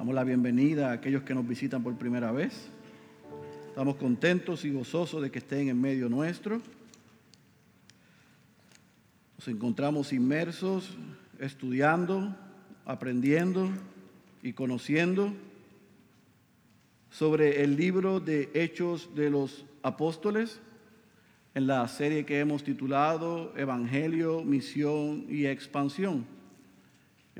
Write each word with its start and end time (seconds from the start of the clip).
Damos 0.00 0.14
la 0.14 0.24
bienvenida 0.24 0.88
a 0.88 0.92
aquellos 0.92 1.24
que 1.24 1.34
nos 1.34 1.46
visitan 1.46 1.82
por 1.82 1.94
primera 1.94 2.32
vez. 2.32 2.70
Estamos 3.68 3.96
contentos 3.96 4.64
y 4.64 4.70
gozosos 4.70 5.20
de 5.20 5.30
que 5.30 5.40
estén 5.40 5.68
en 5.68 5.78
medio 5.78 6.08
nuestro. 6.08 6.62
Nos 9.36 9.46
encontramos 9.48 10.14
inmersos, 10.14 10.96
estudiando, 11.38 12.34
aprendiendo 12.86 13.68
y 14.42 14.54
conociendo 14.54 15.34
sobre 17.10 17.62
el 17.62 17.76
libro 17.76 18.20
de 18.20 18.48
Hechos 18.54 19.14
de 19.14 19.28
los 19.28 19.66
Apóstoles 19.82 20.62
en 21.54 21.66
la 21.66 21.86
serie 21.88 22.24
que 22.24 22.40
hemos 22.40 22.64
titulado 22.64 23.52
Evangelio, 23.54 24.42
Misión 24.44 25.26
y 25.28 25.44
Expansión. 25.44 26.39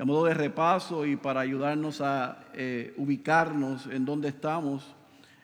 A 0.01 0.03
modo 0.03 0.25
de 0.25 0.33
repaso 0.33 1.05
y 1.05 1.15
para 1.15 1.41
ayudarnos 1.41 2.01
a 2.01 2.45
eh, 2.55 2.91
ubicarnos 2.97 3.85
en 3.85 4.03
dónde 4.03 4.29
estamos, 4.29 4.95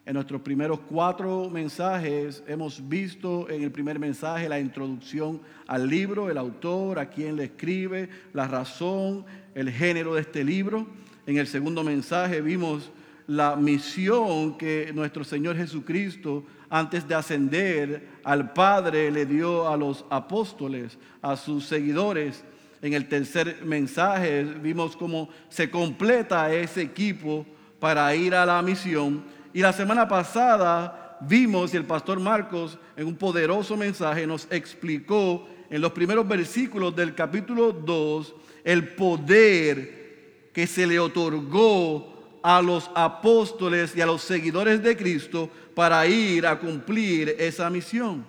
en 0.03 0.15
nuestros 0.15 0.41
primeros 0.41 0.79
cuatro 0.89 1.47
mensajes 1.47 2.43
hemos 2.47 2.89
visto 2.89 3.47
en 3.51 3.61
el 3.61 3.71
primer 3.71 3.99
mensaje 3.99 4.49
la 4.49 4.59
introducción 4.59 5.41
al 5.67 5.87
libro, 5.87 6.31
el 6.31 6.39
autor, 6.39 6.97
a 6.97 7.07
quién 7.07 7.35
le 7.35 7.43
escribe, 7.43 8.09
la 8.33 8.47
razón, 8.47 9.27
el 9.53 9.69
género 9.69 10.15
de 10.15 10.21
este 10.21 10.43
libro. 10.43 10.87
En 11.27 11.37
el 11.37 11.45
segundo 11.45 11.83
mensaje 11.83 12.41
vimos 12.41 12.91
la 13.27 13.55
misión 13.55 14.57
que 14.57 14.91
nuestro 14.91 15.23
Señor 15.23 15.55
Jesucristo, 15.55 16.43
antes 16.67 17.07
de 17.07 17.13
ascender 17.13 18.07
al 18.23 18.53
Padre, 18.53 19.11
le 19.11 19.27
dio 19.27 19.67
a 19.67 19.77
los 19.77 20.03
apóstoles, 20.09 20.97
a 21.21 21.35
sus 21.35 21.67
seguidores. 21.67 22.43
En 22.81 22.93
el 22.93 23.07
tercer 23.07 23.63
mensaje 23.65 24.43
vimos 24.43 24.95
cómo 24.95 25.29
se 25.49 25.69
completa 25.69 26.53
ese 26.53 26.81
equipo 26.81 27.45
para 27.79 28.13
ir 28.15 28.35
a 28.35 28.45
la 28.45 28.61
misión 28.61 29.23
y 29.57 29.61
la 29.61 29.73
semana 29.73 30.07
pasada 30.07 31.17
vimos, 31.21 31.73
y 31.73 31.77
el 31.77 31.85
pastor 31.85 32.19
Marcos 32.19 32.77
en 32.95 33.07
un 33.07 33.15
poderoso 33.15 33.75
mensaje 33.75 34.27
nos 34.27 34.47
explicó 34.51 35.47
en 35.69 35.81
los 35.81 35.93
primeros 35.93 36.27
versículos 36.27 36.95
del 36.95 37.15
capítulo 37.15 37.71
2 37.71 38.35
el 38.63 38.89
poder 38.89 40.51
que 40.53 40.67
se 40.67 40.85
le 40.85 40.99
otorgó 40.99 42.39
a 42.43 42.61
los 42.61 42.91
apóstoles 42.93 43.95
y 43.95 44.01
a 44.01 44.05
los 44.05 44.21
seguidores 44.21 44.83
de 44.83 44.95
Cristo 44.95 45.49
para 45.73 46.05
ir 46.05 46.45
a 46.45 46.59
cumplir 46.59 47.35
esa 47.39 47.69
misión. 47.69 48.25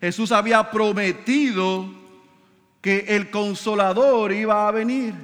Jesús 0.00 0.32
había 0.32 0.70
prometido 0.70 1.86
que 2.82 3.06
el 3.08 3.30
consolador 3.30 4.32
iba 4.32 4.68
a 4.68 4.72
venir 4.72 5.14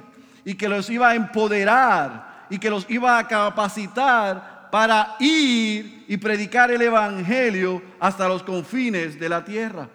y 0.45 0.55
que 0.55 0.69
los 0.69 0.89
iba 0.89 1.09
a 1.09 1.15
empoderar 1.15 2.47
y 2.49 2.57
que 2.57 2.69
los 2.69 2.89
iba 2.89 3.19
a 3.19 3.27
capacitar 3.27 4.69
para 4.71 5.17
ir 5.19 6.05
y 6.07 6.17
predicar 6.17 6.71
el 6.71 6.81
Evangelio 6.81 7.81
hasta 7.99 8.27
los 8.27 8.43
confines 8.43 9.19
de 9.19 9.29
la 9.29 9.43
tierra. 9.43 9.89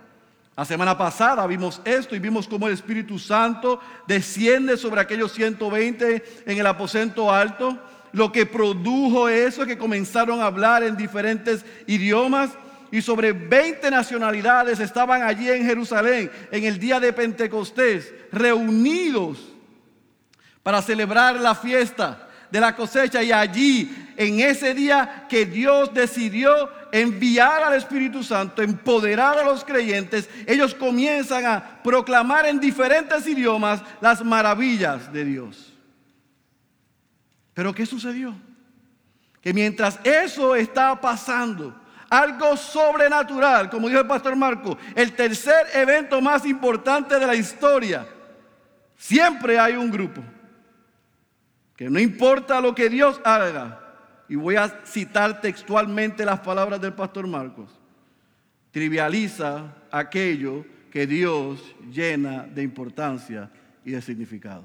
La 0.56 0.64
semana 0.64 0.96
pasada 0.96 1.46
vimos 1.46 1.80
esto 1.84 2.14
y 2.14 2.20
vimos 2.20 2.46
cómo 2.46 2.68
el 2.68 2.74
Espíritu 2.74 3.18
Santo 3.18 3.80
desciende 4.06 4.76
sobre 4.76 5.00
aquellos 5.00 5.32
120 5.32 6.42
en 6.46 6.58
el 6.58 6.66
aposento 6.66 7.32
alto. 7.32 7.76
Lo 8.12 8.30
que 8.30 8.46
produjo 8.46 9.28
eso 9.28 9.66
que 9.66 9.78
comenzaron 9.78 10.40
a 10.40 10.46
hablar 10.46 10.84
en 10.84 10.96
diferentes 10.96 11.64
idiomas 11.88 12.50
y 12.94 13.02
sobre 13.02 13.32
20 13.32 13.90
nacionalidades 13.90 14.78
estaban 14.78 15.24
allí 15.24 15.50
en 15.50 15.66
Jerusalén 15.66 16.30
en 16.52 16.62
el 16.62 16.78
día 16.78 17.00
de 17.00 17.12
Pentecostés, 17.12 18.14
reunidos 18.30 19.48
para 20.62 20.80
celebrar 20.80 21.40
la 21.40 21.56
fiesta 21.56 22.28
de 22.52 22.60
la 22.60 22.76
cosecha 22.76 23.20
y 23.20 23.32
allí, 23.32 24.12
en 24.16 24.38
ese 24.38 24.74
día 24.74 25.26
que 25.28 25.44
Dios 25.44 25.92
decidió 25.92 26.70
enviar 26.92 27.64
al 27.64 27.74
Espíritu 27.74 28.22
Santo, 28.22 28.62
empoderar 28.62 29.38
a 29.38 29.44
los 29.44 29.64
creyentes, 29.64 30.30
ellos 30.46 30.72
comienzan 30.72 31.46
a 31.46 31.82
proclamar 31.82 32.46
en 32.46 32.60
diferentes 32.60 33.26
idiomas 33.26 33.82
las 34.00 34.24
maravillas 34.24 35.12
de 35.12 35.24
Dios. 35.24 35.72
Pero 37.54 37.74
¿qué 37.74 37.86
sucedió? 37.86 38.36
Que 39.40 39.52
mientras 39.52 39.98
eso 40.04 40.54
estaba 40.54 41.00
pasando, 41.00 41.80
algo 42.18 42.56
sobrenatural, 42.56 43.68
como 43.68 43.88
dijo 43.88 44.00
el 44.00 44.06
pastor 44.06 44.36
Marco, 44.36 44.78
el 44.94 45.12
tercer 45.12 45.66
evento 45.74 46.20
más 46.20 46.46
importante 46.46 47.18
de 47.18 47.26
la 47.26 47.34
historia, 47.34 48.06
siempre 48.96 49.58
hay 49.58 49.74
un 49.74 49.90
grupo 49.90 50.22
que 51.76 51.90
no 51.90 51.98
importa 51.98 52.60
lo 52.60 52.74
que 52.74 52.88
Dios 52.88 53.20
haga, 53.24 53.80
y 54.28 54.36
voy 54.36 54.56
a 54.56 54.68
citar 54.86 55.40
textualmente 55.40 56.24
las 56.24 56.40
palabras 56.40 56.80
del 56.80 56.92
pastor 56.92 57.26
Marcos, 57.26 57.68
trivializa 58.70 59.74
aquello 59.90 60.64
que 60.90 61.06
Dios 61.06 61.74
llena 61.90 62.44
de 62.44 62.62
importancia 62.62 63.50
y 63.84 63.90
de 63.90 64.00
significado. 64.00 64.64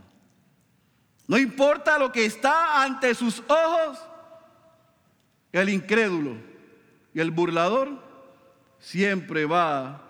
No 1.27 1.37
importa 1.37 1.97
lo 1.97 2.11
que 2.11 2.25
está 2.25 2.83
ante 2.83 3.13
sus 3.15 3.39
ojos, 3.47 3.99
el 5.51 5.69
incrédulo 5.69 6.48
y 7.13 7.19
el 7.19 7.31
burlador 7.31 8.01
siempre 8.79 9.45
va 9.45 10.03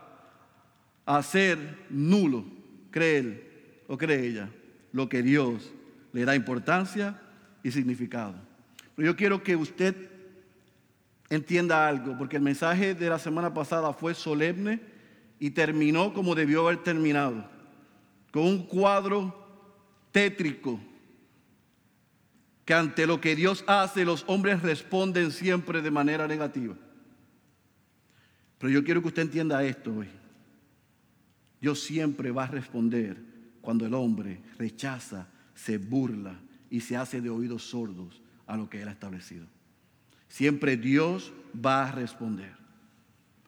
a 1.06 1.18
hacer 1.18 1.58
nulo, 1.90 2.46
cree 2.92 3.84
o 3.88 3.98
cree 3.98 4.28
ella, 4.28 4.50
lo 4.92 5.10
que 5.10 5.24
Dios 5.24 5.72
le 6.14 6.26
da 6.26 6.36
importancia 6.36 7.20
y 7.64 7.72
significado. 7.72 8.36
Pero 8.96 9.08
yo 9.08 9.16
quiero 9.16 9.44
que 9.44 9.56
usted 9.56 9.96
entienda 11.30 11.88
algo, 11.88 12.18
porque 12.18 12.38
el 12.38 12.42
mensaje 12.42 12.96
de 12.96 13.10
la 13.10 13.20
semana 13.20 13.54
pasada 13.54 13.94
fue 13.94 14.14
solemne 14.14 14.82
y 15.40 15.52
terminó 15.52 16.14
como 16.14 16.36
debió 16.36 16.68
haber 16.68 16.84
terminado, 16.84 17.46
con 18.32 18.44
un 18.44 18.66
cuadro 18.66 19.36
tétrico, 20.12 20.80
que 22.66 22.74
ante 22.74 23.08
lo 23.08 23.20
que 23.20 23.36
Dios 23.36 23.64
hace 23.66 24.06
los 24.06 24.24
hombres 24.28 24.62
responden 24.62 25.32
siempre 25.32 25.82
de 25.82 25.90
manera 25.90 26.28
negativa. 26.28 26.76
Pero 28.60 28.72
yo 28.72 28.84
quiero 28.84 29.02
que 29.02 29.08
usted 29.08 29.24
entienda 29.24 29.64
esto 29.64 29.96
hoy. 29.96 30.08
Dios 31.60 31.82
siempre 31.82 32.32
va 32.32 32.44
a 32.44 32.48
responder 32.48 33.18
cuando 33.62 33.86
el 33.86 33.94
hombre 33.94 34.42
rechaza 34.58 35.28
se 35.56 35.78
burla 35.78 36.40
y 36.70 36.82
se 36.82 36.96
hace 36.96 37.20
de 37.22 37.30
oídos 37.30 37.64
sordos 37.64 38.22
a 38.46 38.56
lo 38.56 38.70
que 38.70 38.82
Él 38.82 38.88
ha 38.88 38.92
establecido. 38.92 39.46
Siempre 40.28 40.78
Dios 40.78 41.34
va 41.54 41.88
a 41.88 41.92
responder. 41.92 42.54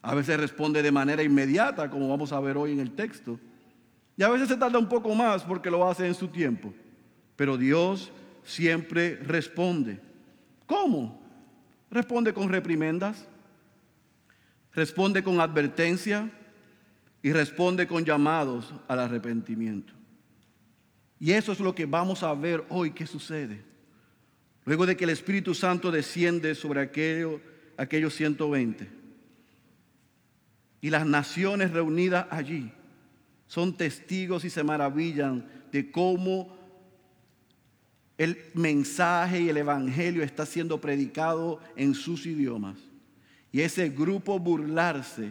A 0.02 0.14
veces 0.14 0.38
responde 0.38 0.82
de 0.82 0.90
manera 0.90 1.22
inmediata, 1.22 1.88
como 1.88 2.08
vamos 2.08 2.32
a 2.32 2.40
ver 2.40 2.56
hoy 2.56 2.72
en 2.72 2.80
el 2.80 2.90
texto. 2.90 3.38
Y 4.16 4.22
a 4.22 4.28
veces 4.28 4.48
se 4.48 4.56
tarda 4.56 4.78
un 4.78 4.88
poco 4.88 5.14
más 5.14 5.44
porque 5.44 5.70
lo 5.70 5.88
hace 5.88 6.06
en 6.06 6.14
su 6.14 6.28
tiempo. 6.28 6.74
Pero 7.36 7.56
Dios 7.56 8.12
siempre 8.42 9.16
responde. 9.16 10.00
¿Cómo? 10.66 11.20
Responde 11.90 12.34
con 12.34 12.48
reprimendas, 12.48 13.28
responde 14.74 15.22
con 15.22 15.40
advertencia 15.40 16.30
y 17.22 17.32
responde 17.32 17.86
con 17.86 18.04
llamados 18.04 18.72
al 18.88 19.00
arrepentimiento. 19.00 19.92
Y 21.20 21.32
eso 21.32 21.52
es 21.52 21.60
lo 21.60 21.74
que 21.74 21.86
vamos 21.86 22.22
a 22.22 22.34
ver 22.34 22.64
hoy 22.68 22.90
que 22.90 23.06
sucede. 23.06 23.62
Luego 24.64 24.86
de 24.86 24.96
que 24.96 25.04
el 25.04 25.10
Espíritu 25.10 25.54
Santo 25.54 25.90
desciende 25.90 26.54
sobre 26.54 26.80
aquello, 26.80 27.40
aquellos 27.76 28.14
120. 28.14 28.88
Y 30.80 30.90
las 30.90 31.06
naciones 31.06 31.70
reunidas 31.70 32.26
allí 32.30 32.72
son 33.46 33.76
testigos 33.76 34.44
y 34.44 34.50
se 34.50 34.64
maravillan 34.64 35.46
de 35.70 35.90
cómo 35.92 36.56
el 38.18 38.38
mensaje 38.54 39.42
y 39.42 39.48
el 39.48 39.58
evangelio 39.58 40.22
está 40.22 40.44
siendo 40.44 40.80
predicado 40.80 41.60
en 41.76 41.94
sus 41.94 42.26
idiomas. 42.26 42.78
Y 43.52 43.60
ese 43.60 43.90
grupo 43.90 44.38
burlarse, 44.38 45.30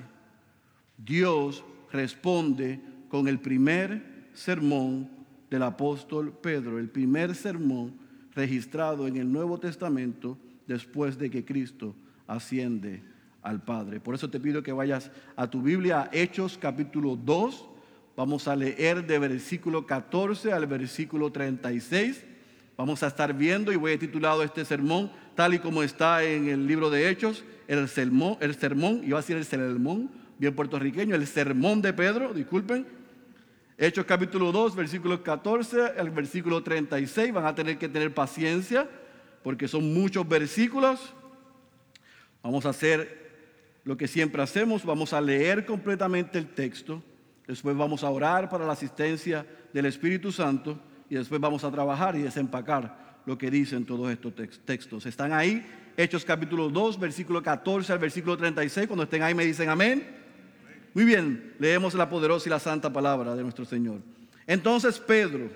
Dios 0.95 1.63
responde 1.91 2.79
con 3.09 3.27
el 3.27 3.39
primer 3.39 4.29
sermón 4.33 5.09
del 5.50 5.63
apóstol 5.63 6.31
Pedro, 6.31 6.77
el 6.77 6.89
primer 6.89 7.35
sermón 7.35 7.95
registrado 8.33 9.07
en 9.07 9.18
el 9.18 9.29
Nuevo 9.31 9.59
Testamento 9.59 10.38
después 10.68 11.18
de 11.18 11.29
que 11.29 11.44
Cristo 11.44 11.95
asciende 12.27 13.03
al 13.41 13.63
Padre. 13.63 14.00
Por 14.00 14.15
eso 14.15 14.29
te 14.29 14.39
pido 14.39 14.63
que 14.63 14.71
vayas 14.71 15.12
a 15.35 15.50
tu 15.50 15.62
Biblia, 15.62 16.09
Hechos 16.13 16.57
capítulo 16.57 17.15
2. 17.15 17.68
Vamos 18.15 18.47
a 18.47 18.56
leer 18.56 19.06
de 19.06 19.19
versículo 19.19 19.85
14 19.85 20.53
al 20.53 20.68
versículo 20.68 21.31
36. 21.31 22.25
Vamos 22.81 23.04
a 23.04 23.07
estar 23.10 23.31
viendo 23.31 23.72
y 23.72 23.75
voy 23.75 23.94
a 23.94 24.00
titulado 24.00 24.42
este 24.42 24.66
sermón 24.66 25.12
tal 25.36 25.54
y 25.54 25.60
como 25.60 25.83
está 25.83 26.24
en 26.24 26.50
el 26.50 26.66
libro 26.66 26.89
de 26.89 27.12
Hechos, 27.12 27.44
el 27.68 27.88
sermón, 27.88 28.38
el 28.39 28.56
sermón, 28.56 29.01
iba 29.04 29.19
a 29.19 29.22
decir 29.22 29.38
el 29.38 29.45
sermón, 29.45 30.10
bien 30.39 30.56
puertorriqueño, 30.56 31.13
el 31.13 31.28
sermón 31.28 31.83
de 31.83 31.94
Pedro, 31.94 32.33
disculpen, 32.33 32.88
Hechos 33.78 34.04
capítulo 34.06 34.51
2, 34.51 34.75
versículo 34.75 35.22
14 35.22 35.89
al 35.95 36.10
versículo 36.10 36.63
36. 36.63 37.31
Van 37.31 37.45
a 37.45 37.54
tener 37.54 37.78
que 37.78 37.88
tener 37.88 38.16
paciencia 38.16 38.89
porque 39.44 39.68
son 39.68 39.94
muchos 39.94 40.28
versículos. 40.28 41.13
Vamos 42.42 42.66
a 42.66 42.69
hacer 42.69 43.78
lo 43.83 43.95
que 43.95 44.07
siempre 44.07 44.42
hacemos, 44.42 44.83
vamos 44.83 45.13
a 45.13 45.22
leer 45.22 45.68
completamente 45.68 46.39
el 46.39 46.48
texto, 46.48 47.04
después 47.45 47.78
vamos 47.78 48.04
a 48.04 48.10
orar 48.10 48.50
para 48.50 48.66
la 48.66 48.74
asistencia 48.74 49.45
del 49.72 49.86
Espíritu 49.86 50.31
Santo 50.31 50.80
y 51.12 51.16
después 51.16 51.42
vamos 51.42 51.62
a 51.66 51.69
trabajar 51.69 52.16
y 52.16 52.22
desempacar 52.22 53.19
lo 53.25 53.38
que 53.38 53.52
dicen 53.52 53.86
todos 53.86 54.10
estos 54.10 54.34
textos. 54.63 55.06
Están 55.06 55.34
ahí, 55.34 55.62
Hechos 55.98 56.24
capítulo 56.24 56.69
2, 56.69 56.98
versículo 56.98 57.44
14 57.44 57.92
al 57.92 58.00
versículo 58.00 58.38
36, 58.38 58.88
cuando 58.88 59.04
estén 59.04 59.22
ahí 59.22 59.36
me 59.36 59.46
dicen 59.46 59.68
amén. 59.68 60.08
Muy 60.94 61.04
bien, 61.04 61.54
leemos 61.60 61.96
la 61.96 62.10
poderosa 62.10 62.48
y 62.48 62.50
la 62.50 62.60
santa 62.60 62.94
palabra 62.94 63.36
de 63.36 63.44
nuestro 63.44 63.66
Señor. 63.66 64.00
Entonces 64.48 65.00
Pedro, 65.00 65.50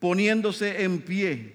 poniéndose 0.00 0.82
en 0.82 1.02
pie 1.02 1.54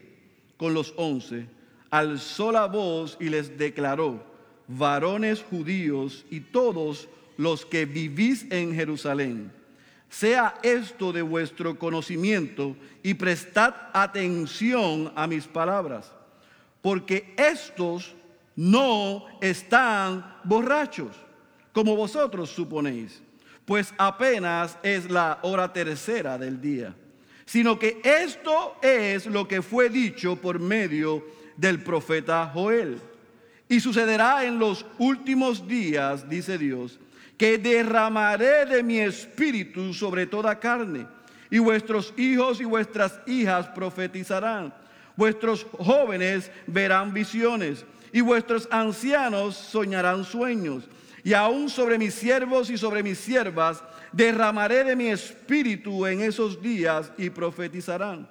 con 0.56 0.74
los 0.74 0.94
once, 0.96 1.46
alzó 1.90 2.54
la 2.54 2.68
voz 2.68 3.18
y 3.20 3.28
les 3.28 3.58
declaró, 3.58 4.24
varones 4.70 5.44
judíos 5.44 6.26
y 6.30 6.40
todos 6.40 7.10
los 7.36 7.66
que 7.66 7.86
vivís 7.86 8.50
en 8.50 8.74
Jerusalén, 8.74 9.52
sea 10.10 10.56
esto 10.64 11.14
de 11.14 11.22
vuestro 11.22 11.78
conocimiento 11.78 12.76
y 13.04 13.14
prestad 13.14 13.76
atención 13.94 15.12
a 15.16 15.28
mis 15.28 15.46
palabras, 15.46 16.12
porque 16.82 17.34
estos 17.38 18.16
no 18.56 19.26
están 19.40 20.38
borrachos, 20.44 21.16
como 21.72 21.96
vosotros 21.96 22.50
suponéis, 22.50 23.22
pues 23.66 23.94
apenas 23.98 24.78
es 24.82 25.10
la 25.10 25.40
hora 25.44 25.72
tercera 25.72 26.38
del 26.38 26.60
día, 26.60 26.96
sino 27.46 27.78
que 27.78 28.02
esto 28.04 28.78
es 28.82 29.28
lo 29.28 29.48
que 29.48 29.62
fue 29.62 29.90
dicho 29.90 30.36
por 30.36 30.60
medio 30.60 31.24
del 31.56 31.84
profeta 31.84 32.50
Joel. 32.54 33.00
Y 33.68 33.80
sucederá 33.80 34.44
en 34.46 34.58
los 34.58 34.84
últimos 34.98 35.68
días, 35.68 36.28
dice 36.28 36.58
Dios, 36.58 37.00
que 37.40 37.58
derramaré 37.58 38.66
de 38.66 38.84
mi 38.84 39.00
espíritu 39.00 39.94
sobre 39.94 40.28
toda 40.28 40.60
carne, 40.60 41.08
y 41.50 41.58
vuestros 41.58 42.14
hijos 42.18 42.60
y 42.60 42.66
vuestras 42.66 43.18
hijas 43.26 43.66
profetizarán, 43.68 44.74
vuestros 45.16 45.66
jóvenes 45.72 46.52
verán 46.68 47.14
visiones, 47.14 47.86
y 48.12 48.20
vuestros 48.20 48.68
ancianos 48.70 49.56
soñarán 49.56 50.26
sueños, 50.26 50.84
y 51.24 51.34
aún 51.34 51.70
sobre 51.70 51.98
mis 51.98 52.14
siervos 52.14 52.70
y 52.70 52.78
sobre 52.78 53.02
mis 53.04 53.18
siervas 53.18 53.82
derramaré 54.12 54.84
de 54.84 54.98
mi 54.98 55.08
espíritu 55.08 56.06
en 56.06 56.20
esos 56.20 56.62
días 56.62 57.10
y 57.18 57.30
profetizarán. 57.30 58.28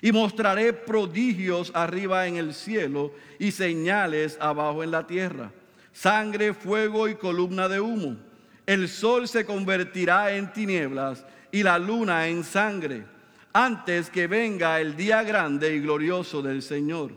Y 0.00 0.10
mostraré 0.10 0.72
prodigios 0.72 1.70
arriba 1.74 2.26
en 2.26 2.36
el 2.36 2.54
cielo 2.54 3.12
y 3.38 3.50
señales 3.50 4.38
abajo 4.40 4.82
en 4.82 4.90
la 4.90 5.06
tierra. 5.06 5.52
Sangre, 5.96 6.52
fuego 6.52 7.08
y 7.08 7.14
columna 7.14 7.70
de 7.70 7.80
humo. 7.80 8.18
El 8.66 8.86
sol 8.86 9.26
se 9.28 9.46
convertirá 9.46 10.30
en 10.34 10.52
tinieblas 10.52 11.24
y 11.50 11.62
la 11.62 11.78
luna 11.78 12.28
en 12.28 12.44
sangre, 12.44 13.06
antes 13.54 14.10
que 14.10 14.26
venga 14.26 14.78
el 14.78 14.94
día 14.94 15.22
grande 15.22 15.74
y 15.74 15.80
glorioso 15.80 16.42
del 16.42 16.60
Señor. 16.60 17.12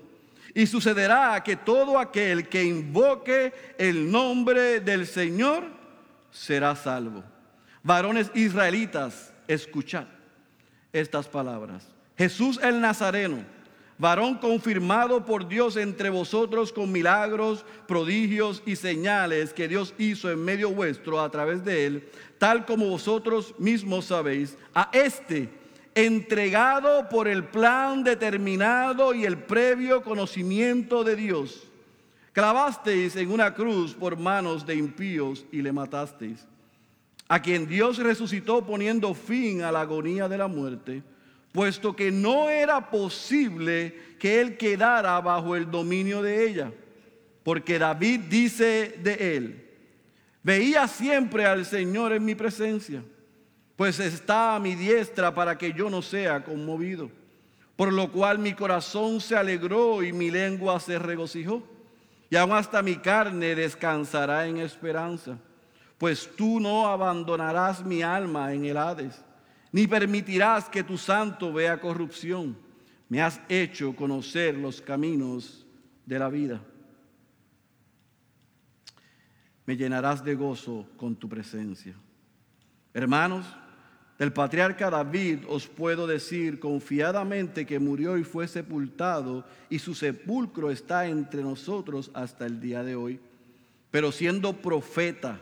Y 0.55 0.65
sucederá 0.65 1.43
que 1.43 1.57
todo 1.57 1.99
aquel 1.99 2.47
que 2.47 2.63
invoque 2.63 3.51
el 3.77 4.09
nombre 4.09 4.79
del 4.79 5.05
Señor 5.05 5.65
será 6.31 6.73
salvo. 6.73 7.21
Varones 7.83 8.31
israelitas, 8.33 9.33
escuchad 9.49 10.05
estas 10.93 11.27
palabras. 11.27 11.85
Jesús 12.17 12.57
el 12.63 12.79
Nazareno, 12.79 13.43
varón 13.99 14.35
confirmado 14.35 15.25
por 15.25 15.47
Dios 15.47 15.75
entre 15.75 16.09
vosotros 16.09 16.71
con 16.71 16.91
milagros, 16.91 17.65
prodigios 17.85 18.63
y 18.65 18.77
señales 18.77 19.53
que 19.53 19.67
Dios 19.67 19.93
hizo 19.97 20.31
en 20.31 20.43
medio 20.43 20.71
vuestro 20.71 21.19
a 21.19 21.29
través 21.29 21.63
de 21.65 21.85
él, 21.85 22.09
tal 22.37 22.65
como 22.65 22.89
vosotros 22.89 23.53
mismos 23.59 24.05
sabéis, 24.05 24.57
a 24.73 24.89
este 24.93 25.49
entregado 25.93 27.09
por 27.09 27.27
el 27.27 27.43
plan 27.43 28.03
determinado 28.03 29.13
y 29.13 29.25
el 29.25 29.37
previo 29.37 30.01
conocimiento 30.01 31.03
de 31.03 31.17
Dios. 31.17 31.67
Clavasteis 32.31 33.17
en 33.17 33.31
una 33.31 33.53
cruz 33.53 33.95
por 33.95 34.17
manos 34.17 34.65
de 34.65 34.75
impíos 34.75 35.45
y 35.51 35.61
le 35.61 35.73
matasteis. 35.73 36.47
A 37.27 37.41
quien 37.41 37.67
Dios 37.67 37.97
resucitó 37.97 38.65
poniendo 38.65 39.13
fin 39.13 39.61
a 39.61 39.73
la 39.73 39.81
agonía 39.81 40.29
de 40.29 40.37
la 40.37 40.47
muerte 40.47 41.03
puesto 41.51 41.95
que 41.95 42.11
no 42.11 42.49
era 42.49 42.89
posible 42.89 44.15
que 44.19 44.39
él 44.39 44.57
quedara 44.57 45.19
bajo 45.21 45.55
el 45.55 45.69
dominio 45.69 46.21
de 46.21 46.47
ella. 46.47 46.71
Porque 47.43 47.79
David 47.79 48.21
dice 48.29 48.99
de 49.01 49.37
él, 49.37 49.69
veía 50.43 50.87
siempre 50.87 51.45
al 51.45 51.65
Señor 51.65 52.13
en 52.13 52.25
mi 52.25 52.35
presencia, 52.35 53.03
pues 53.75 53.99
está 53.99 54.55
a 54.55 54.59
mi 54.59 54.75
diestra 54.75 55.33
para 55.33 55.57
que 55.57 55.73
yo 55.73 55.89
no 55.89 56.01
sea 56.01 56.43
conmovido. 56.43 57.09
Por 57.75 57.93
lo 57.93 58.11
cual 58.11 58.39
mi 58.39 58.53
corazón 58.53 59.21
se 59.21 59.37
alegró 59.37 60.03
y 60.03 60.11
mi 60.11 60.29
lengua 60.29 60.79
se 60.81 60.99
regocijó. 60.99 61.63
Y 62.29 62.35
aún 62.35 62.51
hasta 62.51 62.83
mi 62.83 62.97
carne 62.97 63.55
descansará 63.55 64.45
en 64.45 64.57
esperanza, 64.57 65.39
pues 65.97 66.29
tú 66.35 66.59
no 66.59 66.87
abandonarás 66.87 67.83
mi 67.83 68.03
alma 68.03 68.53
en 68.53 68.65
el 68.65 68.77
Hades 68.77 69.23
ni 69.71 69.87
permitirás 69.87 70.69
que 70.69 70.83
tu 70.83 70.97
santo 70.97 71.53
vea 71.53 71.79
corrupción. 71.79 72.57
Me 73.07 73.21
has 73.21 73.39
hecho 73.49 73.95
conocer 73.95 74.55
los 74.55 74.81
caminos 74.81 75.65
de 76.05 76.19
la 76.19 76.29
vida. 76.29 76.61
Me 79.65 79.77
llenarás 79.77 80.23
de 80.23 80.35
gozo 80.35 80.87
con 80.97 81.15
tu 81.15 81.29
presencia. 81.29 81.93
Hermanos, 82.93 83.45
del 84.17 84.33
patriarca 84.33 84.89
David 84.89 85.45
os 85.47 85.67
puedo 85.67 86.05
decir 86.05 86.59
confiadamente 86.59 87.65
que 87.65 87.79
murió 87.79 88.17
y 88.17 88.23
fue 88.23 88.47
sepultado 88.47 89.45
y 89.69 89.79
su 89.79 89.95
sepulcro 89.95 90.71
está 90.71 91.07
entre 91.07 91.41
nosotros 91.41 92.11
hasta 92.13 92.45
el 92.45 92.59
día 92.59 92.83
de 92.83 92.95
hoy. 92.95 93.19
Pero 93.91 94.11
siendo 94.11 94.61
profeta, 94.61 95.39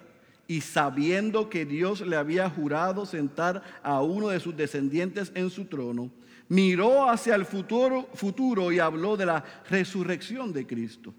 y 0.48 0.62
sabiendo 0.62 1.50
que 1.50 1.66
Dios 1.66 2.02
le 2.02 2.16
había 2.16 2.50
jurado 2.50 3.06
sentar 3.06 3.62
a 3.84 4.02
uno 4.02 4.30
de 4.30 4.40
sus 4.40 4.56
descendientes 4.56 5.32
en 5.36 5.50
su 5.50 5.66
trono, 5.66 6.10
miró 6.48 7.10
hacia 7.10 7.36
el 7.36 7.46
futuro, 7.46 8.08
futuro 8.14 8.72
y 8.72 8.80
habló 8.80 9.18
de 9.18 9.26
la 9.26 9.44
resurrección 9.70 10.54
de 10.54 10.66
Cristo, 10.66 11.14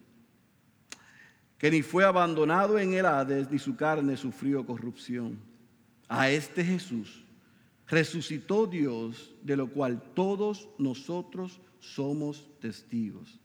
que 1.59 1.71
ni 1.71 1.83
fue 1.83 2.05
abandonado 2.05 2.79
en 2.79 2.95
el 2.95 3.05
Hades, 3.05 3.51
ni 3.51 3.59
su 3.59 3.77
carne 3.77 4.17
sufrió 4.17 4.65
corrupción. 4.65 5.39
A 6.09 6.31
este 6.31 6.65
Jesús 6.65 7.25
resucitó 7.87 8.67
Dios, 8.67 9.35
de 9.43 9.57
lo 9.57 9.69
cual 9.69 10.03
todos 10.15 10.69
nosotros 10.79 11.61
somos 11.81 12.49
testigos. 12.61 13.41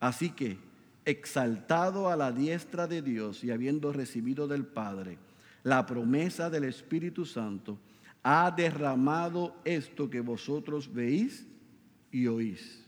Así 0.00 0.30
que, 0.30 0.58
exaltado 1.04 2.08
a 2.08 2.16
la 2.16 2.32
diestra 2.32 2.86
de 2.86 3.02
Dios 3.02 3.42
y 3.44 3.50
habiendo 3.50 3.92
recibido 3.92 4.46
del 4.46 4.64
Padre 4.64 5.18
la 5.62 5.86
promesa 5.86 6.50
del 6.50 6.64
Espíritu 6.64 7.24
Santo, 7.24 7.78
ha 8.22 8.50
derramado 8.50 9.54
esto 9.64 10.10
que 10.10 10.20
vosotros 10.20 10.92
veis 10.92 11.46
y 12.10 12.26
oís. 12.26 12.84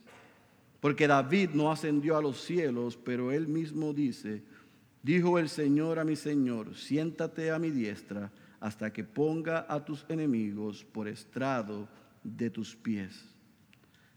Porque 0.80 1.06
David 1.06 1.50
no 1.54 1.70
ascendió 1.70 2.16
a 2.16 2.22
los 2.22 2.40
cielos, 2.42 2.96
pero 2.96 3.32
él 3.32 3.48
mismo 3.48 3.92
dice, 3.92 4.42
dijo 5.02 5.38
el 5.38 5.48
Señor 5.48 5.98
a 5.98 6.04
mi 6.04 6.16
Señor, 6.16 6.76
siéntate 6.76 7.50
a 7.50 7.58
mi 7.58 7.70
diestra 7.70 8.30
hasta 8.60 8.92
que 8.92 9.04
ponga 9.04 9.66
a 9.68 9.84
tus 9.84 10.04
enemigos 10.08 10.84
por 10.84 11.08
estrado 11.08 11.88
de 12.22 12.50
tus 12.50 12.74
pies. 12.74 13.24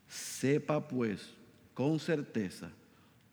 Sepa 0.07 0.87
pues 0.87 1.33
con 1.73 1.99
certeza 1.99 2.71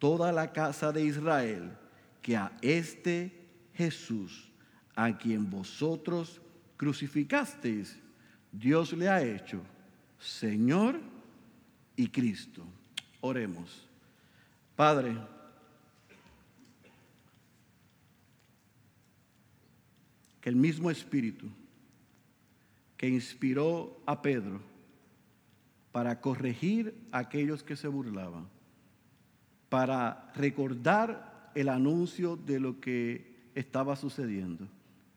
toda 0.05 0.31
la 0.33 0.53
casa 0.53 0.93
de 0.93 1.03
Israel 1.03 1.75
que 2.21 2.37
a 2.37 2.53
este 2.61 3.33
Jesús, 3.73 4.51
a 4.95 5.17
quien 5.17 5.49
vosotros 5.49 6.43
crucificasteis, 6.77 7.99
Dios 8.53 8.93
le 8.93 9.09
ha 9.09 9.23
hecho 9.23 9.63
Señor 10.19 11.01
y 11.97 12.09
Cristo. 12.09 12.67
Oremos. 13.23 13.89
Padre, 14.77 15.17
que 20.43 20.51
el 20.51 20.57
mismo 20.57 20.91
Espíritu 20.91 21.49
que 22.99 23.09
inspiró 23.09 24.03
a 24.05 24.21
Pedro 24.21 24.61
para 25.93 26.21
corregir 26.21 26.95
a 27.11 27.21
aquellos 27.21 27.63
que 27.63 27.75
se 27.75 27.89
burlaban, 27.89 28.53
para 29.75 30.31
recordar 30.37 31.51
el 31.53 31.69
anuncio 31.69 32.37
de 32.37 32.61
lo 32.61 32.79
que 32.79 33.51
estaba 33.57 33.97
sucediendo 33.97 34.69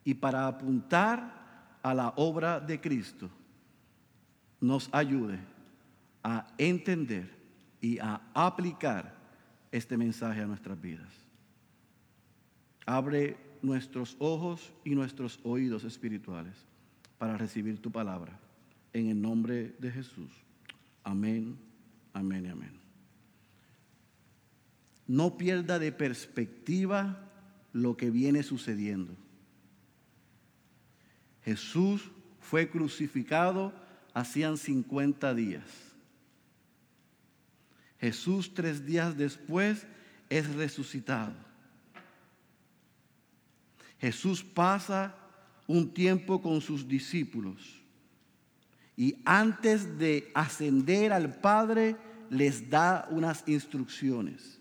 y 0.04 0.16
para 0.16 0.48
apuntar 0.48 1.78
a 1.84 1.94
la 1.94 2.10
obra 2.16 2.60
de 2.60 2.82
Cristo, 2.82 3.30
nos 4.60 4.90
ayude 4.92 5.38
a 6.24 6.48
entender 6.58 7.30
y 7.82 8.00
a 8.00 8.20
aplicar 8.34 9.14
este 9.72 9.96
mensaje 9.96 10.42
a 10.42 10.48
nuestras 10.48 10.82
vidas. 10.82 11.14
Abre 12.88 13.38
nuestros 13.62 14.16
ojos 14.18 14.74
y 14.84 14.96
nuestros 14.96 15.40
oídos 15.44 15.84
espirituales 15.84 16.66
para 17.20 17.38
recibir 17.38 17.80
tu 17.80 17.92
palabra. 17.92 18.40
En 18.92 19.10
el 19.10 19.22
nombre 19.22 19.76
de 19.78 19.92
Jesús. 19.92 20.32
Amén, 21.04 21.60
amén 22.12 22.48
y 22.48 22.50
amén. 22.50 22.87
No 25.08 25.38
pierda 25.38 25.80
de 25.80 25.92
perspectiva 25.92 27.28
lo 27.74 27.96
que 27.96 28.10
viene 28.10 28.44
sucediendo. 28.44 29.16
Jesús 31.44 32.12
fue 32.42 32.70
crucificado 32.70 33.74
hacían 34.14 34.58
50 34.58 35.34
días. 35.36 35.64
Jesús 38.00 38.54
tres 38.54 38.86
días 38.86 39.18
después 39.18 39.86
es 40.30 40.54
resucitado. 40.56 41.34
Jesús 44.00 44.44
pasa 44.44 45.16
un 45.68 45.94
tiempo 45.94 46.42
con 46.42 46.62
sus 46.62 46.88
discípulos 46.88 47.82
y 48.96 49.16
antes 49.26 49.98
de 49.98 50.32
ascender 50.34 51.14
al 51.14 51.40
Padre 51.40 51.96
les 52.30 52.70
da 52.70 53.08
unas 53.10 53.44
instrucciones 53.48 54.60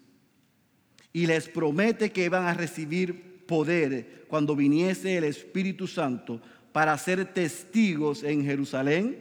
y 1.16 1.26
les 1.26 1.49
promete 1.49 2.12
que 2.12 2.28
van 2.28 2.44
a 2.44 2.52
recibir 2.52 3.46
poder 3.46 4.26
cuando 4.28 4.54
viniese 4.54 5.16
el 5.16 5.25
Espíritu 5.25 5.87
Santo 5.87 6.42
para 6.75 6.99
ser 6.99 7.25
testigos 7.32 8.23
en 8.23 8.44
Jerusalén, 8.44 9.16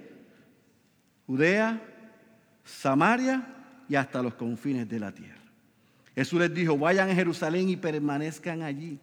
Judea, 1.25 1.82
Samaria 2.66 3.48
y 3.88 3.96
hasta 3.96 4.22
los 4.22 4.34
confines 4.34 4.90
de 4.90 5.00
la 5.00 5.14
tierra. 5.14 5.40
Jesús 6.14 6.38
les 6.38 6.54
dijo, 6.54 6.78
vayan 6.78 7.12
a 7.12 7.16
Jerusalén 7.16 7.70
y 7.70 7.78
permanezcan 7.78 8.62
allí. 8.62 9.00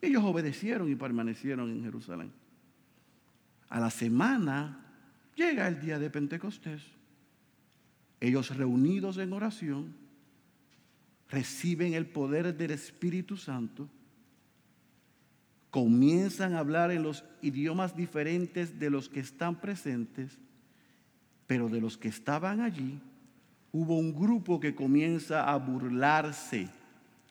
Ellos 0.00 0.22
obedecieron 0.22 0.88
y 0.88 0.94
permanecieron 0.94 1.72
en 1.72 1.82
Jerusalén. 1.82 2.30
A 3.68 3.80
la 3.80 3.90
semana 3.90 4.78
llega 5.34 5.66
el 5.66 5.80
día 5.80 5.98
de 5.98 6.08
Pentecostés. 6.08 6.82
Ellos 8.20 8.56
reunidos 8.56 9.18
en 9.18 9.32
oración 9.32 10.05
reciben 11.28 11.94
el 11.94 12.06
poder 12.06 12.56
del 12.56 12.70
Espíritu 12.70 13.36
Santo, 13.36 13.88
comienzan 15.70 16.54
a 16.54 16.60
hablar 16.60 16.90
en 16.90 17.02
los 17.02 17.24
idiomas 17.42 17.96
diferentes 17.96 18.78
de 18.78 18.90
los 18.90 19.08
que 19.08 19.20
están 19.20 19.60
presentes, 19.60 20.38
pero 21.46 21.68
de 21.68 21.80
los 21.80 21.98
que 21.98 22.08
estaban 22.08 22.60
allí, 22.60 23.00
hubo 23.72 23.98
un 23.98 24.14
grupo 24.14 24.58
que 24.58 24.74
comienza 24.74 25.50
a 25.50 25.56
burlarse 25.56 26.68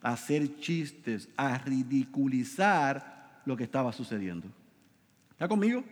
a 0.05 0.13
hacer 0.13 0.59
chistes, 0.59 1.27
a 1.35 1.57
ridiculizar 1.57 3.41
lo 3.43 3.57
que 3.57 3.63
estaba 3.63 3.91
sucediendo. 3.91 4.47
¿Está 5.31 5.47
conmigo? 5.47 5.83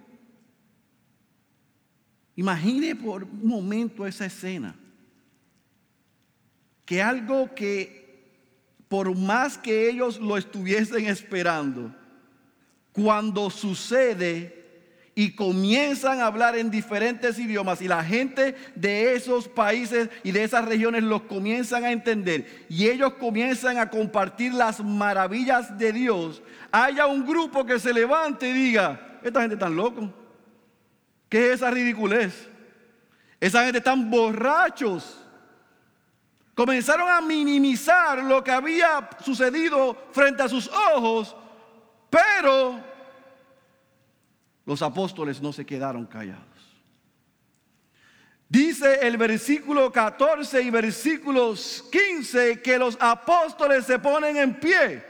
Imagine 2.36 2.96
por 2.96 3.24
un 3.24 3.48
momento 3.48 4.06
esa 4.06 4.28
escena. 4.28 4.76
Que 6.86 7.02
algo 7.02 7.54
que 7.56 8.04
por 8.88 9.16
más 9.18 9.58
que 9.58 9.90
ellos 9.90 10.20
lo 10.20 10.38
estuviesen 10.38 11.06
esperando, 11.08 11.94
cuando 12.92 13.50
sucede, 13.50 14.64
y 15.16 15.32
comienzan 15.36 16.22
a 16.22 16.26
hablar 16.26 16.58
en 16.58 16.72
diferentes 16.72 17.38
idiomas 17.38 17.82
y 17.82 17.88
la 17.88 18.04
gente 18.04 18.56
de 18.76 19.14
esos 19.14 19.48
países 19.48 20.10
y 20.24 20.32
de 20.32 20.44
esas 20.44 20.66
regiones 20.66 21.04
los 21.04 21.24
comienzan 21.24 21.84
a 21.84 21.92
entender 21.92 22.66
y 22.68 22.88
ellos 22.88 23.14
comienzan 23.14 23.78
a 23.78 23.90
compartir 23.90 24.54
las 24.54 24.84
maravillas 24.84 25.78
de 25.78 25.94
Dios, 25.94 26.42
haya 26.72 27.06
un 27.06 27.26
grupo 27.26 27.66
que 27.66 27.80
se 27.80 27.94
levante 27.94 28.50
y 28.50 28.54
diga, 28.54 29.20
esta 29.22 29.42
gente 29.42 29.58
tan 29.58 29.76
loco, 29.76 30.12
¿qué 31.30 31.48
es 31.48 31.56
esa 31.56 31.70
ridiculez? 31.70 32.50
Esa 33.40 33.66
gente 33.66 33.82
tan 33.82 34.10
borrachos. 34.10 35.20
Comenzaron 36.56 37.10
a 37.10 37.20
minimizar 37.22 38.24
lo 38.24 38.44
que 38.44 38.52
había 38.52 39.10
sucedido 39.24 40.10
frente 40.12 40.44
a 40.44 40.50
sus 40.50 40.68
ojos, 40.68 41.36
pero 42.10 42.80
los 44.66 44.82
apóstoles 44.84 45.42
no 45.42 45.52
se 45.52 45.66
quedaron 45.66 46.06
callados. 46.06 46.44
Dice 48.48 49.00
el 49.02 49.18
versículo 49.18 49.92
14 49.92 50.62
y 50.62 50.70
versículo 50.70 51.56
15 51.92 52.62
que 52.62 52.78
los 52.78 52.96
apóstoles 53.00 53.84
se 53.86 53.98
ponen 53.98 54.38
en 54.38 54.60
pie. 54.60 55.04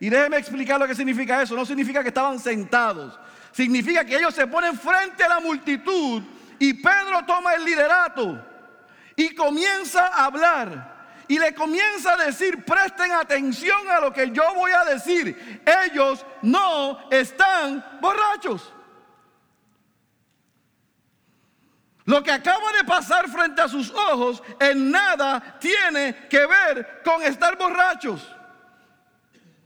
Y 0.00 0.10
déjeme 0.10 0.38
explicar 0.38 0.80
lo 0.80 0.88
que 0.88 0.96
significa 0.96 1.40
eso. 1.40 1.54
No 1.54 1.64
significa 1.64 2.02
que 2.02 2.08
estaban 2.08 2.40
sentados. 2.40 3.16
Significa 3.52 4.04
que 4.04 4.16
ellos 4.16 4.34
se 4.34 4.48
ponen 4.48 4.76
frente 4.76 5.22
a 5.22 5.28
la 5.28 5.38
multitud 5.38 6.24
y 6.58 6.74
Pedro 6.74 7.24
toma 7.24 7.54
el 7.54 7.64
liderato 7.64 8.51
y 9.16 9.34
comienza 9.34 10.06
a 10.08 10.26
hablar. 10.26 10.92
Y 11.28 11.38
le 11.38 11.54
comienza 11.54 12.12
a 12.14 12.24
decir, 12.24 12.64
presten 12.64 13.12
atención 13.12 13.88
a 13.88 14.00
lo 14.00 14.12
que 14.12 14.30
yo 14.30 14.42
voy 14.54 14.72
a 14.72 14.84
decir. 14.84 15.62
Ellos 15.84 16.26
no 16.42 17.08
están 17.10 17.98
borrachos. 18.00 18.72
Lo 22.04 22.22
que 22.22 22.32
acaba 22.32 22.72
de 22.72 22.84
pasar 22.84 23.28
frente 23.28 23.62
a 23.62 23.68
sus 23.68 23.90
ojos 23.90 24.42
en 24.58 24.90
nada 24.90 25.56
tiene 25.60 26.26
que 26.28 26.44
ver 26.46 27.00
con 27.04 27.22
estar 27.22 27.56
borrachos. 27.56 28.28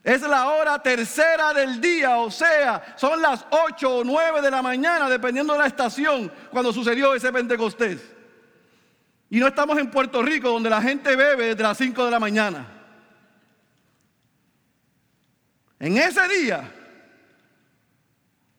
Es 0.04 0.22
la 0.22 0.46
hora 0.50 0.80
tercera 0.80 1.52
del 1.52 1.80
día, 1.80 2.18
o 2.18 2.30
sea, 2.30 2.94
son 2.96 3.20
las 3.20 3.44
8 3.50 3.96
o 3.96 4.04
9 4.04 4.40
de 4.40 4.50
la 4.52 4.62
mañana, 4.62 5.08
dependiendo 5.08 5.54
de 5.54 5.58
la 5.58 5.66
estación, 5.66 6.30
cuando 6.52 6.72
sucedió 6.72 7.12
ese 7.12 7.32
Pentecostés. 7.32 8.15
Y 9.28 9.38
no 9.38 9.48
estamos 9.48 9.76
en 9.78 9.90
Puerto 9.90 10.22
Rico, 10.22 10.50
donde 10.50 10.70
la 10.70 10.80
gente 10.80 11.16
bebe 11.16 11.48
desde 11.48 11.62
las 11.62 11.78
5 11.78 12.04
de 12.04 12.10
la 12.10 12.20
mañana. 12.20 12.66
En 15.78 15.96
ese 15.96 16.26
día, 16.28 16.72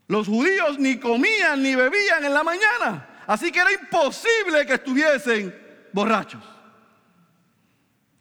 los 0.08 0.28
judíos 0.28 0.78
ni 0.78 1.00
comían 1.00 1.62
ni 1.64 1.76
bebían 1.76 2.24
en 2.26 2.34
la 2.34 2.44
mañana. 2.44 3.24
Así 3.26 3.52
que 3.52 3.60
era 3.60 3.72
imposible 3.72 4.66
que 4.66 4.74
estuviesen 4.74 5.56
borrachos. 5.94 6.44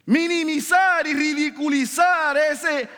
Minimizar 0.05 1.05
y 1.05 1.13
ridiculizar 1.13 2.37
ese, 2.37 2.89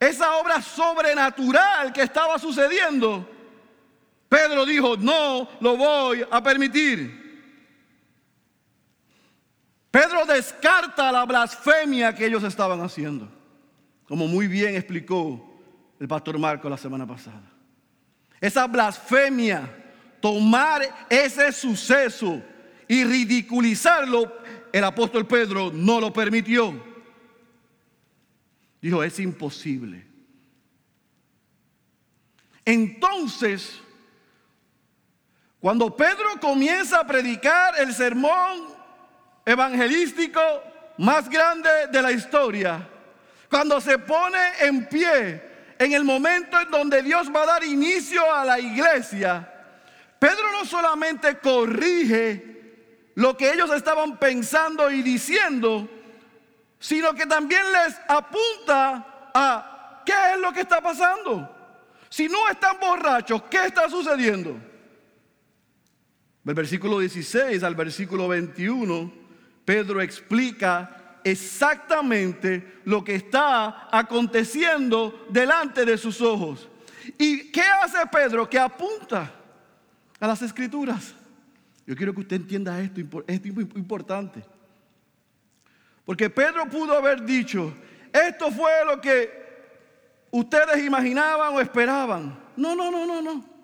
esa 0.00 0.36
obra 0.36 0.62
sobrenatural 0.62 1.92
que 1.92 2.02
estaba 2.02 2.38
sucediendo. 2.38 3.28
Pedro 4.28 4.64
dijo, 4.64 4.96
no 4.96 5.48
lo 5.60 5.76
voy 5.76 6.26
a 6.30 6.42
permitir. 6.42 7.25
Pedro 9.96 10.26
descarta 10.26 11.10
la 11.10 11.24
blasfemia 11.24 12.14
que 12.14 12.26
ellos 12.26 12.44
estaban 12.44 12.82
haciendo, 12.82 13.30
como 14.06 14.28
muy 14.28 14.46
bien 14.46 14.74
explicó 14.74 15.58
el 15.98 16.06
pastor 16.06 16.38
Marco 16.38 16.68
la 16.68 16.76
semana 16.76 17.06
pasada. 17.06 17.50
Esa 18.38 18.66
blasfemia 18.66 19.66
tomar 20.20 20.82
ese 21.08 21.50
suceso 21.50 22.42
y 22.86 23.04
ridiculizarlo, 23.04 24.36
el 24.70 24.84
apóstol 24.84 25.26
Pedro 25.26 25.70
no 25.72 25.98
lo 25.98 26.12
permitió. 26.12 26.78
Dijo, 28.82 29.02
es 29.02 29.18
imposible. 29.18 30.06
Entonces, 32.66 33.80
cuando 35.58 35.96
Pedro 35.96 36.38
comienza 36.38 37.00
a 37.00 37.06
predicar 37.06 37.80
el 37.80 37.94
sermón 37.94 38.75
evangelístico 39.46 40.40
más 40.98 41.30
grande 41.30 41.70
de 41.92 42.02
la 42.02 42.10
historia, 42.10 42.86
cuando 43.48 43.80
se 43.80 43.98
pone 43.98 44.38
en 44.60 44.86
pie 44.88 45.42
en 45.78 45.92
el 45.92 46.04
momento 46.04 46.60
en 46.60 46.70
donde 46.70 47.00
Dios 47.02 47.30
va 47.34 47.42
a 47.42 47.46
dar 47.46 47.64
inicio 47.64 48.32
a 48.32 48.44
la 48.44 48.58
iglesia, 48.58 49.52
Pedro 50.18 50.50
no 50.50 50.64
solamente 50.64 51.38
corrige 51.38 53.12
lo 53.14 53.36
que 53.36 53.52
ellos 53.52 53.70
estaban 53.70 54.18
pensando 54.18 54.90
y 54.90 55.02
diciendo, 55.02 55.88
sino 56.80 57.14
que 57.14 57.26
también 57.26 57.62
les 57.72 57.96
apunta 58.08 59.30
a 59.32 60.02
qué 60.04 60.12
es 60.34 60.40
lo 60.40 60.52
que 60.52 60.60
está 60.60 60.80
pasando. 60.80 61.52
Si 62.08 62.28
no 62.28 62.48
están 62.48 62.78
borrachos, 62.80 63.42
¿qué 63.50 63.66
está 63.66 63.88
sucediendo? 63.88 64.56
Del 66.42 66.54
versículo 66.54 66.98
16 66.98 67.62
al 67.62 67.74
versículo 67.74 68.28
21, 68.28 69.25
Pedro 69.66 70.00
explica 70.00 71.18
exactamente 71.24 72.80
lo 72.84 73.02
que 73.02 73.16
está 73.16 73.88
aconteciendo 73.90 75.26
delante 75.28 75.84
de 75.84 75.98
sus 75.98 76.20
ojos. 76.20 76.68
¿Y 77.18 77.50
qué 77.50 77.62
hace 77.62 77.98
Pedro? 78.10 78.48
Que 78.48 78.60
apunta 78.60 79.32
a 80.20 80.26
las 80.26 80.40
escrituras. 80.40 81.12
Yo 81.84 81.96
quiero 81.96 82.14
que 82.14 82.20
usted 82.20 82.36
entienda 82.36 82.80
esto, 82.80 83.00
esto 83.26 83.48
es 83.48 83.76
importante. 83.76 84.44
Porque 86.04 86.30
Pedro 86.30 86.66
pudo 86.70 86.96
haber 86.96 87.24
dicho, 87.24 87.74
esto 88.12 88.52
fue 88.52 88.70
lo 88.86 89.00
que 89.00 89.28
ustedes 90.30 90.84
imaginaban 90.84 91.54
o 91.54 91.60
esperaban. 91.60 92.38
No, 92.56 92.76
no, 92.76 92.88
no, 92.92 93.04
no, 93.04 93.20
no. 93.20 93.55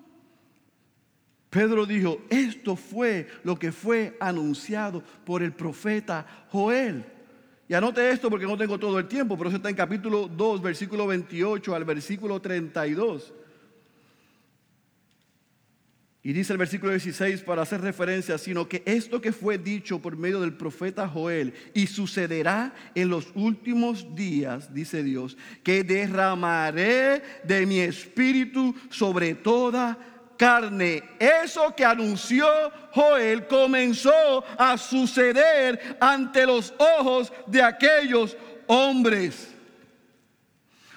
Pedro 1.52 1.85
dijo, 1.85 2.23
esto 2.30 2.76
fue 2.76 3.28
lo 3.44 3.59
que 3.59 3.73
fue 3.73 4.16
anunciado 4.18 5.02
por 5.23 5.42
el 5.42 5.52
profeta 5.52 6.47
Joel. 6.49 7.04
Y 7.68 7.75
anote 7.75 8.11
esto 8.11 8.30
porque 8.30 8.47
no 8.47 8.56
tengo 8.56 8.78
todo 8.78 8.99
el 8.99 9.06
tiempo, 9.06 9.37
pero 9.37 9.50
eso 9.50 9.59
está 9.59 9.68
en 9.68 9.76
capítulo 9.76 10.28
2, 10.28 10.62
versículo 10.62 11.06
28 11.06 11.75
al 11.75 11.85
versículo 11.85 12.40
32. 12.40 13.35
Y 16.23 16.32
dice 16.32 16.54
el 16.54 16.59
versículo 16.59 16.92
16 16.92 17.42
para 17.42 17.61
hacer 17.61 17.82
referencia, 17.82 18.38
sino 18.38 18.66
que 18.66 18.82
esto 18.87 19.21
que 19.21 19.32
fue 19.32 19.59
dicho 19.59 19.99
por 19.99 20.16
medio 20.16 20.40
del 20.40 20.54
profeta 20.54 21.06
Joel 21.06 21.52
y 21.75 21.87
sucederá 21.87 22.73
en 22.94 23.11
los 23.11 23.28
últimos 23.35 24.14
días, 24.14 24.73
dice 24.73 25.02
Dios, 25.02 25.37
que 25.62 25.85
derramaré 25.85 27.23
de 27.44 27.66
mi 27.66 27.80
espíritu 27.80 28.75
sobre 28.88 29.35
toda 29.35 29.99
carne. 30.42 31.04
Eso 31.20 31.72
que 31.72 31.84
anunció 31.84 32.49
Joel 32.92 33.46
comenzó 33.46 34.42
a 34.58 34.76
suceder 34.76 35.96
ante 36.00 36.44
los 36.44 36.75
ojos 36.78 37.32
de 37.46 37.62
aquellos 37.62 38.37
hombres. 38.66 39.54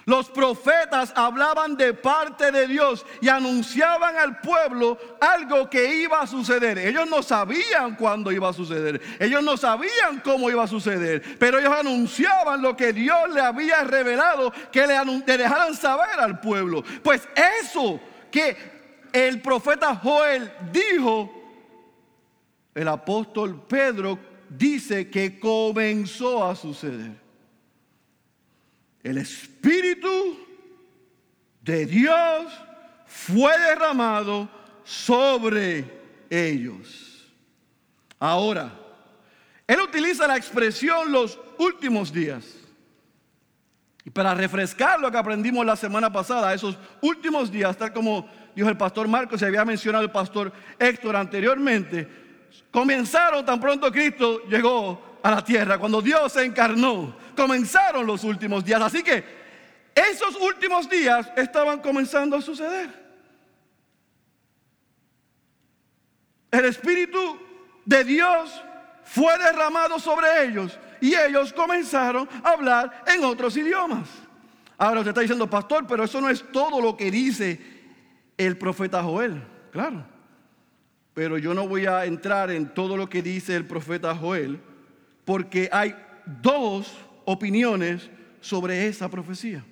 Los 0.06 0.30
profetas 0.32 1.14
hablaban 1.16 1.78
de 1.78 1.94
parte 1.94 2.52
de 2.52 2.66
Dios 2.68 3.06
y 3.22 3.30
anunciaban 3.30 4.18
al 4.18 4.40
pueblo 4.40 4.98
algo 5.22 5.70
que 5.70 6.02
iba 6.02 6.22
a 6.22 6.28
suceder. 6.28 6.80
Ellos 6.80 7.08
no 7.08 7.22
sabían 7.22 7.96
cuándo 7.96 8.32
iba 8.32 8.50
a 8.50 8.54
suceder. 8.54 9.00
Ellos 9.20 9.44
no 9.44 9.58
sabían 9.58 10.22
cómo 10.24 10.50
iba 10.50 10.64
a 10.64 10.68
suceder. 10.68 11.22
Pero 11.38 11.60
ellos 11.60 11.74
anunciaban 11.74 12.64
lo 12.64 12.76
que 12.76 12.94
Dios 12.94 13.30
le 13.32 13.42
había 13.42 13.84
revelado 13.84 14.52
que 14.72 14.88
le, 14.88 14.96
dejaran 15.38 15.76
saber 15.76 16.20
al 16.20 16.40
pueblo. 16.40 16.84
Pues 17.04 17.28
eso 17.70 18.00
que 18.32 18.75
el 19.16 19.42
profeta 19.42 19.96
Joel 19.96 20.52
dijo, 20.72 21.32
el 22.74 22.88
apóstol 22.88 23.66
Pedro 23.68 24.20
dice 24.50 25.10
que 25.10 25.40
comenzó 25.40 26.44
a 26.48 26.56
suceder 26.56 27.26
el 29.06 29.20
Espíritu 29.20 30.36
de 31.62 31.86
Dios 31.86 32.52
fue 33.06 33.56
derramado 33.60 34.50
sobre 34.84 36.02
ellos. 36.28 37.32
Ahora, 38.20 38.74
él 39.68 39.80
utiliza 39.80 40.26
la 40.26 40.38
expresión 40.38 41.12
los 41.12 41.40
últimos 41.60 42.12
días. 42.12 42.46
Y 44.04 44.10
para 44.10 44.34
refrescar 44.34 45.00
lo 45.00 45.12
que 45.12 45.18
aprendimos 45.20 45.64
la 45.64 45.76
semana 45.76 46.12
pasada, 46.12 46.56
esos 46.56 46.76
últimos 47.00 47.52
días, 47.52 47.78
tal 47.78 47.94
como 47.94 48.28
dijo 48.56 48.70
el 48.70 48.78
pastor 48.78 49.08
Marcos 49.08 49.42
y 49.42 49.46
había 49.46 49.66
mencionado 49.66 50.04
el 50.04 50.12
pastor 50.12 50.52
Héctor 50.80 51.16
anteriormente, 51.16 52.08
comenzaron 52.72 53.46
tan 53.46 53.60
pronto 53.60 53.92
Cristo 53.92 54.44
llegó 54.48 55.20
a 55.22 55.32
la 55.32 55.44
tierra, 55.44 55.78
cuando 55.78 56.02
Dios 56.02 56.32
se 56.32 56.46
encarnó 56.46 57.16
comenzaron 57.36 58.08
los 58.08 58.24
últimos 58.24 58.64
días. 58.64 58.82
Así 58.82 59.04
que 59.04 59.24
esos 59.94 60.36
últimos 60.36 60.90
días 60.90 61.30
estaban 61.36 61.80
comenzando 61.80 62.38
a 62.38 62.42
suceder. 62.42 62.90
El 66.50 66.66
Espíritu 66.66 67.40
de 67.84 68.04
Dios 68.04 68.64
fue 69.04 69.38
derramado 69.38 70.00
sobre 70.00 70.46
ellos 70.46 70.80
y 71.02 71.14
ellos 71.14 71.54
comenzaron 71.54 72.28
a 72.44 72.50
hablar 72.50 73.04
en 73.08 73.24
otros 73.24 73.56
idiomas. 73.58 74.08
Ahora 74.78 75.02
usted 75.02 75.12
está 75.12 75.22
diciendo, 75.22 75.50
pastor, 75.50 75.86
pero 75.88 76.04
eso 76.04 76.20
no 76.20 76.30
es 76.30 76.44
todo 76.52 76.82
lo 76.82 76.98
que 76.98 77.12
dice 77.12 77.75
el 78.38 78.58
profeta 78.58 79.04
Joel. 79.04 79.42
Claro. 79.72 80.06
Pero 81.14 81.38
yo 81.38 81.54
no 81.54 81.68
voy 81.68 81.86
a 81.86 82.06
entrar 82.06 82.52
en 82.52 82.74
todo 82.74 82.98
lo 82.98 83.10
que 83.10 83.22
dice 83.22 83.56
el 83.56 83.66
profeta 83.66 84.16
Joel, 84.16 84.60
porque 85.24 85.70
hay 85.72 85.96
dos 86.42 86.94
opiniones 87.26 88.10
sobre 88.42 88.88
esa 88.88 89.10
profecía. 89.10 89.64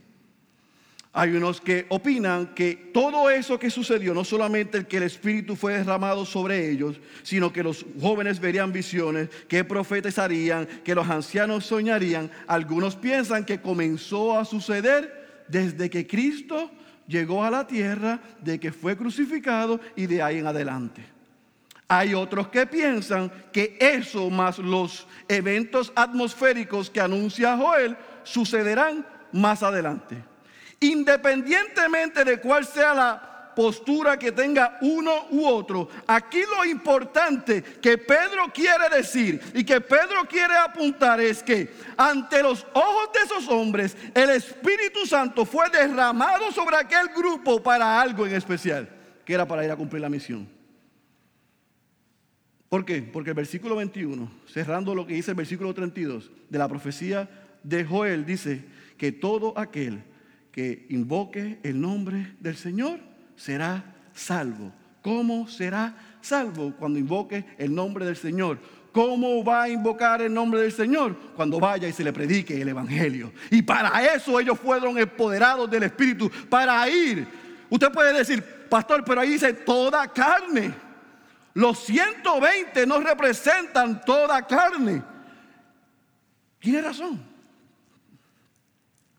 Hay 1.15 1.35
unos 1.35 1.61
que 1.61 1.85
opinan 1.89 2.55
que 2.55 2.89
todo 2.91 3.29
eso 3.29 3.59
que 3.59 3.69
sucedió, 3.69 4.15
no 4.15 4.23
solamente 4.23 4.79
el 4.79 4.87
que 4.87 4.97
el 4.97 5.03
Espíritu 5.03 5.55
fue 5.55 5.77
derramado 5.77 6.25
sobre 6.25 6.71
ellos, 6.71 6.99
sino 7.21 7.53
que 7.53 7.61
los 7.61 7.85
jóvenes 8.01 8.39
verían 8.39 8.73
visiones, 8.73 9.29
que 9.47 9.63
profetizarían, 9.63 10.65
que 10.83 10.95
los 10.95 11.07
ancianos 11.07 11.67
soñarían. 11.67 12.31
Algunos 12.47 12.95
piensan 12.95 13.45
que 13.45 13.61
comenzó 13.61 14.39
a 14.39 14.43
suceder 14.43 15.45
desde 15.47 15.87
que 15.91 16.07
Cristo 16.07 16.71
llegó 17.07 17.43
a 17.43 17.51
la 17.51 17.67
tierra, 17.67 18.19
de 18.41 18.59
que 18.59 18.71
fue 18.71 18.97
crucificado 18.97 19.79
y 19.95 20.05
de 20.05 20.21
ahí 20.21 20.39
en 20.39 20.47
adelante. 20.47 21.05
Hay 21.87 22.13
otros 22.13 22.47
que 22.47 22.65
piensan 22.65 23.31
que 23.51 23.77
eso 23.79 24.29
más 24.29 24.57
los 24.57 25.05
eventos 25.27 25.91
atmosféricos 25.95 26.89
que 26.89 27.01
anuncia 27.01 27.57
Joel 27.57 27.97
sucederán 28.23 29.05
más 29.31 29.63
adelante. 29.63 30.17
Independientemente 30.79 32.23
de 32.23 32.39
cuál 32.39 32.65
sea 32.65 32.93
la 32.93 33.32
postura 33.55 34.17
que 34.17 34.31
tenga 34.31 34.77
uno 34.81 35.27
u 35.31 35.45
otro, 35.45 35.89
aquí 36.07 36.41
lo 36.57 36.65
importante 36.65 37.61
que 37.63 37.97
Pedro 37.97 38.51
quiere 38.53 38.89
decir 38.95 39.41
y 39.53 39.63
que 39.63 39.81
Pedro 39.81 40.25
quiere 40.29 40.55
apuntar 40.55 41.19
es 41.21 41.43
que 41.43 41.73
ante 41.97 42.41
los 42.41 42.65
ojos 42.73 43.09
de 43.13 43.19
esos 43.21 43.47
hombres 43.49 43.95
el 44.13 44.29
Espíritu 44.31 45.05
Santo 45.05 45.45
fue 45.45 45.69
derramado 45.69 46.51
sobre 46.51 46.77
aquel 46.77 47.09
grupo 47.15 47.61
para 47.61 48.01
algo 48.01 48.25
en 48.25 48.35
especial, 48.35 48.89
que 49.25 49.33
era 49.33 49.47
para 49.47 49.63
ir 49.65 49.71
a 49.71 49.75
cumplir 49.75 50.01
la 50.01 50.09
misión. 50.09 50.47
¿Por 52.69 52.85
qué? 52.85 53.03
Porque 53.03 53.29
el 53.29 53.35
versículo 53.35 53.75
21, 53.75 54.31
cerrando 54.47 54.95
lo 54.95 55.05
que 55.05 55.13
dice 55.13 55.31
el 55.31 55.37
versículo 55.37 55.75
32 55.75 56.31
de 56.49 56.57
la 56.57 56.67
profecía 56.67 57.29
de 57.61 57.85
Joel, 57.85 58.25
dice 58.25 58.65
que 58.97 59.11
todo 59.11 59.53
aquel 59.57 60.03
que 60.51 60.85
invoque 60.89 61.59
el 61.63 61.79
nombre 61.79 62.35
del 62.39 62.55
Señor 62.55 62.99
será 63.43 63.83
salvo. 64.13 64.71
¿Cómo 65.01 65.49
será 65.49 65.93
salvo 66.21 66.73
cuando 66.79 66.97
invoque 66.97 67.45
el 67.57 67.75
nombre 67.75 68.05
del 68.05 68.15
Señor? 68.15 68.57
¿Cómo 68.93 69.43
va 69.43 69.63
a 69.63 69.69
invocar 69.69 70.21
el 70.21 70.33
nombre 70.33 70.61
del 70.61 70.71
Señor? 70.71 71.17
Cuando 71.35 71.59
vaya 71.59 71.87
y 71.87 71.91
se 71.91 72.05
le 72.05 72.13
predique 72.13 72.61
el 72.61 72.69
Evangelio. 72.69 73.33
Y 73.51 73.61
para 73.61 74.01
eso 74.13 74.39
ellos 74.39 74.57
fueron 74.57 74.97
empoderados 74.97 75.69
del 75.69 75.83
Espíritu, 75.83 76.31
para 76.49 76.87
ir. 76.87 77.27
Usted 77.69 77.91
puede 77.91 78.13
decir, 78.13 78.41
pastor, 78.69 79.03
pero 79.03 79.19
ahí 79.19 79.31
dice 79.31 79.51
toda 79.51 80.07
carne. 80.07 80.73
Los 81.53 81.79
120 81.79 82.85
no 82.87 83.01
representan 83.01 84.05
toda 84.05 84.41
carne. 84.47 85.03
Tiene 86.59 86.81
razón. 86.81 87.32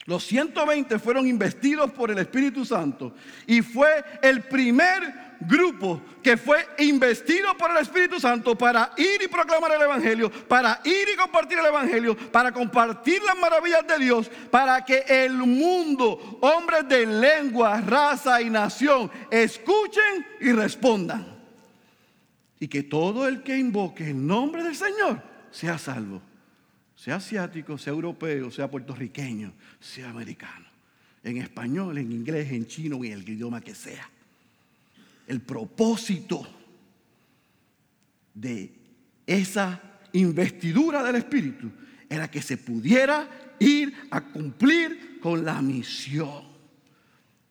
Los 0.06 0.24
120 0.24 0.98
fueron 0.98 1.26
investidos 1.26 1.90
por 1.92 2.10
el 2.10 2.18
Espíritu 2.18 2.64
Santo 2.64 3.14
y 3.46 3.62
fue 3.62 4.04
el 4.20 4.42
primer 4.42 5.36
grupo 5.40 6.02
que 6.22 6.36
fue 6.36 6.66
investido 6.78 7.56
por 7.56 7.70
el 7.70 7.78
Espíritu 7.78 8.20
Santo 8.20 8.56
para 8.56 8.92
ir 8.98 9.22
y 9.22 9.28
proclamar 9.28 9.72
el 9.72 9.82
Evangelio, 9.82 10.30
para 10.30 10.80
ir 10.84 11.08
y 11.12 11.16
compartir 11.16 11.58
el 11.58 11.66
Evangelio, 11.66 12.16
para 12.30 12.52
compartir 12.52 13.22
las 13.22 13.38
maravillas 13.38 13.86
de 13.86 13.98
Dios, 13.98 14.30
para 14.50 14.84
que 14.84 15.04
el 15.08 15.32
mundo, 15.32 16.38
hombres 16.42 16.86
de 16.86 17.06
lengua, 17.06 17.80
raza 17.80 18.42
y 18.42 18.50
nación, 18.50 19.10
escuchen 19.30 20.26
y 20.40 20.52
respondan 20.52 21.34
y 22.60 22.68
que 22.68 22.82
todo 22.82 23.26
el 23.26 23.42
que 23.42 23.58
invoque 23.58 24.10
el 24.10 24.26
nombre 24.26 24.62
del 24.62 24.76
Señor 24.76 25.22
sea 25.50 25.78
salvo. 25.78 26.22
Sea 27.04 27.16
asiático, 27.16 27.76
sea 27.76 27.92
europeo, 27.92 28.50
sea 28.50 28.70
puertorriqueño, 28.70 29.52
sea 29.78 30.08
americano. 30.08 30.64
En 31.22 31.36
español, 31.36 31.98
en 31.98 32.10
inglés, 32.10 32.50
en 32.50 32.66
chino, 32.66 33.04
en 33.04 33.12
el 33.12 33.28
idioma 33.28 33.60
que 33.60 33.74
sea. 33.74 34.08
El 35.26 35.42
propósito 35.42 36.48
de 38.32 38.72
esa 39.26 40.00
investidura 40.14 41.02
del 41.02 41.16
Espíritu 41.16 41.70
era 42.08 42.30
que 42.30 42.40
se 42.40 42.56
pudiera 42.56 43.28
ir 43.58 43.94
a 44.10 44.22
cumplir 44.22 45.20
con 45.20 45.44
la 45.44 45.60
misión 45.60 46.44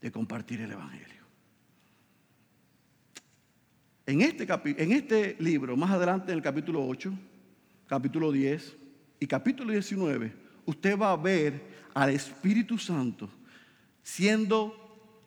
de 0.01 0.11
compartir 0.11 0.61
el 0.61 0.71
Evangelio. 0.71 1.21
En 4.07 4.21
este, 4.21 4.47
en 4.81 4.91
este 4.93 5.35
libro, 5.37 5.77
más 5.77 5.91
adelante 5.91 6.31
en 6.31 6.39
el 6.39 6.43
capítulo 6.43 6.83
8, 6.87 7.13
capítulo 7.85 8.31
10 8.31 8.81
y 9.23 9.25
capítulo 9.25 9.71
19, 9.71 10.33
usted 10.65 10.99
va 10.99 11.11
a 11.11 11.15
ver 11.15 11.61
al 11.93 12.09
Espíritu 12.09 12.77
Santo 12.77 13.29
siendo 14.03 14.75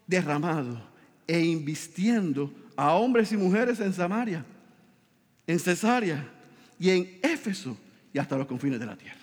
derramado 0.07 0.79
e 1.27 1.41
invistiendo 1.41 2.53
a 2.77 2.93
hombres 2.93 3.33
y 3.33 3.39
mujeres 3.39 3.81
en 3.81 3.95
Samaria, 3.95 4.45
en 5.47 5.59
Cesarea 5.59 6.29
y 6.79 6.91
en 6.91 7.19
Éfeso 7.23 7.75
y 8.13 8.19
hasta 8.19 8.37
los 8.37 8.47
confines 8.47 8.79
de 8.79 8.85
la 8.85 8.97
tierra. 8.97 9.17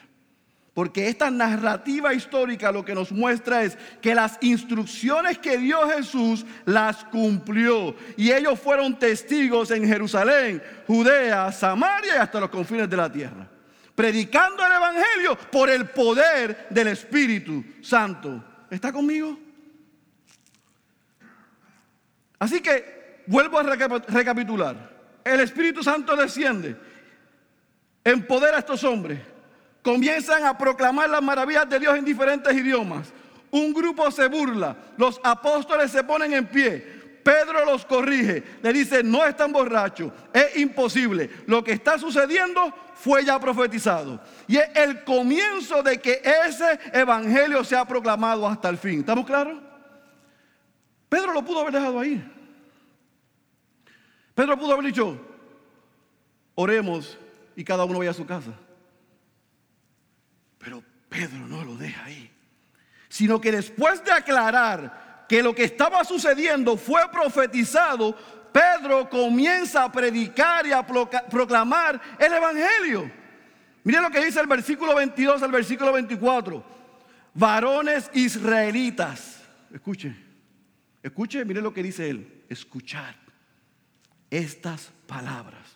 Porque 0.73 1.07
esta 1.07 1.29
narrativa 1.29 2.11
histórica 2.15 2.71
lo 2.71 2.83
que 2.83 2.95
nos 2.95 3.11
muestra 3.11 3.63
es 3.63 3.77
que 4.01 4.15
las 4.15 4.39
instrucciones 4.41 5.37
que 5.37 5.59
dio 5.59 5.87
Jesús 5.87 6.47
las 6.65 7.03
cumplió. 7.03 7.95
Y 8.17 8.31
ellos 8.31 8.59
fueron 8.59 8.97
testigos 8.97 9.69
en 9.69 9.87
Jerusalén, 9.87 10.63
Judea, 10.87 11.51
Samaria 11.51 12.15
y 12.15 12.17
hasta 12.17 12.39
los 12.39 12.49
confines 12.49 12.89
de 12.89 12.97
la 12.97 13.11
tierra. 13.11 13.52
Predicando 13.95 14.65
el 14.65 14.71
Evangelio 14.73 15.37
por 15.51 15.69
el 15.69 15.89
poder 15.89 16.67
del 16.69 16.87
Espíritu 16.87 17.63
Santo. 17.81 18.43
¿Está 18.69 18.91
conmigo? 18.91 19.37
Así 22.39 22.59
que 22.59 23.23
vuelvo 23.27 23.59
a 23.59 23.63
recapitular. 23.63 24.91
El 25.23 25.39
Espíritu 25.39 25.83
Santo 25.83 26.15
desciende, 26.15 26.75
empodera 28.03 28.57
a 28.57 28.59
estos 28.59 28.83
hombres 28.83 29.19
comienzan 29.83 30.45
a 30.45 30.57
proclamar 30.57 31.09
las 31.09 31.21
maravillas 31.21 31.69
de 31.69 31.79
Dios 31.79 31.95
en 31.95 32.05
diferentes 32.05 32.51
idiomas. 32.55 33.13
Un 33.51 33.71
grupo 33.73 34.09
se 34.09 34.27
burla, 34.27 34.75
los 34.97 35.19
apóstoles 35.23 35.91
se 35.91 36.03
ponen 36.03 36.33
en 36.33 36.47
pie. 36.47 37.03
Pedro 37.23 37.63
los 37.63 37.85
corrige, 37.85 38.43
le 38.61 38.73
dice, 38.73 39.03
no 39.03 39.25
están 39.25 39.53
borrachos, 39.53 40.11
es 40.33 40.57
imposible. 40.57 41.29
Lo 41.45 41.63
que 41.63 41.73
está 41.73 41.97
sucediendo 41.97 42.73
fue 43.03 43.25
ya 43.25 43.37
profetizado. 43.37 44.17
Y 44.47 44.55
es 44.55 44.69
el 44.75 45.03
comienzo 45.03 45.83
de 45.83 45.99
que 45.99 46.21
ese 46.47 46.79
evangelio 46.93 47.61
se 47.65 47.75
ha 47.75 47.83
proclamado 47.83 48.47
hasta 48.47 48.69
el 48.69 48.77
fin. 48.77 49.01
¿Estamos 49.01 49.25
claros? 49.25 49.61
Pedro 51.09 51.33
lo 51.33 51.43
pudo 51.43 51.59
haber 51.59 51.73
dejado 51.73 51.99
ahí. 51.99 52.23
Pedro 54.33 54.57
pudo 54.57 54.71
haber 54.71 54.85
dicho, 54.85 55.19
oremos 56.55 57.17
y 57.57 57.65
cada 57.65 57.83
uno 57.83 57.99
vaya 57.99 58.11
a 58.11 58.13
su 58.13 58.25
casa. 58.25 58.53
Pero 60.57 60.81
Pedro 61.09 61.45
no 61.45 61.65
lo 61.65 61.75
deja 61.75 62.05
ahí. 62.05 62.31
Sino 63.09 63.41
que 63.41 63.51
después 63.51 64.01
de 64.05 64.13
aclarar 64.13 65.25
que 65.27 65.43
lo 65.43 65.53
que 65.53 65.65
estaba 65.65 66.05
sucediendo 66.05 66.77
fue 66.77 67.01
profetizado, 67.11 68.15
Pedro 68.53 69.09
comienza 69.09 69.83
a 69.83 69.91
predicar 69.91 70.65
y 70.67 70.71
a 70.71 70.85
proclamar 70.85 71.99
el 72.19 72.33
Evangelio. 72.33 73.11
Miren 73.83 74.03
lo 74.03 74.11
que 74.11 74.23
dice 74.23 74.39
el 74.39 74.47
versículo 74.47 74.95
22 74.95 75.41
al 75.41 75.51
versículo 75.51 75.91
24. 75.91 76.63
Varones 77.33 78.09
israelitas. 78.13 79.41
Escuche, 79.73 80.15
escuche, 81.01 81.43
miren 81.43 81.63
lo 81.63 81.73
que 81.73 81.83
dice 81.83 82.09
él. 82.09 82.43
Escuchar 82.47 83.15
estas 84.29 84.91
palabras. 85.07 85.75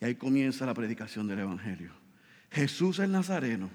Y 0.00 0.04
ahí 0.04 0.14
comienza 0.14 0.64
la 0.64 0.74
predicación 0.74 1.26
del 1.26 1.40
Evangelio. 1.40 1.90
Jesús 2.50 3.00
el 3.00 3.10
Nazareno 3.10 3.68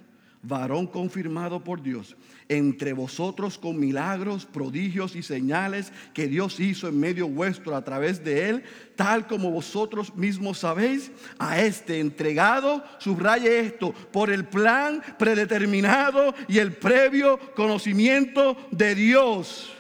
varón 0.44 0.86
confirmado 0.86 1.64
por 1.64 1.82
Dios, 1.82 2.16
entre 2.50 2.94
vosotros 2.94 3.58
con 3.58 3.80
milagros, 3.80 4.46
prodigios 4.46 5.16
y 5.16 5.24
señales 5.24 5.92
que 6.14 6.28
Dios 6.28 6.60
hizo 6.60 6.88
en 6.88 7.00
medio 7.00 7.28
vuestro 7.28 7.76
a 7.76 7.84
través 7.84 8.24
de 8.24 8.50
él, 8.50 8.64
tal 8.96 9.28
como 9.28 9.52
vosotros 9.52 10.16
mismos 10.16 10.60
sabéis, 10.60 11.12
a 11.40 11.62
este 11.62 12.00
entregado, 12.00 12.84
subraye 13.00 13.60
esto, 13.60 13.94
por 14.12 14.30
el 14.30 14.46
plan 14.46 15.02
predeterminado 15.18 16.34
y 16.48 16.60
el 16.60 16.74
previo 16.74 17.40
conocimiento 17.56 18.58
de 18.72 18.96
Dios. 18.96 19.74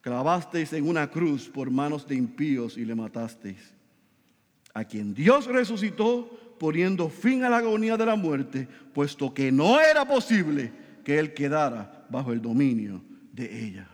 Clavasteis 0.00 0.72
en 0.72 0.88
una 0.88 1.10
cruz 1.10 1.48
por 1.48 1.70
manos 1.70 2.06
de 2.06 2.14
impíos 2.14 2.78
y 2.78 2.84
le 2.84 2.94
matasteis. 2.94 3.74
A 4.72 4.84
quien 4.84 5.12
Dios 5.12 5.46
resucitó 5.46 6.56
poniendo 6.58 7.08
fin 7.08 7.44
a 7.44 7.48
la 7.48 7.58
agonía 7.58 7.96
de 7.96 8.06
la 8.06 8.16
muerte, 8.16 8.68
puesto 8.92 9.32
que 9.32 9.50
no 9.52 9.80
era 9.80 10.06
posible 10.06 10.72
que 11.08 11.18
él 11.18 11.32
quedara 11.32 12.04
bajo 12.10 12.32
el 12.34 12.42
dominio 12.42 13.00
de 13.32 13.64
ella. 13.64 13.88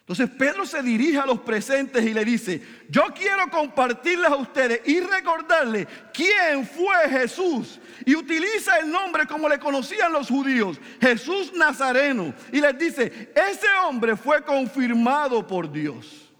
Entonces 0.00 0.28
Pedro 0.28 0.66
se 0.66 0.82
dirige 0.82 1.16
a 1.16 1.24
los 1.24 1.40
presentes 1.40 2.04
y 2.04 2.12
le 2.12 2.26
dice, 2.26 2.62
yo 2.90 3.04
quiero 3.14 3.48
compartirles 3.50 4.30
a 4.30 4.36
ustedes 4.36 4.82
y 4.84 5.00
recordarles 5.00 5.86
quién 6.12 6.66
fue 6.66 7.08
Jesús. 7.08 7.80
Y 8.04 8.14
utiliza 8.14 8.76
el 8.80 8.90
nombre 8.90 9.26
como 9.26 9.48
le 9.48 9.58
conocían 9.58 10.12
los 10.12 10.28
judíos, 10.28 10.78
Jesús 11.00 11.54
Nazareno. 11.54 12.34
Y 12.52 12.60
les 12.60 12.76
dice, 12.78 13.32
ese 13.34 13.68
hombre 13.86 14.14
fue 14.14 14.44
confirmado 14.44 15.46
por 15.46 15.72
Dios. 15.72 16.30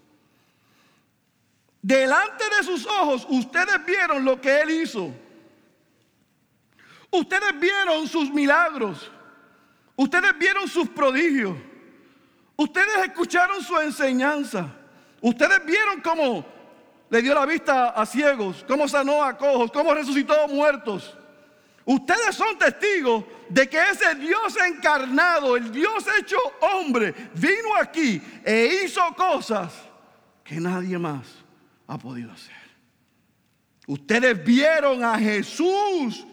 Delante 1.81 2.43
de 2.55 2.63
sus 2.63 2.85
ojos 2.85 3.25
ustedes 3.27 3.83
vieron 3.83 4.23
lo 4.23 4.39
que 4.39 4.61
él 4.61 4.69
hizo. 4.69 5.11
Ustedes 7.09 7.59
vieron 7.59 8.07
sus 8.07 8.31
milagros. 8.31 9.11
Ustedes 9.97 10.37
vieron 10.37 10.67
sus 10.69 10.87
prodigios. 10.87 11.57
Ustedes 12.55 12.97
escucharon 13.03 13.61
su 13.61 13.77
enseñanza. 13.79 14.73
Ustedes 15.19 15.65
vieron 15.65 15.99
cómo 16.01 16.45
le 17.09 17.21
dio 17.21 17.33
la 17.33 17.45
vista 17.45 17.89
a 17.89 18.05
ciegos, 18.05 18.63
cómo 18.67 18.87
sanó 18.87 19.23
a 19.23 19.37
cojos, 19.37 19.71
cómo 19.71 19.93
resucitó 19.93 20.47
muertos. 20.47 21.17
Ustedes 21.83 22.35
son 22.35 22.57
testigos 22.57 23.23
de 23.49 23.67
que 23.67 23.79
ese 23.79 24.13
Dios 24.15 24.55
encarnado, 24.67 25.55
el 25.55 25.71
Dios 25.71 26.05
hecho 26.19 26.37
hombre, 26.61 27.13
vino 27.33 27.75
aquí 27.79 28.21
e 28.43 28.83
hizo 28.83 29.01
cosas 29.15 29.73
que 30.43 30.59
nadie 30.59 30.97
más 30.99 31.27
ha 31.87 31.97
podido 31.97 32.31
hacer. 32.31 32.55
Ustedes 33.87 34.43
vieron 34.43 35.03
a 35.03 35.17
Jesús 35.17 36.27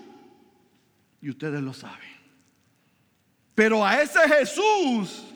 y 1.22 1.30
ustedes 1.30 1.62
lo 1.62 1.72
saben. 1.72 2.13
Pero 3.54 3.84
a 3.84 4.02
ese 4.02 4.18
Jesús, 4.28 5.32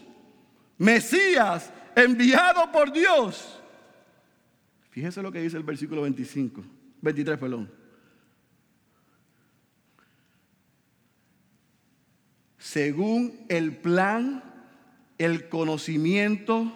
Mesías, 0.76 1.72
enviado 1.94 2.70
por 2.72 2.92
Dios, 2.92 3.60
fíjese 4.90 5.22
lo 5.22 5.30
que 5.30 5.40
dice 5.40 5.56
el 5.56 5.62
versículo 5.62 6.02
25, 6.02 6.64
23, 7.00 7.38
perdón. 7.38 7.70
Según 12.58 13.46
el 13.48 13.76
plan, 13.76 14.42
el 15.16 15.48
conocimiento, 15.48 16.72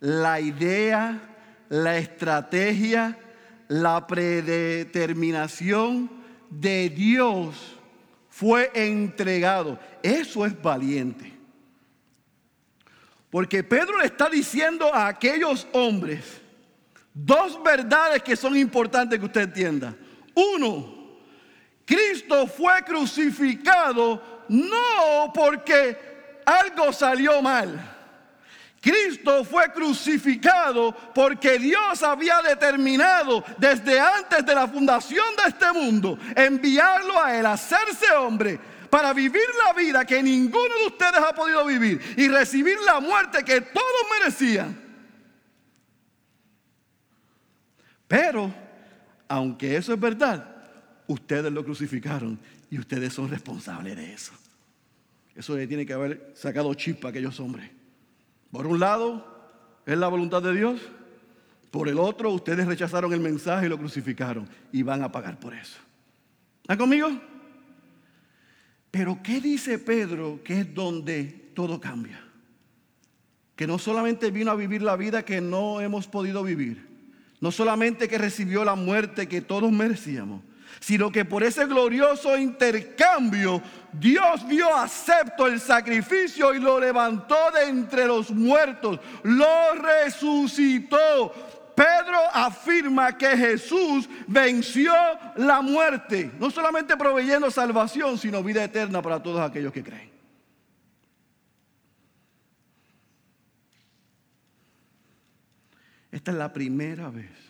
la 0.00 0.40
idea, 0.40 1.34
la 1.68 1.98
estrategia, 1.98 3.18
la 3.66 4.06
predeterminación 4.06 6.08
de 6.50 6.88
Dios 6.88 7.77
fue 8.38 8.70
entregado. 8.72 9.80
Eso 10.00 10.46
es 10.46 10.62
valiente. 10.62 11.32
Porque 13.30 13.64
Pedro 13.64 13.98
le 13.98 14.04
está 14.04 14.30
diciendo 14.30 14.94
a 14.94 15.08
aquellos 15.08 15.66
hombres 15.72 16.40
dos 17.12 17.60
verdades 17.64 18.22
que 18.22 18.36
son 18.36 18.56
importantes 18.56 19.18
que 19.18 19.24
usted 19.24 19.40
entienda. 19.40 19.92
Uno, 20.34 21.18
Cristo 21.84 22.46
fue 22.46 22.80
crucificado 22.86 24.44
no 24.48 25.32
porque 25.34 25.98
algo 26.46 26.92
salió 26.92 27.42
mal. 27.42 27.97
Cristo 28.88 29.44
fue 29.44 29.70
crucificado 29.70 30.96
porque 31.14 31.58
Dios 31.58 32.02
había 32.02 32.40
determinado 32.40 33.44
desde 33.58 34.00
antes 34.00 34.46
de 34.46 34.54
la 34.54 34.66
fundación 34.66 35.26
de 35.36 35.50
este 35.50 35.70
mundo 35.72 36.18
enviarlo 36.34 37.22
a 37.22 37.36
él, 37.36 37.44
hacerse 37.44 38.10
hombre, 38.12 38.58
para 38.88 39.12
vivir 39.12 39.42
la 39.66 39.74
vida 39.74 40.06
que 40.06 40.22
ninguno 40.22 40.74
de 40.80 40.86
ustedes 40.86 41.18
ha 41.18 41.34
podido 41.34 41.66
vivir 41.66 42.00
y 42.16 42.28
recibir 42.28 42.78
la 42.86 42.98
muerte 43.00 43.44
que 43.44 43.60
todos 43.60 43.86
merecían. 44.18 44.80
Pero, 48.06 48.54
aunque 49.28 49.76
eso 49.76 49.92
es 49.92 50.00
verdad, 50.00 50.56
ustedes 51.06 51.52
lo 51.52 51.62
crucificaron 51.62 52.40
y 52.70 52.78
ustedes 52.78 53.12
son 53.12 53.28
responsables 53.28 53.94
de 53.96 54.14
eso. 54.14 54.32
Eso 55.34 55.54
le 55.56 55.66
tiene 55.66 55.84
que 55.84 55.92
haber 55.92 56.32
sacado 56.34 56.72
chispa 56.72 57.08
a 57.08 57.10
aquellos 57.10 57.38
hombres. 57.38 57.77
Por 58.50 58.66
un 58.66 58.80
lado, 58.80 59.24
es 59.86 59.96
la 59.96 60.08
voluntad 60.08 60.42
de 60.42 60.54
Dios. 60.54 60.80
Por 61.70 61.88
el 61.88 61.98
otro, 61.98 62.30
ustedes 62.30 62.66
rechazaron 62.66 63.12
el 63.12 63.20
mensaje 63.20 63.66
y 63.66 63.68
lo 63.68 63.78
crucificaron. 63.78 64.48
Y 64.72 64.82
van 64.82 65.02
a 65.02 65.12
pagar 65.12 65.38
por 65.38 65.54
eso. 65.54 65.78
¿Están 66.62 66.78
conmigo? 66.78 67.10
Pero 68.90 69.20
¿qué 69.22 69.40
dice 69.40 69.78
Pedro 69.78 70.40
que 70.42 70.60
es 70.60 70.74
donde 70.74 71.52
todo 71.54 71.80
cambia? 71.80 72.24
Que 73.54 73.66
no 73.66 73.78
solamente 73.78 74.30
vino 74.30 74.50
a 74.50 74.56
vivir 74.56 74.82
la 74.82 74.96
vida 74.96 75.24
que 75.24 75.40
no 75.40 75.80
hemos 75.80 76.06
podido 76.06 76.42
vivir. 76.42 76.88
No 77.40 77.52
solamente 77.52 78.08
que 78.08 78.18
recibió 78.18 78.64
la 78.64 78.74
muerte 78.74 79.28
que 79.28 79.40
todos 79.42 79.70
merecíamos 79.70 80.42
sino 80.80 81.10
que 81.10 81.24
por 81.24 81.42
ese 81.42 81.66
glorioso 81.66 82.36
intercambio 82.36 83.62
Dios 83.92 84.46
vio 84.46 84.74
acepto 84.74 85.46
el 85.46 85.60
sacrificio 85.60 86.54
y 86.54 86.60
lo 86.60 86.78
levantó 86.78 87.50
de 87.52 87.68
entre 87.68 88.06
los 88.06 88.30
muertos, 88.30 89.00
lo 89.22 89.74
resucitó. 89.74 91.32
Pedro 91.74 92.18
afirma 92.32 93.16
que 93.16 93.36
Jesús 93.36 94.08
venció 94.26 94.92
la 95.36 95.62
muerte, 95.62 96.32
no 96.40 96.50
solamente 96.50 96.96
proveyendo 96.96 97.50
salvación, 97.52 98.18
sino 98.18 98.42
vida 98.42 98.64
eterna 98.64 99.00
para 99.00 99.22
todos 99.22 99.40
aquellos 99.40 99.72
que 99.72 99.84
creen. 99.84 100.10
Esta 106.10 106.30
es 106.32 106.36
la 106.36 106.52
primera 106.52 107.10
vez 107.10 107.47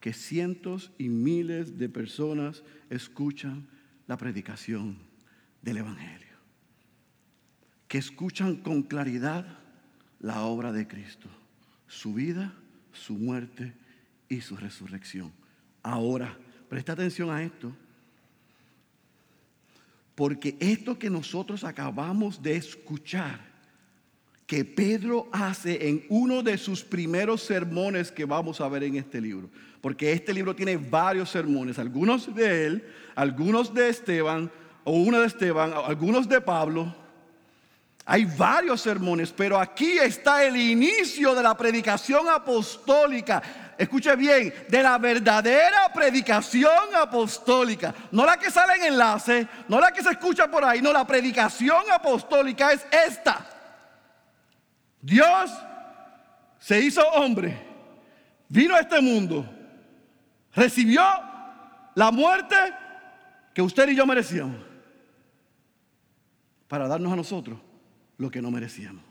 que 0.00 0.12
cientos 0.12 0.92
y 0.98 1.08
miles 1.08 1.78
de 1.78 1.88
personas 1.88 2.62
escuchan 2.90 3.66
la 4.06 4.16
predicación 4.16 4.98
del 5.62 5.78
Evangelio, 5.78 6.36
que 7.88 7.98
escuchan 7.98 8.56
con 8.56 8.82
claridad 8.82 9.58
la 10.20 10.42
obra 10.42 10.72
de 10.72 10.86
Cristo, 10.86 11.28
su 11.86 12.14
vida, 12.14 12.54
su 12.92 13.14
muerte 13.14 13.74
y 14.28 14.40
su 14.40 14.56
resurrección. 14.56 15.32
Ahora, 15.82 16.36
presta 16.68 16.92
atención 16.92 17.30
a 17.30 17.42
esto, 17.42 17.74
porque 20.14 20.56
esto 20.60 20.98
que 20.98 21.10
nosotros 21.10 21.64
acabamos 21.64 22.42
de 22.42 22.56
escuchar, 22.56 23.47
que 24.48 24.64
Pedro 24.64 25.28
hace 25.30 25.88
en 25.90 26.06
uno 26.08 26.42
de 26.42 26.56
sus 26.56 26.82
primeros 26.82 27.42
sermones 27.42 28.10
que 28.10 28.24
vamos 28.24 28.62
a 28.62 28.68
ver 28.68 28.82
en 28.82 28.96
este 28.96 29.20
libro, 29.20 29.50
porque 29.82 30.10
este 30.10 30.32
libro 30.32 30.56
tiene 30.56 30.78
varios 30.78 31.28
sermones, 31.28 31.78
algunos 31.78 32.34
de 32.34 32.64
él, 32.64 32.88
algunos 33.14 33.74
de 33.74 33.90
Esteban, 33.90 34.50
o 34.84 34.92
uno 34.92 35.20
de 35.20 35.26
Esteban, 35.26 35.74
algunos 35.84 36.26
de 36.26 36.40
Pablo, 36.40 36.96
hay 38.06 38.24
varios 38.24 38.80
sermones, 38.80 39.34
pero 39.36 39.60
aquí 39.60 39.98
está 39.98 40.42
el 40.42 40.56
inicio 40.56 41.34
de 41.34 41.42
la 41.42 41.54
predicación 41.54 42.26
apostólica. 42.30 43.42
Escuche 43.76 44.16
bien, 44.16 44.54
de 44.66 44.82
la 44.82 44.96
verdadera 44.96 45.92
predicación 45.92 46.94
apostólica. 46.96 47.94
No 48.12 48.24
la 48.24 48.38
que 48.38 48.50
sale 48.50 48.76
en 48.76 48.94
enlace, 48.94 49.46
no 49.68 49.78
la 49.78 49.92
que 49.92 50.02
se 50.02 50.12
escucha 50.12 50.50
por 50.50 50.64
ahí, 50.64 50.80
no, 50.80 50.90
la 50.90 51.06
predicación 51.06 51.82
apostólica 51.92 52.72
es 52.72 52.86
esta. 52.90 53.57
Dios 55.00 55.50
se 56.58 56.80
hizo 56.80 57.02
hombre, 57.10 57.56
vino 58.48 58.74
a 58.74 58.80
este 58.80 59.00
mundo, 59.00 59.48
recibió 60.54 61.02
la 61.94 62.10
muerte 62.10 62.56
que 63.54 63.62
usted 63.62 63.88
y 63.88 63.96
yo 63.96 64.06
merecíamos 64.06 64.56
para 66.68 66.86
darnos 66.86 67.12
a 67.12 67.16
nosotros 67.16 67.58
lo 68.18 68.30
que 68.30 68.42
no 68.42 68.50
merecíamos. 68.50 69.04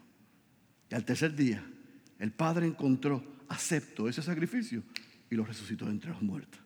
Y 0.89 0.95
al 0.95 1.03
tercer 1.03 1.35
día, 1.35 1.63
el 2.19 2.31
Padre 2.31 2.67
encontró, 2.67 3.23
aceptó 3.49 4.07
ese 4.07 4.21
sacrificio 4.21 4.83
y 5.29 5.35
lo 5.35 5.43
resucitó 5.43 5.87
entre 5.89 6.11
los 6.11 6.21
muertos. 6.21 6.61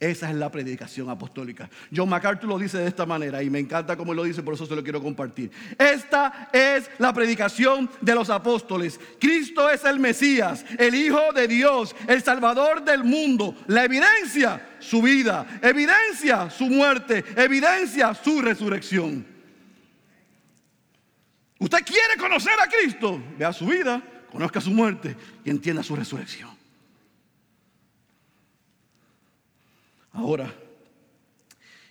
Esa 0.00 0.28
es 0.28 0.36
la 0.36 0.50
predicación 0.50 1.08
apostólica. 1.08 1.70
John 1.94 2.08
MacArthur 2.08 2.48
lo 2.48 2.58
dice 2.58 2.78
de 2.78 2.88
esta 2.88 3.06
manera 3.06 3.42
y 3.42 3.50
me 3.50 3.58
encanta 3.58 3.96
cómo 3.96 4.12
lo 4.12 4.24
dice, 4.24 4.42
por 4.42 4.54
eso 4.54 4.66
se 4.66 4.74
lo 4.74 4.82
quiero 4.82 5.02
compartir. 5.02 5.50
Esta 5.78 6.50
es 6.52 6.90
la 6.98 7.12
predicación 7.12 7.90
de 8.00 8.14
los 8.14 8.30
apóstoles. 8.30 8.98
Cristo 9.20 9.70
es 9.70 9.84
el 9.84 10.00
Mesías, 10.00 10.64
el 10.78 10.94
Hijo 10.94 11.32
de 11.32 11.48
Dios, 11.48 11.94
el 12.06 12.22
Salvador 12.22 12.84
del 12.84 13.04
mundo. 13.04 13.56
La 13.66 13.84
evidencia, 13.84 14.76
su 14.80 15.00
vida. 15.02 15.46
Evidencia, 15.62 16.50
su 16.50 16.66
muerte. 16.66 17.24
Evidencia, 17.36 18.14
su 18.14 18.42
resurrección. 18.42 19.34
Usted 21.58 21.84
quiere 21.84 22.16
conocer 22.18 22.54
a 22.60 22.68
Cristo, 22.68 23.22
vea 23.38 23.52
su 23.52 23.66
vida, 23.66 24.02
conozca 24.30 24.60
su 24.60 24.70
muerte 24.70 25.16
y 25.44 25.50
entienda 25.50 25.82
su 25.82 25.96
resurrección. 25.96 26.53
Ahora, 30.14 30.54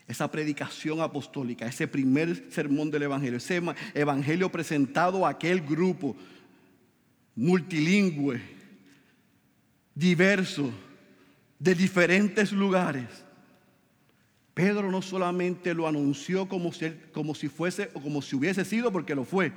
esa 0.08 0.32
predicación 0.32 1.02
apostólica, 1.02 1.68
ese 1.68 1.88
primer 1.88 2.50
sermón 2.50 2.90
del 2.90 3.04
Evangelio, 3.04 3.38
ese 3.38 3.62
Evangelio 3.94 4.50
presentado 4.50 5.26
a 5.26 5.32
aquel 5.32 5.62
grupo 5.62 6.16
multilingüe, 7.36 8.42
diverso, 9.94 10.72
de 11.60 11.76
diferentes 11.76 12.52
lugares. 12.52 13.24
Pedro 14.54 14.90
no 14.90 15.02
solamente 15.02 15.74
lo 15.74 15.88
anunció 15.88 16.48
como 16.48 16.72
si, 16.72 16.92
como 17.12 17.36
si 17.36 17.50
fuese 17.50 17.90
o 17.94 18.02
como 18.02 18.22
si 18.22 18.36
hubiese 18.36 18.64
sido, 18.64 18.92
porque 18.92 19.16
lo 19.16 19.26
fue, 19.26 19.52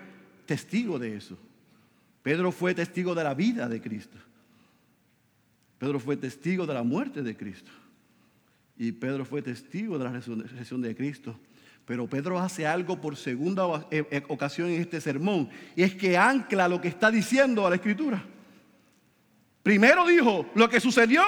testigo 0.44 0.98
de 0.98 1.16
eso. 1.16 1.38
Pedro 2.22 2.50
fue 2.50 2.74
testigo 2.74 3.14
de 3.14 3.22
la 3.22 3.34
vida 3.34 3.68
de 3.68 3.80
Cristo. 3.80 4.16
Pedro 5.78 6.00
fue 6.00 6.16
testigo 6.16 6.66
de 6.66 6.74
la 6.74 6.82
muerte 6.82 7.22
de 7.22 7.36
Cristo. 7.36 7.70
Y 8.78 8.92
Pedro 8.92 9.24
fue 9.24 9.42
testigo 9.42 9.98
de 9.98 10.04
la 10.04 10.12
resurrección 10.12 10.82
de 10.82 10.94
Cristo. 10.94 11.38
Pero 11.86 12.08
Pedro 12.08 12.38
hace 12.38 12.66
algo 12.66 13.00
por 13.00 13.16
segunda 13.16 13.86
eh, 13.90 14.04
eh, 14.10 14.22
ocasión 14.28 14.68
en 14.68 14.80
este 14.80 15.00
sermón. 15.00 15.48
Y 15.76 15.84
es 15.84 15.94
que 15.94 16.18
ancla 16.18 16.68
lo 16.68 16.80
que 16.80 16.88
está 16.88 17.10
diciendo 17.10 17.66
a 17.66 17.70
la 17.70 17.76
escritura. 17.76 18.22
Primero 19.62 20.06
dijo, 20.06 20.50
lo 20.54 20.68
que 20.68 20.80
sucedió 20.80 21.22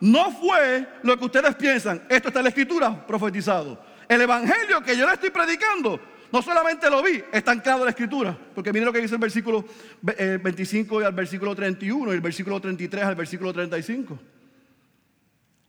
no 0.00 0.30
fue 0.30 0.86
lo 1.02 1.18
que 1.18 1.24
ustedes 1.24 1.54
piensan. 1.54 2.02
Esto 2.08 2.28
está 2.28 2.40
en 2.40 2.44
la 2.44 2.48
escritura 2.50 3.06
profetizado. 3.06 3.82
El 4.06 4.20
evangelio 4.20 4.82
que 4.82 4.96
yo 4.96 5.06
le 5.06 5.14
estoy 5.14 5.30
predicando, 5.30 5.98
no 6.30 6.42
solamente 6.42 6.90
lo 6.90 7.02
vi, 7.02 7.22
está 7.32 7.52
anclado 7.52 7.80
en 7.80 7.84
la 7.84 7.90
escritura. 7.90 8.38
Porque 8.54 8.72
mire 8.72 8.84
lo 8.84 8.92
que 8.92 9.00
dice 9.00 9.14
el 9.14 9.20
versículo 9.20 9.64
25 10.02 11.00
y 11.00 11.04
al 11.04 11.14
versículo 11.14 11.54
31 11.54 12.12
y 12.12 12.14
el 12.14 12.20
versículo 12.20 12.60
33 12.60 13.04
al 13.04 13.14
versículo 13.14 13.52
35. 13.52 14.18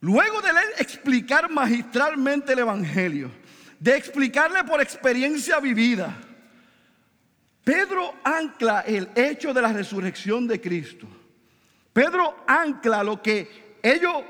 Luego 0.05 0.39
de 0.39 0.51
explicar 0.77 1.49
magistralmente 1.49 2.53
el 2.53 2.59
evangelio, 2.59 3.31
de 3.79 3.97
explicarle 3.97 4.63
por 4.63 4.79
experiencia 4.79 5.59
vivida, 5.59 6.15
Pedro 7.63 8.13
ancla 8.23 8.81
el 8.81 9.09
hecho 9.15 9.51
de 9.51 9.63
la 9.63 9.73
resurrección 9.73 10.45
de 10.45 10.61
Cristo. 10.61 11.07
Pedro 11.91 12.43
ancla 12.45 13.03
lo 13.03 13.19
que 13.19 13.79
ellos, 13.81 14.23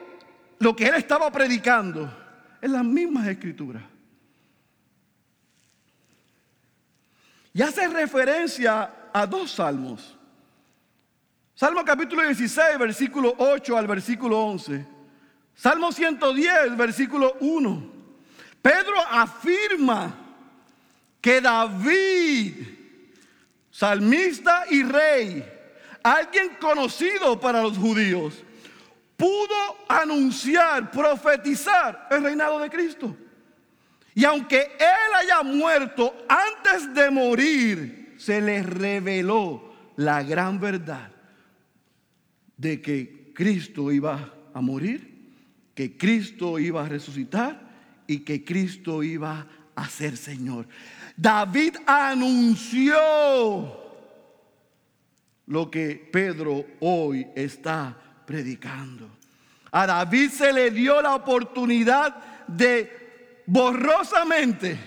lo 0.59 0.73
que 0.73 0.87
él 0.87 0.95
estaba 0.95 1.29
predicando, 1.29 2.09
en 2.61 2.71
las 2.71 2.85
mismas 2.85 3.27
escrituras. 3.27 3.83
Y 7.53 7.61
hace 7.61 7.85
referencia 7.89 9.09
a 9.11 9.27
dos 9.27 9.51
salmos. 9.51 10.17
Salmo 11.53 11.83
capítulo 11.83 12.23
16, 12.23 12.79
versículo 12.79 13.35
8 13.37 13.77
al 13.77 13.87
versículo 13.87 14.39
11. 14.39 14.94
Salmo 15.55 15.91
110, 15.91 16.75
versículo 16.75 17.37
1. 17.39 17.93
Pedro 18.61 18.95
afirma 19.09 20.15
que 21.21 21.39
David, 21.41 22.53
salmista 23.71 24.65
y 24.69 24.83
rey, 24.83 25.45
alguien 26.03 26.57
conocido 26.59 27.39
para 27.39 27.61
los 27.61 27.77
judíos, 27.77 28.43
pudo 29.15 29.77
anunciar, 29.87 30.91
profetizar 30.91 32.07
el 32.11 32.23
reinado 32.23 32.59
de 32.59 32.69
Cristo. 32.69 33.15
Y 34.13 34.23
aunque 34.25 34.61
él 34.79 35.15
haya 35.19 35.41
muerto 35.43 36.15
antes 36.27 36.93
de 36.93 37.09
morir, 37.09 38.15
se 38.17 38.41
le 38.41 38.63
reveló 38.63 39.73
la 39.95 40.23
gran 40.23 40.59
verdad 40.59 41.11
de 42.57 42.81
que 42.81 43.31
Cristo 43.33 43.91
iba 43.91 44.33
a 44.53 44.61
morir, 44.61 45.14
que 45.75 45.97
Cristo 45.97 46.57
iba 46.57 46.83
a 46.85 46.89
resucitar 46.89 47.61
y 48.07 48.19
que 48.19 48.43
Cristo 48.43 49.03
iba 49.03 49.45
a 49.75 49.89
ser 49.89 50.17
Señor. 50.17 50.67
David 51.15 51.75
anunció 51.85 52.95
lo 55.47 55.69
que 55.69 56.09
Pedro 56.11 56.65
hoy 56.79 57.27
está 57.35 57.95
predicando. 58.25 59.09
A 59.71 59.85
David 59.85 60.31
se 60.31 60.53
le 60.53 60.71
dio 60.71 61.01
la 61.01 61.15
oportunidad 61.15 62.15
de 62.47 63.43
borrosamente 63.45 64.79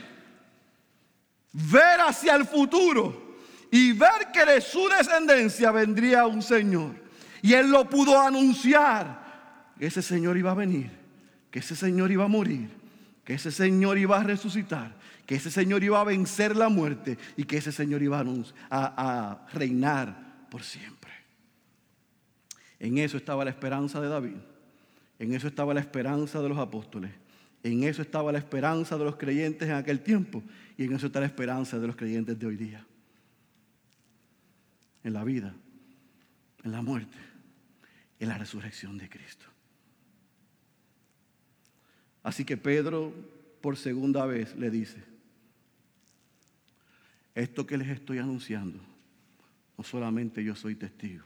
ver 1.53 2.01
hacia 2.01 2.35
el 2.35 2.46
futuro 2.46 3.37
y 3.70 3.92
ver 3.92 4.33
que 4.33 4.44
de 4.44 4.61
su 4.61 4.88
descendencia 4.88 5.70
vendría 5.70 6.27
un 6.27 6.42
Señor. 6.42 6.94
Y 7.42 7.53
él 7.53 7.70
lo 7.70 7.88
pudo 7.88 8.20
anunciar, 8.20 9.28
que 9.79 9.87
ese 9.87 10.03
Señor 10.03 10.37
iba 10.37 10.51
a 10.51 10.55
venir, 10.55 10.91
que 11.51 11.61
ese 11.61 11.77
Señor 11.77 12.11
iba 12.11 12.25
a 12.25 12.29
morir, 12.29 12.69
que 13.25 13.35
ese 13.35 13.51
Señor 13.51 13.99
iba 13.99 14.19
a 14.19 14.25
resucitar, 14.25 14.97
que 15.27 15.37
ese 15.37 15.51
Señor 15.51 15.85
iba 15.85 16.01
a 16.01 16.05
vencer 16.05 16.57
la 16.57 16.69
muerte 16.69 17.19
y 17.37 17.45
que 17.45 17.59
ese 17.59 17.73
Señor 17.73 18.03
iba 18.03 18.25
a, 18.71 19.47
reinar 19.53 20.49
por 20.51 20.62
siempre. 20.62 21.12
En 22.81 22.99
eso 22.99 23.17
estaba 23.17 23.45
la 23.45 23.51
esperanza 23.51 24.01
de 24.01 24.09
David. 24.09 24.37
En 25.19 25.35
eso 25.35 25.49
estaba 25.49 25.75
la 25.75 25.81
esperanza 25.81 26.41
de 26.41 26.49
los 26.49 26.59
apóstoles. 26.59 27.11
En 27.62 27.83
eso 27.83 28.03
estaba 28.03 28.31
la 28.31 28.38
esperanza 28.38 28.97
de 28.97 29.05
los 29.05 29.17
creyentes 29.17 29.69
en 29.69 29.75
aquel 29.75 30.01
tiempo. 30.01 30.43
Y 30.77 30.85
en 30.85 30.95
eso 30.95 31.07
está 31.09 31.19
la 31.21 31.27
esperanza 31.27 31.79
de 31.79 31.88
los 31.88 31.97
creyentes 31.97 32.38
de 32.38 32.47
hoy 32.47 32.57
día. 32.57 32.87
En 35.03 35.12
la 35.12 35.25
vida, 35.25 35.55
en 36.62 36.71
la 36.71 36.83
muerte 36.83 37.19
en 38.21 38.29
la 38.29 38.38
resurrección 38.38 38.99
de 38.99 39.09
Cristo. 39.09 39.47
Así 42.29 42.45
que 42.45 42.59
Pedro 42.59 43.11
por 43.62 43.79
segunda 43.79 44.27
vez 44.27 44.55
le 44.55 44.71
dice, 44.71 45.03
esto 47.35 47.67
que 47.67 47.79
les 47.79 47.88
estoy 47.88 48.19
anunciando, 48.19 48.79
no 49.79 49.83
solamente 49.83 50.45
yo 50.45 50.55
soy 50.55 50.75
testigo, 50.75 51.25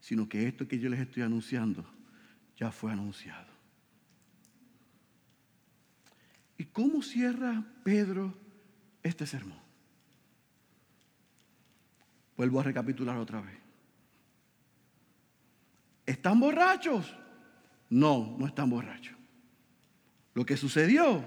sino 0.00 0.28
que 0.28 0.48
esto 0.48 0.66
que 0.66 0.80
yo 0.80 0.90
les 0.90 0.98
estoy 0.98 1.22
anunciando 1.22 1.86
ya 2.56 2.72
fue 2.72 2.90
anunciado. 2.90 3.46
¿Y 6.58 6.64
cómo 6.64 7.00
cierra 7.00 7.62
Pedro 7.84 8.34
este 9.04 9.24
sermón? 9.24 9.60
Vuelvo 12.36 12.58
a 12.58 12.64
recapitular 12.64 13.16
otra 13.18 13.40
vez. 13.40 13.58
¿Están 16.04 16.40
borrachos? 16.40 17.14
No, 17.88 18.36
no 18.36 18.48
están 18.48 18.68
borrachos. 18.68 19.21
Lo 20.34 20.46
que 20.46 20.56
sucedió, 20.56 21.24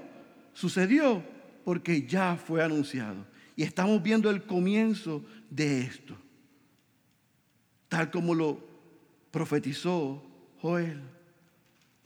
sucedió 0.53 1.23
porque 1.63 2.05
ya 2.05 2.35
fue 2.35 2.63
anunciado. 2.63 3.25
Y 3.55 3.63
estamos 3.63 4.01
viendo 4.01 4.29
el 4.29 4.43
comienzo 4.43 5.23
de 5.49 5.81
esto, 5.81 6.17
tal 7.87 8.11
como 8.11 8.33
lo 8.33 8.59
profetizó 9.31 10.23
Joel. 10.61 11.01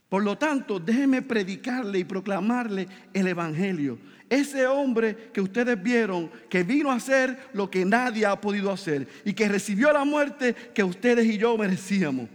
Por 0.08 0.24
lo 0.24 0.36
tanto, 0.36 0.80
déjenme 0.80 1.22
predicarle 1.22 2.00
y 2.00 2.04
proclamarle 2.04 2.88
el 3.14 3.28
Evangelio. 3.28 3.98
Ese 4.28 4.66
hombre 4.66 5.30
que 5.32 5.40
ustedes 5.40 5.80
vieron, 5.80 6.30
que 6.48 6.62
vino 6.62 6.90
a 6.90 6.96
hacer 6.96 7.50
lo 7.52 7.70
que 7.70 7.84
nadie 7.84 8.26
ha 8.26 8.40
podido 8.40 8.70
hacer 8.70 9.06
y 9.24 9.32
que 9.32 9.48
recibió 9.48 9.92
la 9.92 10.04
muerte 10.04 10.54
que 10.74 10.84
ustedes 10.84 11.26
y 11.26 11.38
yo 11.38 11.56
merecíamos. 11.56 12.28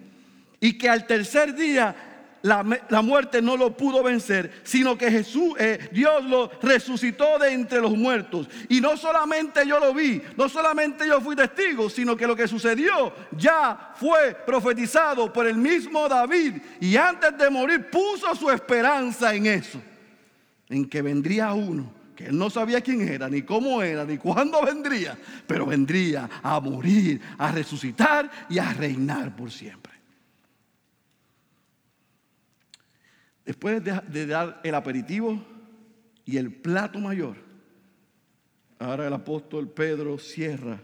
Y 0.60 0.78
que 0.78 0.89
al 0.89 1.06
tercer 1.06 1.54
día 1.56 2.14
la, 2.45 3.01
muerte 3.01 3.41
no 3.41 3.58
lo 3.58 3.75
pudo 3.75 4.03
vencer, 4.03 4.62
sino 4.63 4.95
que 4.95 5.10
Jesús, 5.10 5.55
eh, 5.58 5.89
Dios 5.91 6.23
lo 6.25 6.51
resucitó 6.62 7.39
de 7.39 7.51
entre 7.51 7.81
los 7.81 7.97
muertos. 7.97 8.47
Y 8.69 8.79
no 8.81 8.95
solamente 8.97 9.67
yo 9.67 9.79
lo 9.79 9.93
vi, 9.95 10.21
no 10.38 10.47
solamente 10.47 11.08
yo 11.08 11.19
fui 11.21 11.36
testigo, 11.36 11.89
sino 11.89 12.15
que 12.15 12.27
lo 12.27 12.36
que 12.36 12.47
sucedió 12.47 13.13
ya 13.36 13.93
fue 13.95 14.36
profetizado 14.45 15.34
por 15.34 15.47
el 15.47 15.58
mismo 15.58 16.08
David. 16.08 16.58
Y 16.79 16.95
antes 16.95 17.36
de 17.36 17.49
morir 17.49 17.89
puso 17.89 18.36
su 18.36 18.51
esperanza 18.51 19.34
en 19.34 19.47
eso, 19.47 19.81
en 20.69 20.88
que 20.88 21.01
vendría 21.01 21.51
uno 21.53 21.93
que 22.15 22.27
él 22.27 22.38
no 22.38 22.49
sabía 22.49 22.79
quién 22.79 23.05
era, 23.10 23.27
ni 23.27 23.41
cómo 23.41 23.81
era, 23.81 24.05
ni 24.05 24.17
cuándo 24.17 24.62
vendría, 24.62 25.17
pero 25.45 25.65
vendría 25.65 26.29
a 26.41 26.62
morir, 26.62 27.19
a 27.38 27.51
resucitar 27.51 28.31
y 28.47 28.58
a 28.58 28.71
reinar 28.71 29.36
por 29.36 29.51
siempre. 29.51 29.94
Después 33.45 33.84
de, 33.84 34.25
dar 34.25 34.60
el 34.63 34.73
aperitivo 34.73 35.43
y 36.25 36.38
el 36.38 36.51
plato 36.51 36.99
mayor, 36.99 37.38
ahora 38.79 39.08
el 39.08 39.13
apóstol 39.13 39.69
Pedro 39.69 40.17
cierra 40.17 40.81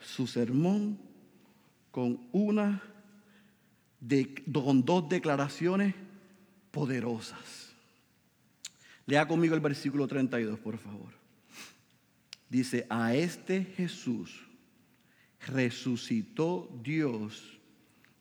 su 0.00 0.26
sermón 0.26 0.98
con 1.90 2.26
una 2.32 2.82
con 4.52 4.84
dos 4.84 5.08
declaraciones 5.08 5.94
poderosas. 6.70 7.74
Lea 9.06 9.26
conmigo 9.26 9.54
el 9.54 9.60
versículo 9.60 10.06
32, 10.06 10.58
por 10.60 10.78
favor. 10.78 11.12
Dice, 12.48 12.86
a 12.88 13.14
este 13.14 13.64
Jesús 13.64 14.46
resucitó 15.46 16.70
Dios, 16.82 17.58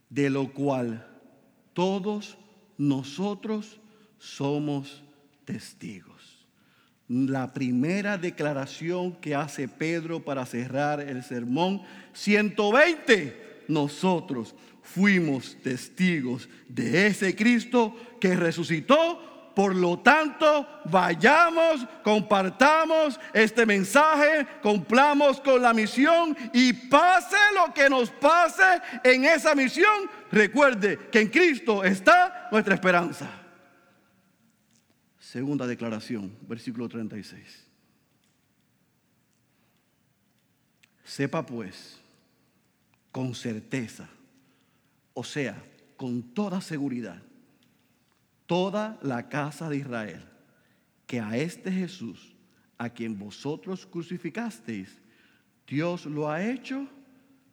de 0.09 0.29
lo 0.29 0.51
cual 0.51 1.07
todos 1.73 2.37
nosotros 2.77 3.79
somos 4.19 5.03
testigos. 5.45 6.45
La 7.07 7.53
primera 7.53 8.17
declaración 8.17 9.13
que 9.13 9.33
hace 9.33 9.67
Pedro 9.67 10.23
para 10.23 10.45
cerrar 10.45 10.99
el 10.99 11.23
sermón, 11.23 11.81
120, 12.13 13.63
nosotros 13.69 14.53
fuimos 14.81 15.55
testigos 15.61 16.49
de 16.67 17.07
ese 17.07 17.35
Cristo 17.35 17.95
que 18.19 18.35
resucitó 18.35 19.27
por 19.57 19.75
lo 19.75 19.97
tanto, 19.97 20.67
vayamos, 20.85 21.83
compartamos 22.03 23.19
este 23.33 23.65
mensaje, 23.65 24.45
cumplamos 24.61 25.41
con 25.41 25.63
la 25.63 25.73
misión 25.73 26.37
y 26.53 26.73
pase 26.73 27.37
lo 27.55 27.73
que 27.73 27.89
nos 27.89 28.11
pase 28.11 28.61
en 29.03 29.25
esa 29.25 29.55
misión, 29.55 30.11
recuerde 30.31 31.09
que 31.11 31.21
en 31.21 31.29
Cristo 31.29 31.83
está 31.83 32.47
nuestra 32.51 32.75
esperanza. 32.75 33.29
Segunda 35.19 35.67
declaración, 35.67 36.35
versículo 36.47 36.87
36. 36.87 37.65
Sepa 41.03 41.45
pues 41.45 41.99
con 43.11 43.33
certeza, 43.33 44.09
o 45.13 45.23
sea, 45.23 45.61
con 45.95 46.21
toda 46.33 46.61
seguridad, 46.61 47.21
toda 48.45 48.99
la 49.01 49.29
casa 49.29 49.69
de 49.69 49.77
Israel 49.77 50.23
que 51.07 51.21
a 51.21 51.37
este 51.37 51.71
Jesús, 51.71 52.35
a 52.77 52.89
quien 52.89 53.17
vosotros 53.17 53.85
crucificasteis, 53.85 54.99
Dios 55.65 56.05
lo 56.05 56.29
ha 56.29 56.45
hecho 56.45 56.87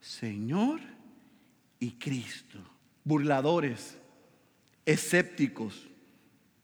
Señor 0.00 0.80
y 1.84 1.90
Cristo. 1.92 2.58
Burladores, 3.04 3.98
escépticos, 4.86 5.86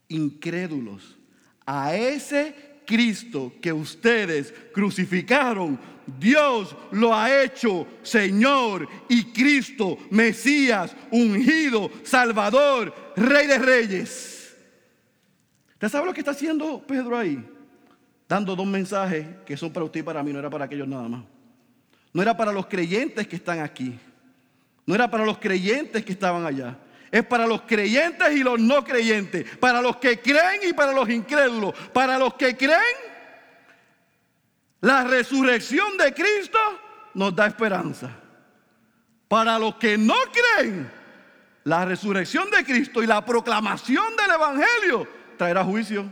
incrédulos, 0.09 1.19
a 1.67 1.95
ese 1.95 2.81
Cristo 2.87 3.53
que 3.61 3.71
ustedes 3.71 4.55
crucificaron, 4.73 5.79
Dios 6.19 6.75
lo 6.93 7.15
ha 7.15 7.43
hecho 7.45 7.87
Señor 8.03 8.89
y 9.11 9.25
Cristo, 9.25 9.99
Mesías, 10.11 10.97
ungido, 11.11 11.91
Salvador, 12.03 13.13
Rey 13.15 13.47
de 13.47 13.59
Reyes. 13.59 14.57
¿Usted 15.75 15.89
sabe 15.91 16.07
lo 16.07 16.15
que 16.15 16.21
está 16.21 16.31
haciendo 16.31 16.83
Pedro 16.87 17.19
ahí? 17.19 17.47
Dando 18.27 18.57
dos 18.57 18.67
mensajes 18.67 19.27
que 19.45 19.57
son 19.59 19.71
para 19.71 19.85
usted 19.85 20.01
y 20.01 20.03
para 20.03 20.23
mí, 20.23 20.33
no 20.33 20.39
era 20.39 20.49
para 20.49 20.65
aquellos 20.65 20.89
nada 20.89 21.09
más. 21.09 21.25
No 22.15 22.23
era 22.23 22.35
para 22.35 22.53
los 22.53 22.67
creyentes 22.67 23.29
que 23.29 23.37
están 23.37 23.61
aquí. 23.61 23.99
No 24.91 24.97
era 24.97 25.09
para 25.09 25.25
los 25.25 25.39
creyentes 25.39 26.05
que 26.05 26.11
estaban 26.11 26.45
allá. 26.45 26.77
Es 27.13 27.25
para 27.25 27.47
los 27.47 27.63
creyentes 27.63 28.29
y 28.33 28.43
los 28.43 28.59
no 28.59 28.83
creyentes. 28.83 29.57
Para 29.59 29.81
los 29.81 29.99
que 29.99 30.19
creen 30.19 30.63
y 30.69 30.73
para 30.73 30.91
los 30.91 31.09
incrédulos. 31.09 31.75
Para 31.93 32.19
los 32.19 32.35
que 32.35 32.57
creen 32.57 32.81
la 34.81 35.05
resurrección 35.05 35.97
de 35.97 36.13
Cristo 36.13 36.59
nos 37.15 37.37
da 37.37 37.47
esperanza. 37.47 38.11
Para 39.29 39.61
los 39.61 39.77
que 39.77 39.97
no 39.97 40.17
creen, 40.33 40.91
la 41.63 41.85
resurrección 41.85 42.51
de 42.51 42.65
Cristo 42.65 43.01
y 43.01 43.07
la 43.07 43.25
proclamación 43.25 44.17
del 44.17 44.33
Evangelio 44.33 45.07
traerá 45.39 45.63
juicio. 45.63 46.11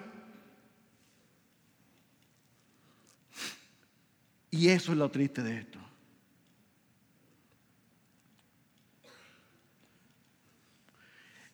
Y 4.53 4.69
eso 4.69 4.93
es 4.93 4.99
lo 4.99 5.11
triste 5.11 5.43
de 5.43 5.59
esto. 5.59 5.78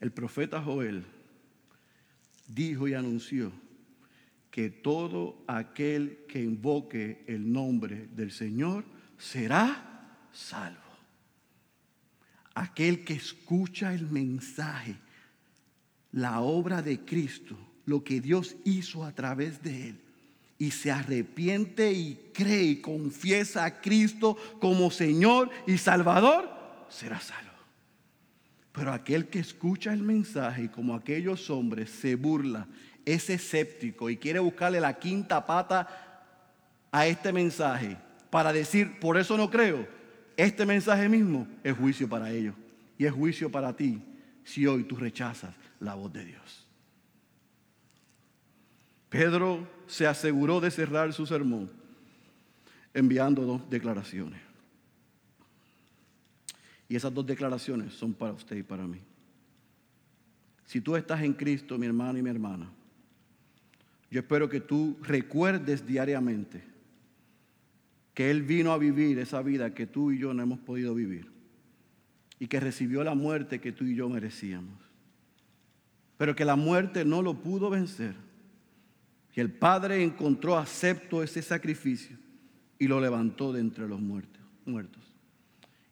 El 0.05 0.13
profeta 0.13 0.61
Joel 0.61 1.03
dijo 2.47 2.87
y 2.87 2.93
anunció 2.93 3.51
que 4.51 4.69
todo 4.69 5.43
aquel 5.47 6.27
que 6.29 6.43
invoque 6.43 7.25
el 7.27 7.51
nombre 7.51 8.09
del 8.15 8.31
Señor 8.31 8.85
será 9.17 10.29
salvo. 10.31 10.77
Aquel 12.55 13.03
que 13.03 13.15
escucha 13.15 13.95
el 13.95 14.11
mensaje, 14.11 14.95
la 16.13 16.43
obra 16.43 16.83
de 16.83 17.01
Cristo, 17.01 17.57
lo 17.87 18.05
que 18.05 18.21
Dios 18.21 18.57
hizo 18.67 19.07
a 19.07 19.13
través 19.13 19.63
de 19.63 19.89
él, 19.89 20.01
y 20.59 20.71
se 20.73 20.91
arrepiente 20.91 21.91
y 21.95 22.31
cree 22.35 22.65
y 22.65 22.81
confiesa 22.83 23.65
a 23.65 23.81
Cristo 23.81 24.37
como 24.61 24.91
Señor 24.91 25.49
y 25.67 25.79
Salvador, 25.79 26.47
será 26.91 27.19
salvo. 27.21 27.44
Pero 28.75 28.93
aquel 28.93 29.29
que 29.29 29.39
escucha 29.39 29.93
el 29.93 30.03
mensaje 30.03 30.69
como 30.69 30.97
aquellos 30.97 31.49
hombres 31.49 31.91
se 31.91 32.17
burla 32.17 32.67
es 33.05 33.31
escéptico 33.31 34.11
y 34.11 34.17
quiere 34.17 34.41
buscarle 34.41 34.81
la 34.81 34.99
quinta 34.99 35.47
pata 35.47 36.25
a 36.91 37.07
este 37.07 37.33
mensaje 37.33 37.97
para 38.31 38.53
decir, 38.53 38.99
por 38.99 39.17
eso 39.17 39.37
no 39.37 39.49
creo, 39.49 39.87
este 40.37 40.67
mensaje 40.67 41.09
mismo 41.09 41.47
es 41.63 41.77
juicio 41.77 42.09
para 42.09 42.33
ellos 42.33 42.57
y 42.99 43.05
es 43.05 43.13
juicio 43.13 43.49
para 43.49 43.77
ti 43.77 44.03
si 44.43 44.67
hoy 44.67 44.83
tú 44.83 44.97
rechazas 44.97 45.55
la 45.79 45.95
voz 45.95 46.13
de 46.13 46.25
Dios. 46.25 46.67
Pedro 49.09 49.69
se 49.87 50.09
aseguró 50.09 50.61
de 50.61 50.73
cerrar 50.73 51.13
su 51.13 51.27
sermón 51.27 51.71
enviando 52.93 53.43
dos 53.43 53.71
declaraciones. 53.71 54.44
Y 56.95 56.97
esas 56.97 57.13
dos 57.13 57.27
declaraciones 57.27 57.93
son 57.93 58.15
para 58.15 58.35
usted 58.35 58.55
y 58.55 58.63
para 58.63 58.87
mí. 58.87 59.01
Si 60.65 60.81
tú 60.81 60.95
estás 60.95 61.23
en 61.23 61.33
Cristo, 61.33 61.77
mi 61.77 61.87
hermano 61.87 62.21
y 62.21 62.23
mi 62.23 62.31
hermana, 62.31 62.71
yo 64.13 64.21
espero 64.21 64.49
que 64.49 64.61
tú 64.61 64.97
recuerdes 65.03 65.85
diariamente 65.85 66.63
que 68.15 68.31
Él 68.31 68.45
vino 68.45 68.71
a 68.71 68.79
vivir 68.79 69.19
esa 69.19 69.43
vida 69.43 69.75
que 69.75 69.89
tú 69.89 70.13
y 70.13 70.21
yo 70.21 70.33
no 70.33 70.41
hemos 70.45 70.61
podido 70.61 70.95
vivir 70.95 71.33
y 72.39 72.47
que 72.47 72.61
recibió 72.61 73.03
la 73.03 73.17
muerte 73.17 73.61
que 73.61 73.73
tú 73.73 73.83
y 73.83 73.97
yo 73.97 74.09
merecíamos. 74.09 74.79
Pero 76.17 76.37
que 76.37 76.45
la 76.45 76.55
muerte 76.55 77.05
no 77.05 77.23
lo 77.23 77.35
pudo 77.43 77.71
vencer. 77.71 78.15
Y 79.35 79.41
el 79.41 79.51
Padre 79.51 80.01
encontró 80.05 80.57
acepto 80.57 81.25
ese 81.25 81.43
sacrificio 81.43 82.17
y 82.79 82.87
lo 82.87 83.01
levantó 83.01 83.53
de 83.53 83.63
entre 83.63 83.89
los 83.89 84.01
muertos. 84.01 84.45
muertos. 84.65 85.14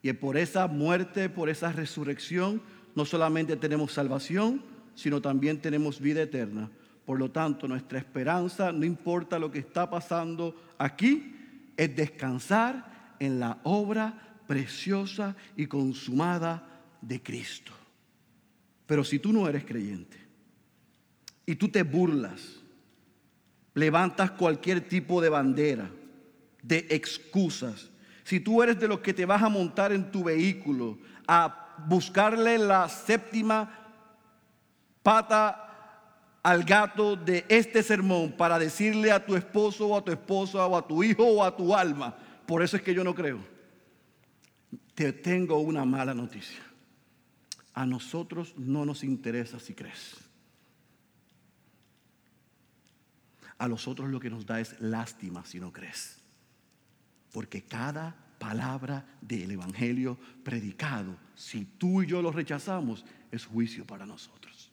Y 0.03 0.13
por 0.15 0.37
esa 0.37 0.67
muerte, 0.67 1.29
por 1.29 1.49
esa 1.49 1.73
resurrección, 1.73 2.61
no 2.95 3.05
solamente 3.05 3.57
tenemos 3.57 3.93
salvación, 3.93 4.63
sino 4.95 5.23
también 5.23 5.61
tenemos 5.61 6.01
vida 6.01 6.23
eterna. 6.23 6.71
Por 7.07 7.19
lo 7.19 7.31
tanto, 7.31 7.69
nuestra 7.69 7.99
esperanza, 7.99 8.73
no 8.73 8.85
importa 8.85 9.39
lo 9.39 9.51
que 9.51 9.61
está 9.61 9.89
pasando 9.89 10.55
aquí, 10.79 11.37
es 11.77 11.95
descansar 11.95 13.17
en 13.19 13.39
la 13.39 13.61
obra 13.63 14.37
preciosa 14.47 15.37
y 15.57 15.67
consumada 15.67 16.83
de 17.01 17.23
Cristo. 17.23 17.73
Pero 18.87 19.05
si 19.05 19.19
tú 19.19 19.33
no 19.33 19.49
eres 19.49 19.65
creyente 19.65 20.19
y 21.47 21.55
tú 21.55 21.69
te 21.69 21.83
burlas, 21.83 22.61
levantas 23.75 24.33
cualquier 24.33 24.87
tipo 24.89 25.21
de 25.21 25.29
bandera, 25.29 25.91
de 26.63 26.87
excusas, 26.91 27.92
si 28.33 28.41
tú 28.41 28.63
eres 28.63 28.81
de 28.81 28.89
los 28.89 29.01
que 29.01 29.13
te 29.13 29.27
vas 29.27 29.43
a 29.43 29.51
montar 29.51 29.93
en 29.93 30.11
tu 30.11 30.25
vehículo 30.25 30.97
a 31.29 31.77
buscarle 31.87 32.57
la 32.57 32.89
séptima 32.89 33.71
pata 35.03 36.39
al 36.43 36.65
gato 36.65 37.15
de 37.15 37.45
este 37.51 37.83
sermón 37.83 38.33
para 38.33 38.59
decirle 38.59 39.13
a 39.13 39.23
tu 39.23 39.37
esposo 39.37 39.89
o 39.89 39.99
a 39.99 40.03
tu 40.03 40.13
esposa 40.13 40.67
o 40.67 40.79
a 40.79 40.89
tu 40.89 41.05
hijo 41.05 41.27
o 41.27 41.45
a 41.45 41.55
tu 41.55 41.77
alma, 41.77 42.17
por 42.47 42.63
eso 42.63 42.79
es 42.79 42.83
que 42.83 42.95
yo 42.95 43.05
no 43.05 43.15
creo. 43.15 43.39
Te 44.95 45.13
tengo 45.13 45.59
una 45.59 45.85
mala 45.85 46.15
noticia. 46.15 46.63
A 47.75 47.85
nosotros 47.85 48.55
no 48.57 48.87
nos 48.87 49.05
interesa 49.05 49.61
si 49.61 49.75
crees. 49.75 50.17
A 53.59 53.69
los 53.69 53.87
otros 53.87 54.09
lo 54.09 54.19
que 54.19 54.31
nos 54.31 54.47
da 54.47 54.59
es 54.59 54.81
lástima 54.81 55.45
si 55.45 55.61
no 55.61 55.71
crees. 55.71 56.17
Porque 57.31 57.61
cada 57.61 58.22
palabra 58.43 59.07
del 59.21 59.53
Evangelio 59.53 60.19
predicado, 60.43 61.17
si 61.37 61.65
tú 61.65 62.03
y 62.03 62.09
yo 62.09 62.21
lo 62.21 62.33
rechazamos, 62.33 63.05
es 63.31 63.47
juicio 63.47 63.85
para 63.85 64.05
nosotros. 64.05 64.69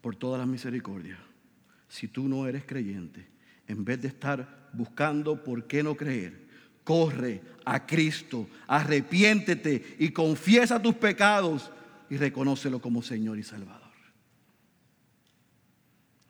Por 0.00 0.14
toda 0.14 0.38
la 0.38 0.46
misericordia, 0.46 1.18
si 1.88 2.06
tú 2.06 2.28
no 2.28 2.46
eres 2.46 2.64
creyente, 2.64 3.26
en 3.66 3.84
vez 3.84 4.00
de 4.00 4.06
estar 4.06 4.70
buscando 4.72 5.42
por 5.42 5.66
qué 5.66 5.82
no 5.82 5.96
creer, 5.96 6.46
corre 6.84 7.42
a 7.64 7.84
Cristo, 7.84 8.48
arrepiéntete 8.68 9.96
y 9.98 10.10
confiesa 10.10 10.80
tus 10.80 10.94
pecados 10.94 11.72
y 12.08 12.16
reconócelo 12.16 12.80
como 12.80 13.02
Señor 13.02 13.40
y 13.40 13.42
Salvador. 13.42 13.82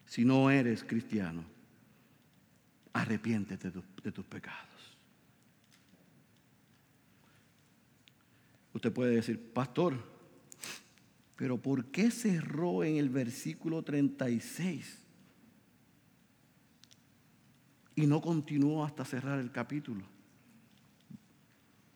Si 0.06 0.24
no 0.24 0.50
eres 0.50 0.82
cristiano, 0.82 1.44
arrepiéntete 2.94 3.68
de 3.68 3.72
tus 3.72 3.93
pecados. 4.12 4.98
Usted 8.74 8.92
puede 8.92 9.14
decir, 9.14 9.52
pastor, 9.52 9.94
pero 11.36 11.58
¿por 11.58 11.86
qué 11.86 12.10
cerró 12.10 12.84
en 12.84 12.96
el 12.96 13.08
versículo 13.08 13.82
36? 13.82 14.98
Y 17.96 18.06
no 18.06 18.20
continuó 18.20 18.84
hasta 18.84 19.04
cerrar 19.04 19.38
el 19.38 19.52
capítulo. 19.52 20.04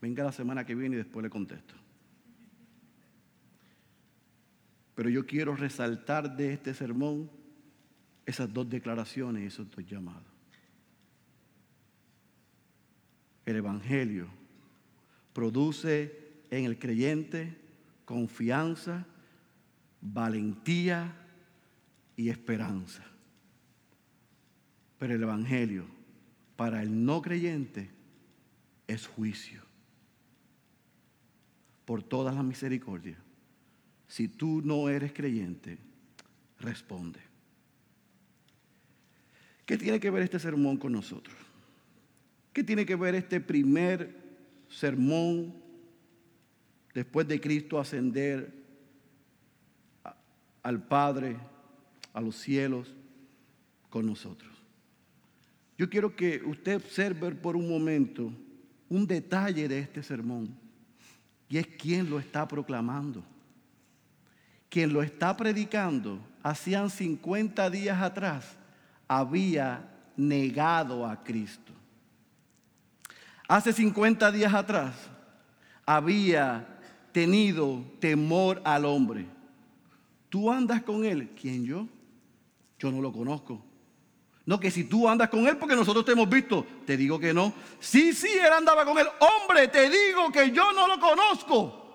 Venga 0.01 0.23
la 0.23 0.33
semana 0.33 0.65
que 0.65 0.77
viene 0.77 0.95
y 0.95 0.99
después 0.99 1.25
le 1.25 1.31
contesto. 1.31 1.75
Pero 4.95 5.11
yo 5.11 5.27
quiero 5.27 5.57
resaltar 5.57 6.37
de 6.37 6.53
este 6.53 6.75
sermón 6.75 7.29
esas 8.27 8.53
dos 8.53 8.69
declaraciones 8.69 9.43
y 9.43 9.47
esos 9.47 9.71
dos 9.71 9.85
llamados. 9.85 10.38
El 13.49 13.57
Evangelio 13.57 14.29
produce 15.33 16.35
en 16.51 16.67
el 16.67 16.79
creyente 16.79 17.57
confianza, 18.05 19.07
valentía 20.03 21.17
y 22.15 22.29
esperanza. 22.29 23.03
Pero 24.99 25.15
el 25.15 25.23
Evangelio 25.23 25.87
para 26.57 26.83
el 26.83 27.07
no 27.07 27.23
creyente 27.23 27.89
es 28.87 29.07
juicio 29.07 29.63
por 31.87 32.03
todas 32.03 32.35
las 32.35 32.45
misericordias. 32.45 33.17
Si 34.09 34.29
tú 34.29 34.61
no 34.61 34.91
eres 34.91 35.15
creyente, 35.15 35.79
responde. 36.61 37.21
¿Qué 39.65 39.79
tiene 39.79 39.99
que 39.99 40.11
ver 40.11 40.25
este 40.25 40.39
sermón 40.39 40.77
con 40.77 40.93
nosotros? 40.93 41.48
¿Qué 42.53 42.65
tiene 42.65 42.85
que 42.85 42.97
ver 42.97 43.15
este 43.15 43.41
primer 43.41 44.15
sermón 44.69 45.55
después 46.95 47.27
de 47.29 47.41
Cristo 47.41 47.79
ascender 47.79 48.53
al 50.63 50.83
Padre, 50.87 51.37
a 52.13 52.21
los 52.21 52.37
cielos, 52.37 52.95
con 53.91 54.07
nosotros? 54.07 54.51
Yo 55.77 55.89
quiero 55.89 56.17
que 56.17 56.43
usted 56.45 56.77
observe 56.77 57.33
por 57.37 57.57
un 57.57 57.69
momento 57.69 58.33
un 58.89 59.07
detalle 59.07 59.69
de 59.69 59.79
este 59.79 60.03
sermón. 60.03 60.49
Y 61.49 61.59
es 61.59 61.67
quien 61.67 62.11
lo 62.11 62.19
está 62.19 62.47
proclamando. 62.47 63.25
Quien 64.69 64.93
lo 64.93 65.03
está 65.03 65.37
predicando, 65.37 66.21
hacían 66.43 66.91
50 66.91 67.71
días 67.71 68.03
atrás, 68.03 68.57
había 69.07 69.89
negado 70.17 71.07
a 71.07 71.23
Cristo. 71.25 71.73
Hace 73.49 73.73
50 73.73 74.31
días 74.31 74.53
atrás, 74.53 74.95
había 75.87 76.79
tenido 77.13 77.83
temor 77.99 78.61
al 78.63 78.85
hombre. 78.85 79.27
Tú 80.29 80.53
andas 80.53 80.83
con 80.83 81.05
él. 81.05 81.31
¿Quién 81.31 81.65
yo? 81.65 81.89
Yo 82.79 82.93
no 82.93 83.01
lo 83.01 83.11
conozco. 83.11 83.65
No, 84.45 84.61
que 84.61 84.71
si 84.71 84.85
tú 84.85 85.09
andas 85.09 85.31
con 85.31 85.47
él 85.47 85.57
porque 85.57 85.75
nosotros 85.75 86.05
te 86.05 86.13
hemos 86.13 86.29
visto, 86.29 86.67
te 86.87 86.97
digo 86.97 87.19
que 87.19 87.33
no. 87.33 87.55
Sí, 87.81 88.13
sí, 88.13 88.29
él 88.29 88.53
andaba 88.53 88.85
con 88.85 88.99
él. 88.99 89.07
Hombre, 89.19 89.69
te 89.69 89.89
digo 89.89 90.31
que 90.31 90.51
yo 90.51 90.73
no 90.73 90.87
lo 90.87 91.01
conozco. 91.01 91.89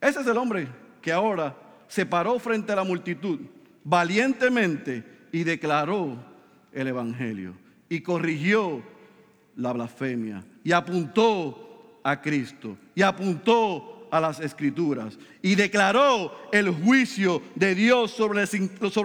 Ese 0.00 0.20
es 0.20 0.26
el 0.26 0.36
hombre 0.36 0.68
que 1.02 1.12
ahora 1.12 1.56
se 1.88 2.06
paró 2.06 2.38
frente 2.38 2.72
a 2.72 2.76
la 2.76 2.84
multitud 2.84 3.40
valientemente 3.82 5.28
y 5.32 5.44
declaró 5.44 6.16
el 6.72 6.88
Evangelio 6.88 7.54
y 7.88 8.02
corrigió 8.02 8.82
la 9.58 9.72
blasfemia 9.72 10.42
y 10.64 10.72
apuntó 10.72 12.00
a 12.02 12.20
Cristo 12.20 12.76
y 12.94 13.02
apuntó 13.02 13.98
a 14.10 14.20
las 14.20 14.40
escrituras 14.40 15.18
y 15.42 15.54
declaró 15.54 16.48
el 16.50 16.70
juicio 16.70 17.42
de 17.54 17.74
Dios 17.74 18.10
sobre, 18.12 18.46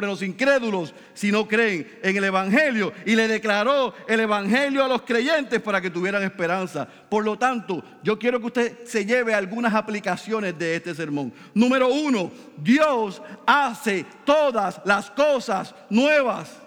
los 0.08 0.22
incrédulos 0.22 0.94
si 1.14 1.32
no 1.32 1.48
creen 1.48 2.00
en 2.02 2.16
el 2.16 2.24
Evangelio 2.24 2.94
y 3.06 3.16
le 3.16 3.28
declaró 3.28 3.94
el 4.08 4.22
Evangelio 4.22 4.84
a 4.84 4.88
los 4.88 5.02
creyentes 5.02 5.62
para 5.62 5.82
que 5.82 5.90
tuvieran 5.90 6.24
esperanza. 6.24 6.88
Por 6.88 7.26
lo 7.26 7.38
tanto, 7.38 7.84
yo 8.04 8.18
quiero 8.18 8.40
que 8.40 8.46
usted 8.46 8.86
se 8.86 9.06
lleve 9.06 9.34
algunas 9.34 9.74
aplicaciones 9.74 10.58
de 10.58 10.76
este 10.76 10.96
sermón. 10.96 11.34
Número 11.54 11.88
uno, 11.90 12.32
Dios 12.58 13.22
hace 13.46 14.06
todas 14.26 14.82
las 14.86 15.12
cosas 15.12 15.76
nuevas. 15.90 16.60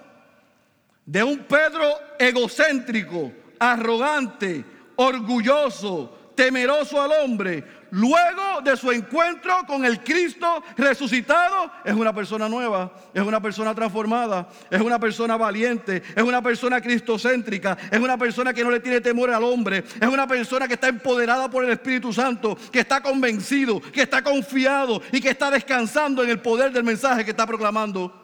De 1.07 1.23
un 1.23 1.39
Pedro 1.39 1.89
egocéntrico, 2.19 3.33
arrogante, 3.59 4.65
orgulloso, 4.97 6.17
temeroso 6.37 7.01
al 7.01 7.11
hombre, 7.23 7.65
luego 7.91 8.61
de 8.63 8.77
su 8.77 8.93
encuentro 8.93 9.55
con 9.67 9.85
el 9.85 10.05
Cristo 10.05 10.63
resucitado, 10.77 11.71
es 11.85 11.95
una 11.95 12.15
persona 12.15 12.49
nueva, 12.49 12.93
es 13.15 13.23
una 13.23 13.41
persona 13.41 13.75
transformada, 13.75 14.49
es 14.71 14.81
una 14.81 15.01
persona 15.01 15.37
valiente, 15.37 16.03
es 16.15 16.23
una 16.23 16.43
persona 16.43 16.81
cristocéntrica, 16.81 17.77
es 17.91 17.99
una 17.99 18.19
persona 18.19 18.53
que 18.53 18.63
no 18.63 18.71
le 18.71 18.81
tiene 18.81 19.01
temor 19.01 19.31
al 19.31 19.43
hombre, 19.43 19.79
es 19.79 20.09
una 20.09 20.27
persona 20.27 20.69
que 20.69 20.75
está 20.75 20.89
empoderada 20.89 21.51
por 21.51 21.65
el 21.65 21.71
Espíritu 21.71 22.13
Santo, 22.13 22.57
que 22.71 22.81
está 22.81 23.03
convencido, 23.03 23.81
que 23.81 24.03
está 24.03 24.23
confiado 24.23 25.01
y 25.11 25.21
que 25.21 25.31
está 25.31 25.51
descansando 25.51 26.23
en 26.23 26.31
el 26.31 26.41
poder 26.41 26.73
del 26.73 26.85
mensaje 26.85 27.25
que 27.25 27.31
está 27.31 27.47
proclamando. 27.47 28.23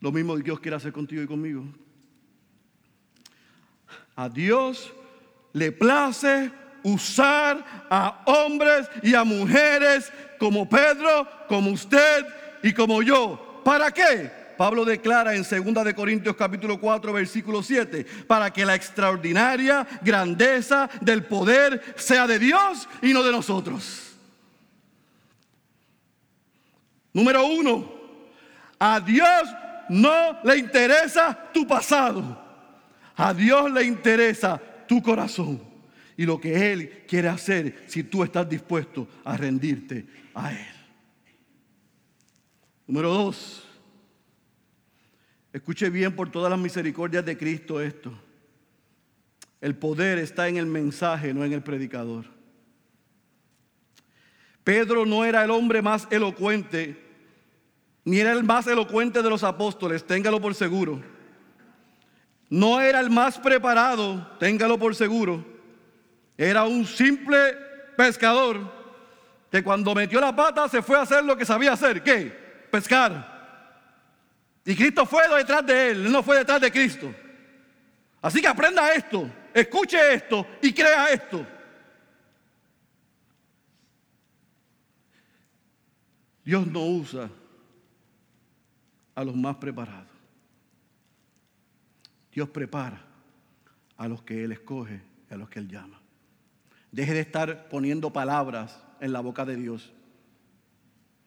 Lo 0.00 0.12
mismo 0.12 0.36
Dios 0.36 0.60
quiere 0.60 0.76
hacer 0.76 0.92
contigo 0.92 1.22
y 1.22 1.26
conmigo. 1.26 1.64
A 4.22 4.28
Dios 4.28 4.92
le 5.52 5.72
place 5.72 6.52
usar 6.84 7.88
a 7.90 8.22
hombres 8.26 8.88
y 9.02 9.16
a 9.16 9.24
mujeres 9.24 10.12
como 10.38 10.68
Pedro, 10.68 11.26
como 11.48 11.72
usted 11.72 12.24
y 12.62 12.72
como 12.72 13.02
yo. 13.02 13.60
¿Para 13.64 13.90
qué? 13.90 14.30
Pablo 14.56 14.84
declara 14.84 15.34
en 15.34 15.42
2 15.42 15.84
de 15.84 15.92
Corintios 15.92 16.36
capítulo 16.36 16.78
4 16.78 17.12
versículo 17.12 17.64
7, 17.64 18.06
para 18.28 18.52
que 18.52 18.64
la 18.64 18.76
extraordinaria 18.76 19.84
grandeza 20.02 20.88
del 21.00 21.24
poder 21.24 21.82
sea 21.96 22.28
de 22.28 22.38
Dios 22.38 22.88
y 23.02 23.12
no 23.12 23.24
de 23.24 23.32
nosotros. 23.32 24.12
Número 27.12 27.44
uno, 27.44 27.92
a 28.78 29.00
Dios 29.00 29.48
no 29.88 30.38
le 30.44 30.58
interesa 30.58 31.36
tu 31.52 31.66
pasado, 31.66 32.41
a 33.16 33.34
Dios 33.34 33.70
le 33.70 33.84
interesa 33.84 34.60
tu 34.86 35.02
corazón 35.02 35.62
y 36.16 36.24
lo 36.24 36.40
que 36.40 36.72
Él 36.72 37.04
quiere 37.06 37.28
hacer 37.28 37.84
si 37.86 38.04
tú 38.04 38.22
estás 38.22 38.48
dispuesto 38.48 39.08
a 39.24 39.36
rendirte 39.36 40.06
a 40.34 40.52
Él. 40.52 40.66
Número 42.86 43.10
dos, 43.10 43.64
escuche 45.52 45.88
bien 45.90 46.14
por 46.14 46.30
todas 46.30 46.50
las 46.50 46.58
misericordias 46.58 47.24
de 47.24 47.36
Cristo 47.38 47.80
esto. 47.80 48.12
El 49.60 49.76
poder 49.76 50.18
está 50.18 50.48
en 50.48 50.56
el 50.56 50.66
mensaje, 50.66 51.32
no 51.32 51.44
en 51.44 51.52
el 51.52 51.62
predicador. 51.62 52.24
Pedro 54.64 55.06
no 55.06 55.24
era 55.24 55.44
el 55.44 55.50
hombre 55.50 55.82
más 55.82 56.06
elocuente, 56.10 57.00
ni 58.04 58.18
era 58.18 58.32
el 58.32 58.44
más 58.44 58.66
elocuente 58.66 59.22
de 59.22 59.30
los 59.30 59.44
apóstoles, 59.44 60.04
téngalo 60.04 60.40
por 60.40 60.54
seguro. 60.54 61.02
No 62.52 62.82
era 62.82 63.00
el 63.00 63.08
más 63.08 63.38
preparado, 63.38 64.36
téngalo 64.38 64.78
por 64.78 64.94
seguro. 64.94 65.42
Era 66.36 66.64
un 66.64 66.84
simple 66.84 67.56
pescador 67.96 68.70
que 69.50 69.64
cuando 69.64 69.94
metió 69.94 70.20
la 70.20 70.36
pata 70.36 70.68
se 70.68 70.82
fue 70.82 70.98
a 70.98 71.00
hacer 71.00 71.24
lo 71.24 71.34
que 71.34 71.46
sabía 71.46 71.72
hacer. 71.72 72.02
¿Qué? 72.02 72.26
Pescar. 72.70 74.60
Y 74.66 74.76
Cristo 74.76 75.06
fue 75.06 75.26
detrás 75.34 75.64
de 75.64 75.92
él, 75.92 76.04
él 76.04 76.12
no 76.12 76.22
fue 76.22 76.36
detrás 76.36 76.60
de 76.60 76.70
Cristo. 76.70 77.14
Así 78.20 78.42
que 78.42 78.48
aprenda 78.48 78.92
esto, 78.92 79.30
escuche 79.54 80.12
esto 80.12 80.46
y 80.60 80.74
crea 80.74 81.06
esto. 81.06 81.46
Dios 86.44 86.66
no 86.66 86.84
usa 86.84 87.30
a 89.14 89.24
los 89.24 89.34
más 89.34 89.56
preparados. 89.56 90.11
Dios 92.32 92.48
prepara 92.48 93.04
a 93.96 94.08
los 94.08 94.22
que 94.22 94.44
Él 94.44 94.52
escoge 94.52 95.00
y 95.30 95.34
a 95.34 95.36
los 95.36 95.48
que 95.48 95.58
Él 95.58 95.68
llama. 95.68 96.00
Deje 96.90 97.12
de 97.14 97.20
estar 97.20 97.68
poniendo 97.68 98.12
palabras 98.12 98.82
en 99.00 99.12
la 99.12 99.20
boca 99.20 99.44
de 99.44 99.56
Dios. 99.56 99.92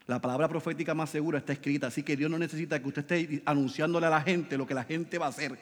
La 0.07 0.21
palabra 0.21 0.47
profética 0.47 0.93
más 0.93 1.09
segura 1.09 1.39
está 1.39 1.53
escrita, 1.53 1.87
así 1.87 2.03
que 2.03 2.15
Dios 2.15 2.29
no 2.29 2.37
necesita 2.37 2.79
que 2.79 2.87
usted 2.87 3.01
esté 3.01 3.43
anunciándole 3.45 4.05
a 4.05 4.11
la 4.11 4.21
gente 4.21 4.57
lo 4.57 4.67
que 4.67 4.73
la 4.73 4.83
gente 4.83 5.17
va 5.17 5.27
a 5.27 5.29
hacer. 5.29 5.57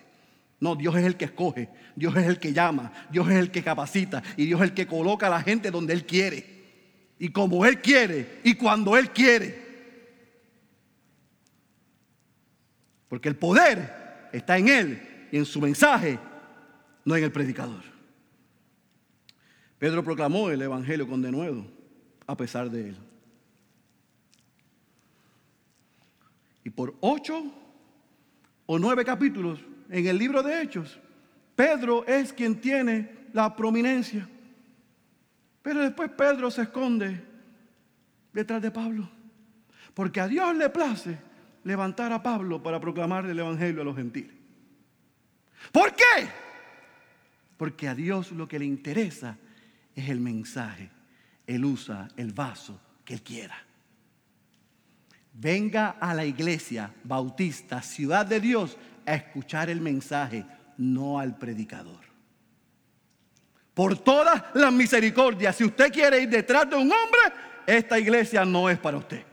No, 0.60 0.76
Dios 0.76 0.96
es 0.96 1.06
el 1.06 1.18
que 1.18 1.26
escoge, 1.26 1.70
Dios 1.96 2.16
es 2.16 2.26
el 2.26 2.40
que 2.40 2.54
llama, 2.54 2.92
Dios 3.10 3.30
es 3.30 3.36
el 3.36 3.52
que 3.52 3.64
capacita 3.64 4.24
y 4.38 4.46
Dios 4.46 4.62
es 4.62 4.70
el 4.70 4.74
que 4.74 4.88
coloca 4.88 5.28
a 5.28 5.30
la 5.30 5.42
gente 5.42 5.72
donde 5.72 5.94
Él 5.94 6.06
quiere. 6.06 6.54
Y 7.20 7.30
como 7.30 7.66
Él 7.66 7.82
quiere 7.82 8.40
y 8.44 8.56
cuando 8.56 8.98
Él 8.98 9.12
quiere. 9.12 9.62
Porque 13.08 13.30
el 13.30 13.36
poder 13.36 14.30
está 14.32 14.58
en 14.58 14.68
Él 14.68 15.13
en 15.38 15.46
su 15.46 15.60
mensaje, 15.60 16.20
no 17.04 17.16
en 17.16 17.24
el 17.24 17.32
predicador. 17.32 17.82
Pedro 19.80 20.04
proclamó 20.04 20.52
el 20.52 20.62
Evangelio 20.62 21.08
con 21.08 21.22
denuedo, 21.22 21.66
a 22.28 22.38
pesar 22.38 22.70
de 22.70 22.90
él. 22.90 22.98
Y 26.64 26.70
por 26.70 26.96
ocho 27.02 27.44
o 28.68 28.78
nueve 28.78 29.04
capítulos 29.04 29.60
en 29.90 30.06
el 30.06 30.18
libro 30.18 30.44
de 30.44 30.62
Hechos, 30.62 31.00
Pedro 31.56 32.06
es 32.06 32.32
quien 32.32 32.62
tiene 32.62 33.28
la 33.34 33.56
prominencia. 33.56 34.30
Pero 35.64 35.82
después 35.82 36.12
Pedro 36.12 36.52
se 36.52 36.62
esconde 36.62 37.22
detrás 38.32 38.62
de 38.62 38.70
Pablo. 38.70 39.10
Porque 39.96 40.22
a 40.22 40.28
Dios 40.28 40.56
le 40.56 40.70
place 40.70 41.18
levantar 41.64 42.12
a 42.14 42.22
Pablo 42.22 42.62
para 42.62 42.80
proclamar 42.80 43.26
el 43.26 43.40
Evangelio 43.40 43.82
a 43.82 43.86
los 43.86 43.96
gentiles. 43.96 44.43
¿Por 45.72 45.94
qué? 45.96 46.28
Porque 47.58 47.88
a 47.88 47.96
Dios 47.96 48.32
lo 48.32 48.48
que 48.48 48.60
le 48.60 48.66
interesa 48.66 49.38
es 49.96 50.10
el 50.10 50.20
mensaje. 50.20 50.90
Él 51.46 51.66
usa 51.66 52.08
el 52.18 52.34
vaso 52.34 52.80
que 53.06 53.16
Él 53.16 53.22
quiera. 53.22 53.58
Venga 55.34 55.96
a 56.00 56.14
la 56.14 56.26
iglesia 56.26 56.94
bautista, 57.04 57.82
ciudad 57.82 58.26
de 58.26 58.40
Dios, 58.40 58.78
a 59.06 59.16
escuchar 59.16 59.70
el 59.70 59.82
mensaje, 59.82 60.46
no 60.78 61.20
al 61.20 61.38
predicador. 61.38 62.02
Por 63.74 63.98
todas 63.98 64.44
las 64.54 64.72
misericordias, 64.72 65.56
si 65.56 65.64
usted 65.64 65.92
quiere 65.92 66.22
ir 66.22 66.30
detrás 66.30 66.70
de 66.70 66.76
un 66.76 66.92
hombre, 66.92 67.22
esta 67.66 67.98
iglesia 67.98 68.46
no 68.46 68.70
es 68.70 68.78
para 68.78 68.98
usted. 68.98 69.24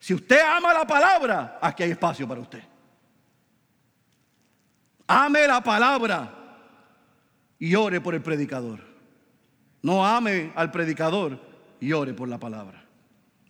Si 0.00 0.14
usted 0.14 0.40
ama 0.40 0.72
la 0.72 0.86
palabra, 0.86 1.58
aquí 1.60 1.84
hay 1.84 1.92
espacio 1.92 2.26
para 2.26 2.40
usted. 2.40 2.62
Ame 5.08 5.46
la 5.46 5.62
palabra 5.62 6.34
y 7.58 7.74
ore 7.74 8.00
por 8.00 8.14
el 8.14 8.22
predicador. 8.22 8.80
No 9.82 10.06
ame 10.06 10.52
al 10.54 10.70
predicador 10.70 11.40
y 11.80 11.92
ore 11.92 12.12
por 12.12 12.28
la 12.28 12.38
palabra. 12.38 12.84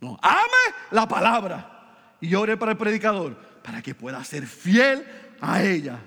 No, 0.00 0.18
ame 0.22 0.74
la 0.92 1.08
palabra 1.08 2.16
y 2.20 2.32
ore 2.34 2.56
para 2.56 2.72
el 2.72 2.78
predicador 2.78 3.36
para 3.62 3.82
que 3.82 3.94
pueda 3.94 4.22
ser 4.24 4.46
fiel 4.46 5.04
a 5.40 5.62
ella 5.62 5.98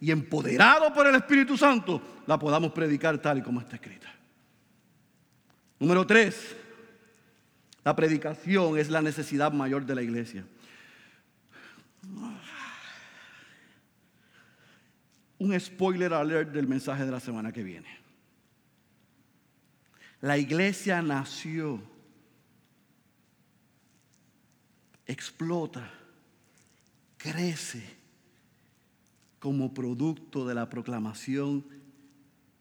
y 0.00 0.10
empoderado 0.10 0.92
por 0.92 1.06
el 1.06 1.16
Espíritu 1.16 1.56
Santo 1.56 2.00
la 2.26 2.38
podamos 2.38 2.72
predicar 2.72 3.18
tal 3.18 3.38
y 3.38 3.42
como 3.42 3.60
está 3.60 3.76
escrita. 3.76 4.08
Número 5.80 6.06
tres, 6.06 6.56
la 7.82 7.96
predicación 7.96 8.78
es 8.78 8.88
la 8.88 9.02
necesidad 9.02 9.52
mayor 9.52 9.84
de 9.84 9.94
la 9.96 10.02
iglesia. 10.02 10.44
Un 15.42 15.58
spoiler 15.58 16.12
alert 16.12 16.52
del 16.52 16.68
mensaje 16.68 17.04
de 17.04 17.10
la 17.10 17.18
semana 17.18 17.50
que 17.50 17.64
viene. 17.64 17.88
La 20.20 20.38
iglesia 20.38 21.02
nació, 21.02 21.82
explota, 25.04 25.90
crece 27.16 27.82
como 29.40 29.74
producto 29.74 30.46
de 30.46 30.54
la 30.54 30.70
proclamación 30.70 31.66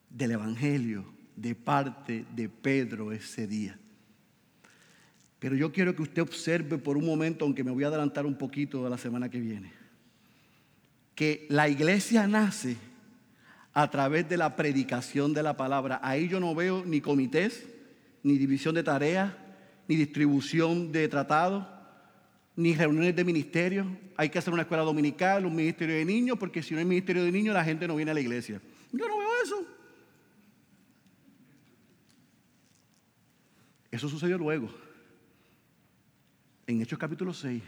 del 0.10 0.32
Evangelio 0.32 1.06
de 1.36 1.54
parte 1.54 2.26
de 2.36 2.50
Pedro 2.50 3.12
ese 3.12 3.46
día. 3.46 3.78
Pero 5.38 5.56
yo 5.56 5.72
quiero 5.72 5.96
que 5.96 6.02
usted 6.02 6.24
observe 6.24 6.80
por 6.80 6.98
un 6.98 7.06
momento, 7.06 7.46
aunque 7.46 7.64
me 7.64 7.70
voy 7.70 7.84
a 7.84 7.90
adelantar 7.90 8.26
un 8.26 8.40
poquito 8.40 8.84
de 8.84 8.90
la 8.90 8.98
semana 8.98 9.30
que 9.30 9.40
viene, 9.40 9.81
que 11.16 11.46
la 11.50 11.70
iglesia 11.70 12.28
nace 12.28 12.78
a 13.74 13.90
través 13.90 14.28
de 14.28 14.38
la 14.38 14.56
predicación 14.56 15.34
de 15.34 15.44
la 15.44 15.56
palabra. 15.56 16.00
Ahí 16.04 16.28
yo 16.28 16.40
no 16.40 16.54
veo 16.56 16.84
ni 16.86 17.02
comités, 17.02 17.66
ni 18.24 18.38
división 18.38 18.76
de 18.76 18.84
tareas, 18.84 19.34
ni 19.88 19.96
distribución 19.96 20.92
de 20.92 21.08
tratados, 21.08 21.66
ni 22.56 22.76
reuniones 22.76 23.16
de 23.16 23.24
ministerios. 23.24 23.88
Hay 24.18 24.30
que 24.30 24.40
hacer 24.40 24.54
una 24.54 24.64
escuela 24.64 24.84
dominical, 24.84 25.46
un 25.46 25.56
ministerio 25.56 25.96
de 25.96 26.06
niños, 26.06 26.38
porque 26.38 26.62
si 26.62 26.74
no 26.74 26.80
hay 26.80 26.86
ministerio 26.86 27.24
de 27.24 27.32
niños 27.32 27.54
la 27.54 27.64
gente 27.64 27.88
no 27.88 27.96
viene 27.96 28.12
a 28.12 28.14
la 28.14 28.20
iglesia. 28.20 28.62
Yo 28.92 29.08
no 29.08 29.18
veo 29.18 29.30
eso. 29.44 29.66
Eso 33.90 34.08
sucedió 34.08 34.38
luego. 34.38 34.70
En 36.68 36.82
Hechos 36.82 37.00
capítulo 37.00 37.34
6. 37.34 37.62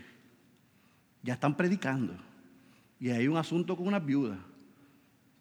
Ya 1.22 1.34
están 1.34 1.56
predicando. 1.56 2.14
Y 3.04 3.12
hay 3.12 3.28
un 3.28 3.36
asunto 3.36 3.76
con 3.76 3.86
unas 3.86 4.06
viudas 4.06 4.38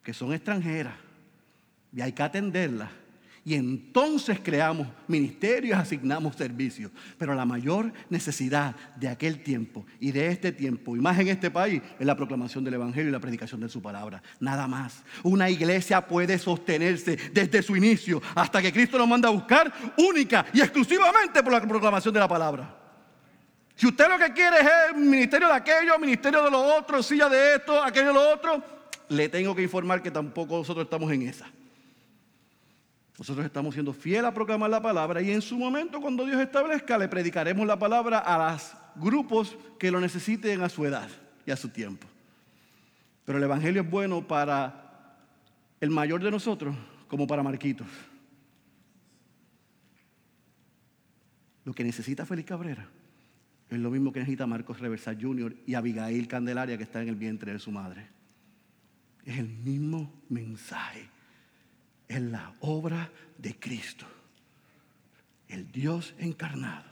que 0.03 0.13
son 0.13 0.33
extranjeras 0.33 0.95
y 1.95 2.01
hay 2.01 2.11
que 2.11 2.21
atenderlas. 2.21 2.89
Y 3.45 3.53
entonces 3.53 4.37
creamos 4.43 4.85
ministerios, 5.07 5.79
asignamos 5.79 6.35
servicios. 6.35 6.91
Pero 7.17 7.33
la 7.33 7.45
mayor 7.45 7.93
necesidad 8.09 8.75
de 8.97 9.07
aquel 9.07 9.41
tiempo 9.43 9.85
y 10.01 10.11
de 10.11 10.27
este 10.27 10.51
tiempo, 10.51 10.97
y 10.97 10.99
más 10.99 11.17
en 11.17 11.29
este 11.29 11.49
país, 11.49 11.81
es 11.97 12.05
la 12.05 12.17
proclamación 12.17 12.65
del 12.65 12.73
Evangelio 12.73 13.07
y 13.07 13.13
la 13.13 13.21
predicación 13.21 13.61
de 13.61 13.69
su 13.69 13.81
palabra. 13.81 14.21
Nada 14.41 14.67
más. 14.67 15.01
Una 15.23 15.49
iglesia 15.49 16.05
puede 16.05 16.37
sostenerse 16.39 17.17
desde 17.31 17.63
su 17.63 17.77
inicio 17.77 18.21
hasta 18.35 18.61
que 18.61 18.73
Cristo 18.73 18.97
nos 18.97 19.07
manda 19.07 19.29
a 19.29 19.31
buscar 19.31 19.71
única 19.97 20.45
y 20.53 20.59
exclusivamente 20.59 21.41
por 21.41 21.53
la 21.53 21.61
proclamación 21.61 22.13
de 22.13 22.19
la 22.19 22.27
palabra. 22.27 22.82
Si 23.75 23.87
usted 23.87 24.07
lo 24.07 24.17
que 24.17 24.33
quiere 24.33 24.59
es 24.59 24.67
el 24.89 24.95
ministerio 24.95 25.47
de 25.47 25.55
aquello, 25.55 25.97
ministerio 25.97 26.43
de 26.43 26.51
lo 26.51 26.77
otro, 26.77 27.01
silla 27.01 27.27
de 27.27 27.55
esto, 27.55 27.81
aquello 27.81 28.07
de 28.07 28.13
lo 28.13 28.33
otro, 28.33 28.63
le 29.09 29.29
tengo 29.29 29.55
que 29.55 29.63
informar 29.63 30.01
que 30.01 30.11
tampoco 30.11 30.57
nosotros 30.57 30.85
estamos 30.85 31.11
en 31.11 31.23
esa. 31.23 31.47
Nosotros 33.17 33.45
estamos 33.45 33.73
siendo 33.73 33.93
fieles 33.93 34.25
a 34.25 34.33
proclamar 34.33 34.69
la 34.69 34.81
palabra 34.81 35.21
y 35.21 35.31
en 35.31 35.41
su 35.41 35.57
momento, 35.57 36.01
cuando 36.01 36.25
Dios 36.25 36.41
establezca, 36.41 36.97
le 36.97 37.07
predicaremos 37.07 37.65
la 37.65 37.77
palabra 37.77 38.19
a 38.19 38.51
los 38.51 38.73
grupos 38.95 39.57
que 39.79 39.91
lo 39.91 39.99
necesiten 39.99 40.61
a 40.61 40.69
su 40.69 40.85
edad 40.85 41.09
y 41.45 41.51
a 41.51 41.55
su 41.55 41.69
tiempo. 41.69 42.07
Pero 43.25 43.37
el 43.37 43.43
Evangelio 43.43 43.81
es 43.81 43.89
bueno 43.89 44.27
para 44.27 45.17
el 45.79 45.89
mayor 45.89 46.23
de 46.23 46.31
nosotros 46.31 46.75
como 47.07 47.25
para 47.27 47.43
Marquitos. 47.43 47.87
Lo 51.65 51.73
que 51.73 51.83
necesita 51.83 52.25
Félix 52.25 52.49
Cabrera 52.49 52.87
es 53.69 53.79
lo 53.79 53.89
mismo 53.89 54.11
que 54.11 54.19
necesita 54.19 54.45
Marcos 54.45 54.79
Reversa 54.79 55.15
Jr. 55.19 55.55
y 55.65 55.73
Abigail 55.73 56.27
Candelaria 56.27 56.77
que 56.77 56.83
está 56.83 57.01
en 57.01 57.09
el 57.09 57.15
vientre 57.15 57.53
de 57.53 57.59
su 57.59 57.71
madre. 57.71 58.07
Es 59.25 59.39
el 59.39 59.47
mismo 59.47 60.21
mensaje. 60.29 61.09
Es 62.07 62.21
la 62.21 62.53
obra 62.59 63.09
de 63.37 63.57
Cristo. 63.57 64.05
El 65.47 65.71
Dios 65.71 66.13
encarnado 66.17 66.91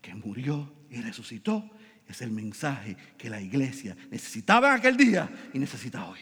que 0.00 0.14
murió 0.14 0.72
y 0.90 1.00
resucitó 1.00 1.70
es 2.08 2.20
el 2.22 2.30
mensaje 2.30 2.96
que 3.16 3.30
la 3.30 3.40
iglesia 3.40 3.96
necesitaba 4.10 4.70
en 4.70 4.74
aquel 4.78 4.96
día 4.96 5.30
y 5.52 5.58
necesita 5.58 6.06
hoy. 6.06 6.18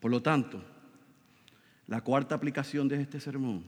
Por 0.00 0.10
lo 0.10 0.22
tanto, 0.22 0.62
la 1.86 2.00
cuarta 2.00 2.34
aplicación 2.34 2.88
de 2.88 3.00
este 3.00 3.20
sermón 3.20 3.64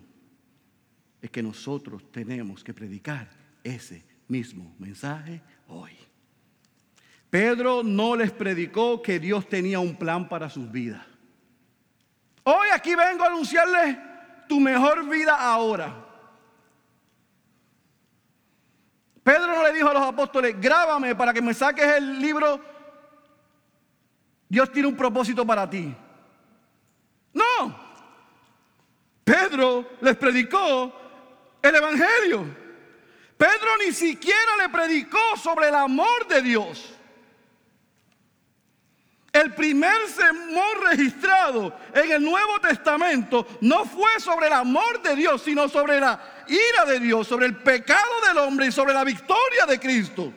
es 1.26 1.30
que 1.30 1.42
nosotros 1.42 2.10
tenemos 2.10 2.62
que 2.62 2.72
predicar 2.72 3.28
ese 3.62 4.04
mismo 4.28 4.74
mensaje 4.78 5.42
hoy. 5.68 5.92
Pedro 7.28 7.82
no 7.82 8.14
les 8.14 8.30
predicó 8.30 9.02
que 9.02 9.18
Dios 9.18 9.48
tenía 9.48 9.80
un 9.80 9.96
plan 9.96 10.28
para 10.28 10.48
sus 10.48 10.70
vidas. 10.70 11.04
Hoy 12.44 12.68
aquí 12.72 12.94
vengo 12.94 13.24
a 13.24 13.26
anunciarles 13.26 13.98
tu 14.48 14.60
mejor 14.60 15.08
vida 15.08 15.34
ahora. 15.34 16.04
Pedro 19.24 19.48
no 19.48 19.64
le 19.64 19.72
dijo 19.72 19.88
a 19.88 19.94
los 19.94 20.02
apóstoles, 20.04 20.54
grábame 20.60 21.16
para 21.16 21.34
que 21.34 21.42
me 21.42 21.52
saques 21.52 21.84
el 21.96 22.20
libro. 22.20 22.60
Dios 24.48 24.70
tiene 24.70 24.86
un 24.86 24.96
propósito 24.96 25.44
para 25.44 25.68
ti. 25.68 25.92
No. 27.32 27.76
Pedro 29.24 29.90
les 30.00 30.16
predicó 30.16 31.05
el 31.62 31.74
Evangelio. 31.74 32.46
Pedro 33.36 33.76
ni 33.84 33.92
siquiera 33.92 34.56
le 34.62 34.68
predicó 34.68 35.18
sobre 35.42 35.68
el 35.68 35.74
amor 35.74 36.26
de 36.28 36.42
Dios. 36.42 36.96
El 39.32 39.52
primer 39.52 40.08
sermón 40.08 40.80
registrado 40.88 41.78
en 41.92 42.10
el 42.10 42.24
Nuevo 42.24 42.58
Testamento 42.58 43.46
no 43.60 43.84
fue 43.84 44.18
sobre 44.18 44.46
el 44.46 44.54
amor 44.54 45.02
de 45.02 45.14
Dios, 45.14 45.42
sino 45.42 45.68
sobre 45.68 46.00
la 46.00 46.44
ira 46.48 46.90
de 46.90 47.00
Dios, 47.00 47.26
sobre 47.26 47.44
el 47.44 47.56
pecado 47.56 48.12
del 48.26 48.38
hombre 48.38 48.68
y 48.68 48.72
sobre 48.72 48.94
la 48.94 49.04
victoria 49.04 49.66
de 49.68 49.78
Cristo. 49.78 50.32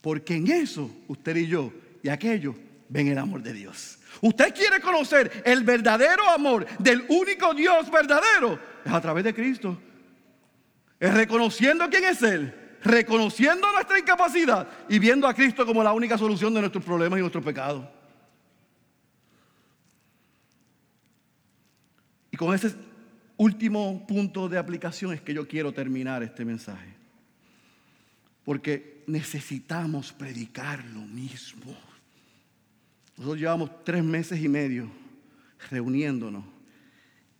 Porque 0.00 0.36
en 0.36 0.50
eso 0.50 0.90
usted 1.06 1.36
y 1.36 1.46
yo 1.46 1.70
y 2.02 2.08
aquello 2.08 2.54
ven 2.88 3.08
el 3.08 3.18
amor 3.18 3.42
de 3.42 3.52
Dios. 3.52 3.98
Usted 4.22 4.54
quiere 4.54 4.80
conocer 4.80 5.42
el 5.44 5.62
verdadero 5.62 6.30
amor 6.30 6.66
del 6.78 7.04
único 7.08 7.52
Dios 7.52 7.90
verdadero. 7.90 8.58
Es 8.84 8.92
a 8.92 9.00
través 9.00 9.24
de 9.24 9.34
Cristo. 9.34 9.78
Es 10.98 11.12
reconociendo 11.12 11.90
quién 11.90 12.04
es 12.04 12.22
Él 12.22 12.62
reconociendo 12.84 13.70
nuestra 13.72 13.98
incapacidad 13.98 14.68
y 14.88 14.98
viendo 14.98 15.26
a 15.26 15.34
Cristo 15.34 15.64
como 15.64 15.82
la 15.82 15.92
única 15.92 16.18
solución 16.18 16.52
de 16.54 16.60
nuestros 16.60 16.84
problemas 16.84 17.18
y 17.18 17.20
nuestros 17.20 17.44
pecados. 17.44 17.86
Y 22.30 22.36
con 22.36 22.54
ese 22.54 22.74
último 23.36 24.04
punto 24.06 24.48
de 24.48 24.58
aplicación 24.58 25.12
es 25.12 25.20
que 25.20 25.34
yo 25.34 25.46
quiero 25.46 25.72
terminar 25.72 26.22
este 26.22 26.44
mensaje. 26.44 26.94
Porque 28.44 29.04
necesitamos 29.06 30.12
predicar 30.12 30.84
lo 30.86 31.02
mismo. 31.02 31.76
Nosotros 33.16 33.38
llevamos 33.38 33.84
tres 33.84 34.02
meses 34.02 34.40
y 34.40 34.48
medio 34.48 34.90
reuniéndonos 35.70 36.44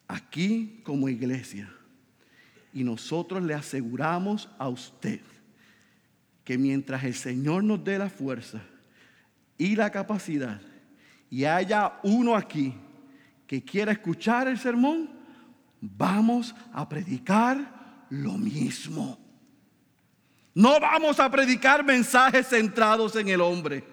aquí 0.07 0.81
como 0.85 1.09
iglesia. 1.09 1.73
Y 2.75 2.85
nosotros 2.85 3.43
le 3.43 3.55
aseguramos 3.55 4.49
a 4.59 4.69
usted 4.69 5.21
que 6.45 6.59
mientras 6.59 7.05
el 7.05 7.15
Señor 7.15 7.65
nos 7.65 7.83
dé 7.83 7.99
la 7.99 8.09
fuerza 8.09 8.63
y 9.59 9.77
la 9.77 9.91
capacidad 9.91 10.61
y 11.31 11.45
haya 11.45 11.99
uno 12.03 12.37
aquí 12.37 12.75
que 13.47 13.63
quiera 13.63 13.93
escuchar 13.93 14.49
el 14.49 14.59
sermón, 14.59 15.11
vamos 15.81 16.55
a 16.73 16.89
predicar 16.89 18.07
lo 18.11 18.33
mismo. 18.33 19.19
No 20.55 20.79
vamos 20.81 21.19
a 21.19 21.31
predicar 21.31 21.85
mensajes 21.85 22.49
centrados 22.49 23.17
en 23.17 23.29
el 23.29 23.41
hombre. 23.41 23.85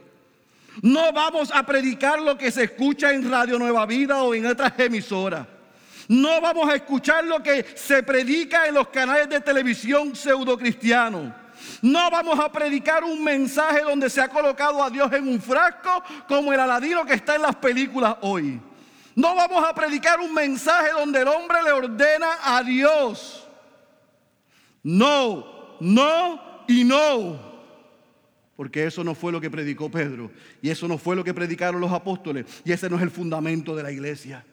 No 0.81 1.11
vamos 1.11 1.51
a 1.53 1.65
predicar 1.65 2.21
lo 2.21 2.37
que 2.37 2.51
se 2.51 2.63
escucha 2.63 3.11
en 3.11 3.29
Radio 3.29 3.59
Nueva 3.59 3.85
Vida 3.85 4.23
o 4.23 4.33
en 4.33 4.45
otras 4.45 4.73
emisoras. 4.77 5.45
No 6.07 6.41
vamos 6.41 6.67
a 6.69 6.75
escuchar 6.75 7.23
lo 7.25 7.43
que 7.43 7.65
se 7.75 8.01
predica 8.01 8.65
en 8.65 8.75
los 8.75 8.87
canales 8.87 9.29
de 9.29 9.41
televisión 9.41 10.15
pseudo 10.15 10.57
cristianos. 10.57 11.31
No 11.81 12.09
vamos 12.09 12.39
a 12.39 12.51
predicar 12.51 13.03
un 13.03 13.23
mensaje 13.23 13.81
donde 13.81 14.09
se 14.09 14.21
ha 14.21 14.29
colocado 14.29 14.83
a 14.83 14.89
Dios 14.89 15.11
en 15.13 15.27
un 15.27 15.41
frasco 15.41 16.03
como 16.27 16.51
el 16.53 16.59
aladino 16.59 17.05
que 17.05 17.13
está 17.13 17.35
en 17.35 17.43
las 17.43 17.55
películas 17.55 18.15
hoy. 18.21 18.59
No 19.15 19.35
vamos 19.35 19.63
a 19.63 19.73
predicar 19.73 20.19
un 20.19 20.33
mensaje 20.33 20.91
donde 20.91 21.21
el 21.21 21.27
hombre 21.27 21.61
le 21.61 21.71
ordena 21.73 22.37
a 22.41 22.63
Dios. 22.63 23.47
No, 24.81 25.77
no 25.79 26.63
y 26.67 26.83
no. 26.85 27.48
Porque 28.59 28.85
eso 28.85 29.05
no 29.05 29.15
fue 29.15 29.31
lo 29.31 29.39
que 29.39 29.49
predicó 29.49 29.89
Pedro. 29.89 30.31
Y 30.61 30.69
eso 30.69 30.85
no 30.85 30.97
fue 30.97 31.15
lo 31.15 31.23
que 31.23 31.33
predicaron 31.33 31.79
los 31.79 31.93
apóstoles. 31.93 32.45
Y 32.65 32.73
ese 32.73 32.89
no 32.89 32.97
es 32.97 33.03
el 33.03 33.09
fundamento 33.09 33.73
de 33.73 33.83
la 33.83 33.89
iglesia. 33.89 34.45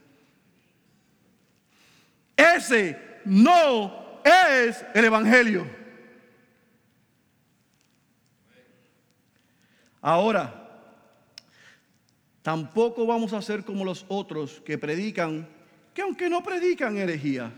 Ese 2.37 2.97
no 3.25 4.21
es 4.25 4.87
el 4.95 5.07
Evangelio. 5.07 5.67
Ahora, 10.01 10.55
tampoco 12.43 13.07
vamos 13.09 13.33
a 13.33 13.43
ser 13.43 13.65
como 13.65 13.85
los 13.85 14.05
otros 14.07 14.63
que 14.65 14.79
predican, 14.79 15.49
que 15.93 16.03
aunque 16.03 16.31
no 16.31 16.45
predican 16.45 16.97
herejía, 16.97 17.53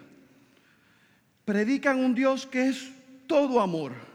predican 1.44 1.98
un 1.98 2.14
Dios 2.14 2.46
que 2.46 2.68
es 2.68 2.90
todo 3.26 3.60
amor. 3.60 4.07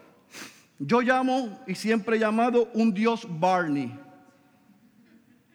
Yo 0.85 0.99
llamo 0.99 1.63
y 1.65 1.75
siempre 1.75 2.17
he 2.17 2.19
llamado 2.19 2.69
un 2.73 2.93
Dios 2.93 3.25
Barney. 3.39 3.97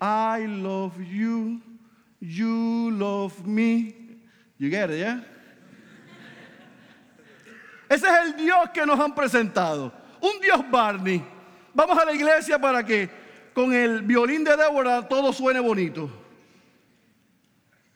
I 0.00 0.46
love 0.46 0.96
you, 0.98 1.60
you 2.18 2.90
love 2.92 3.44
me. 3.44 3.94
You 4.58 4.70
get 4.70 4.90
yeah? 4.90 5.22
Ese 7.90 8.06
es 8.06 8.12
el 8.24 8.36
Dios 8.36 8.70
que 8.72 8.86
nos 8.86 8.98
han 8.98 9.14
presentado. 9.14 9.92
Un 10.22 10.40
Dios 10.40 10.62
Barney. 10.70 11.22
Vamos 11.74 11.98
a 11.98 12.06
la 12.06 12.14
iglesia 12.14 12.58
para 12.58 12.82
que 12.82 13.10
con 13.52 13.74
el 13.74 14.00
violín 14.00 14.44
de 14.44 14.56
Débora 14.56 15.06
todo 15.06 15.30
suene 15.34 15.60
bonito. 15.60 16.10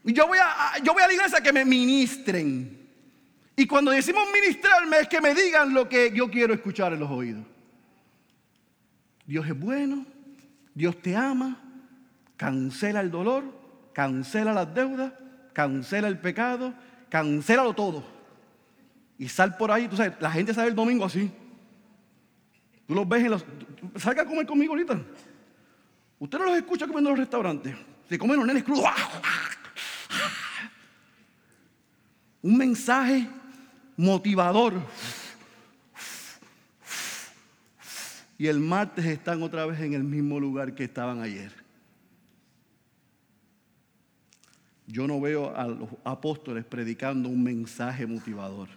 Y 0.04 0.12
yo 0.12 0.26
voy 0.26 0.38
a, 0.38 0.78
yo 0.82 0.92
voy 0.92 1.02
a 1.02 1.06
la 1.06 1.14
iglesia 1.14 1.40
que 1.40 1.52
me 1.52 1.64
ministren. 1.64 2.81
Y 3.57 3.66
cuando 3.66 3.90
decimos 3.90 4.24
ministrarme 4.32 5.00
es 5.00 5.09
que 5.09 5.20
me 5.20 5.34
digan 5.34 5.74
lo 5.74 5.88
que 5.88 6.11
yo 6.14 6.30
quiero 6.30 6.55
escuchar 6.55 6.92
en 6.92 7.00
los 7.00 7.11
oídos. 7.11 7.44
Dios 9.26 9.46
es 9.46 9.59
bueno, 9.59 10.07
Dios 10.74 11.00
te 11.00 11.14
ama, 11.14 11.61
cancela 12.36 13.00
el 13.00 13.11
dolor, 13.11 13.44
cancela 13.92 14.53
las 14.53 14.74
deudas, 14.74 15.12
cancela 15.53 16.09
el 16.09 16.18
pecado, 16.18 16.74
cancélalo 17.09 17.74
todo. 17.74 18.05
Y 19.18 19.28
sal 19.28 19.57
por 19.57 19.70
ahí, 19.70 19.86
tú 19.86 19.96
sabes, 19.96 20.14
la 20.20 20.30
gente 20.30 20.55
sale 20.55 20.68
el 20.68 20.74
domingo 20.74 21.05
así. 21.05 21.30
Tú 22.86 22.94
los 22.94 23.09
ves 23.09 23.24
en 23.24 23.30
los. 23.30 23.44
Salga 23.96 24.22
a 24.22 24.26
comer 24.26 24.46
conmigo 24.46 24.72
ahorita. 24.72 25.00
Usted 26.18 26.38
no 26.38 26.46
los 26.46 26.57
escucha 26.57 26.86
comiendo 26.86 27.11
en 27.11 27.16
los 27.16 27.20
restaurantes. 27.20 27.76
Se 28.09 28.18
comen 28.18 28.38
los 28.38 28.46
nenes 28.46 28.64
crudos. 28.64 28.84
Un 32.42 32.57
mensaje 32.57 33.28
motivador. 33.97 34.74
Y 38.38 38.49
el 38.49 38.59
martes 38.59 39.05
están 39.05 39.43
otra 39.43 39.66
vez 39.66 39.80
en 39.80 39.95
el 39.95 40.03
mismo 40.03 40.40
lugar 40.40 40.74
que 40.74 40.84
estaban 40.84 41.20
ayer. 41.20 41.53
Yo 44.86 45.07
no 45.07 45.20
veo 45.20 45.55
a 45.57 45.66
los 45.66 45.88
apóstoles 46.05 46.64
predicando 46.64 47.28
un 47.28 47.43
mensaje 47.43 48.07
motivador. 48.07 48.68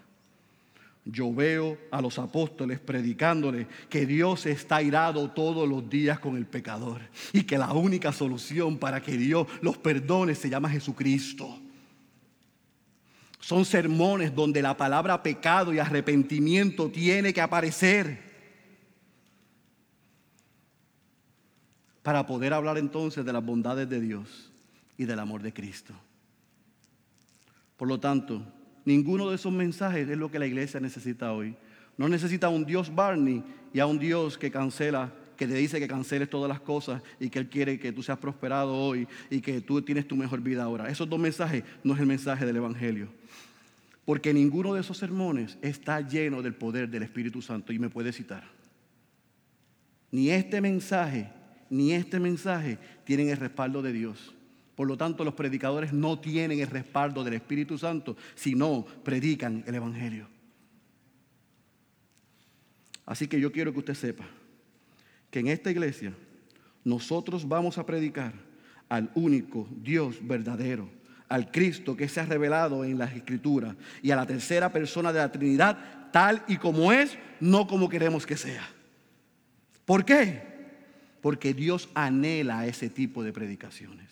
Yo 1.04 1.34
veo 1.34 1.78
a 1.92 2.02
los 2.02 2.18
apóstoles 2.18 2.80
predicándole 2.80 3.68
que 3.90 4.06
Dios 4.06 4.46
está 4.46 4.82
irado 4.82 5.30
todos 5.32 5.68
los 5.70 5.88
días 5.88 6.20
con 6.20 6.36
el 6.36 6.46
pecador 6.46 7.02
y 7.32 7.44
que 7.44 7.58
la 7.58 7.74
única 7.74 8.12
solución 8.12 8.78
para 8.78 9.02
que 9.02 9.18
Dios 9.18 9.48
los 9.62 9.78
perdone 9.78 10.34
se 10.34 10.50
llama 10.50 10.70
Jesucristo. 10.70 11.60
Son 13.46 13.64
sermones 13.64 14.34
donde 14.34 14.60
la 14.60 14.76
palabra 14.76 15.22
pecado 15.22 15.72
y 15.72 15.78
arrepentimiento 15.78 16.90
tiene 16.90 17.32
que 17.32 17.42
aparecer. 17.42 18.20
Para 22.02 22.26
poder 22.26 22.54
hablar 22.54 22.80
entonces 22.80 23.24
de 23.24 23.32
las 23.32 23.46
bondades 23.46 23.88
de 23.88 24.02
Dios 24.02 24.52
y 24.98 25.06
del 25.06 25.20
amor 25.20 25.44
de 25.44 25.54
Cristo. 25.54 25.94
Por 27.78 27.88
lo 27.88 28.00
tanto, 28.00 28.42
ninguno 28.84 29.30
de 29.30 29.36
esos 29.36 29.54
mensajes 29.54 30.10
es 30.10 30.18
lo 30.18 30.32
que 30.32 30.40
la 30.40 30.48
iglesia 30.48 30.80
necesita 30.80 31.32
hoy. 31.32 31.56
No 31.98 32.10
necesita 32.10 32.50
un 32.50 32.66
Dios 32.66 32.96
Barney 32.96 33.44
y 33.72 33.80
a 33.80 33.86
un 33.86 34.00
Dios 34.00 34.40
que 34.40 34.50
cancela, 34.50 35.14
que 35.38 35.46
te 35.46 35.54
dice 35.54 35.80
que 35.80 35.88
canceles 35.88 36.32
todas 36.32 36.50
las 36.50 36.62
cosas 36.62 37.04
y 37.20 37.30
que 37.30 37.38
Él 37.38 37.50
quiere 37.50 37.78
que 37.78 37.92
tú 37.92 38.02
seas 38.02 38.18
prosperado 38.18 38.76
hoy 38.76 39.08
y 39.30 39.40
que 39.40 39.62
tú 39.62 39.84
tienes 39.84 40.08
tu 40.08 40.16
mejor 40.16 40.42
vida 40.42 40.64
ahora. 40.64 40.90
Esos 40.90 41.08
dos 41.08 41.20
mensajes 41.20 41.64
no 41.84 41.94
es 41.94 42.00
el 42.00 42.08
mensaje 42.08 42.44
del 42.44 42.56
Evangelio. 42.56 43.08
Porque 44.06 44.34
ninguno 44.34 44.76
de 44.76 44.82
esos 44.82 44.98
sermones 44.98 45.58
está 45.62 46.00
lleno 46.00 46.44
del 46.44 46.54
poder 46.54 46.88
del 46.90 47.04
Espíritu 47.04 47.42
Santo 47.42 47.74
y 47.74 47.80
me 47.80 47.90
puede 47.90 48.14
citar. 48.14 48.44
Ni 50.12 50.30
este 50.30 50.62
mensaje, 50.62 51.30
ni 51.70 51.92
este 51.92 52.20
mensaje 52.20 52.78
tienen 53.04 53.30
el 53.30 53.38
respaldo 53.38 53.82
de 53.82 53.92
Dios. 53.92 54.36
Por 54.76 54.88
lo 54.88 54.96
tanto, 54.96 55.24
los 55.24 55.34
predicadores 55.34 55.92
no 55.92 56.20
tienen 56.20 56.60
el 56.60 56.68
respaldo 56.68 57.24
del 57.24 57.34
Espíritu 57.34 57.78
Santo, 57.78 58.16
sino 58.36 58.86
predican 59.04 59.64
el 59.66 59.76
Evangelio. 59.76 60.28
Así 63.06 63.28
que 63.28 63.40
yo 63.40 63.52
quiero 63.52 63.72
que 63.74 63.80
usted 63.80 63.94
sepa 63.94 64.26
que 65.32 65.40
en 65.40 65.48
esta 65.48 65.72
iglesia 65.72 66.14
nosotros 66.84 67.48
vamos 67.48 67.78
a 67.78 67.86
predicar 67.86 68.34
al 68.90 69.12
único 69.16 69.68
Dios 69.82 70.18
verdadero 70.22 70.90
al 71.30 71.52
Cristo 71.52 71.96
que 71.96 72.08
se 72.08 72.20
ha 72.20 72.26
revelado 72.26 72.84
en 72.84 72.98
las 72.98 73.14
Escrituras 73.14 73.76
y 74.02 74.12
a 74.12 74.16
la 74.16 74.26
tercera 74.26 74.72
persona 74.72 75.12
de 75.12 75.20
la 75.20 75.32
Trinidad 75.32 75.78
tal 76.12 76.44
y 76.48 76.58
como 76.58 76.92
es, 76.92 77.18
no 77.40 77.68
como 77.68 77.90
queremos 77.90 78.26
que 78.26 78.38
sea. 78.38 78.68
¿Por 79.86 80.06
qué? 80.06 80.42
Porque 81.22 81.54
Dios 81.54 81.90
anhela 81.94 82.66
ese 82.66 82.90
tipo 82.90 83.24
de 83.24 83.34
predicaciones. 83.34 84.10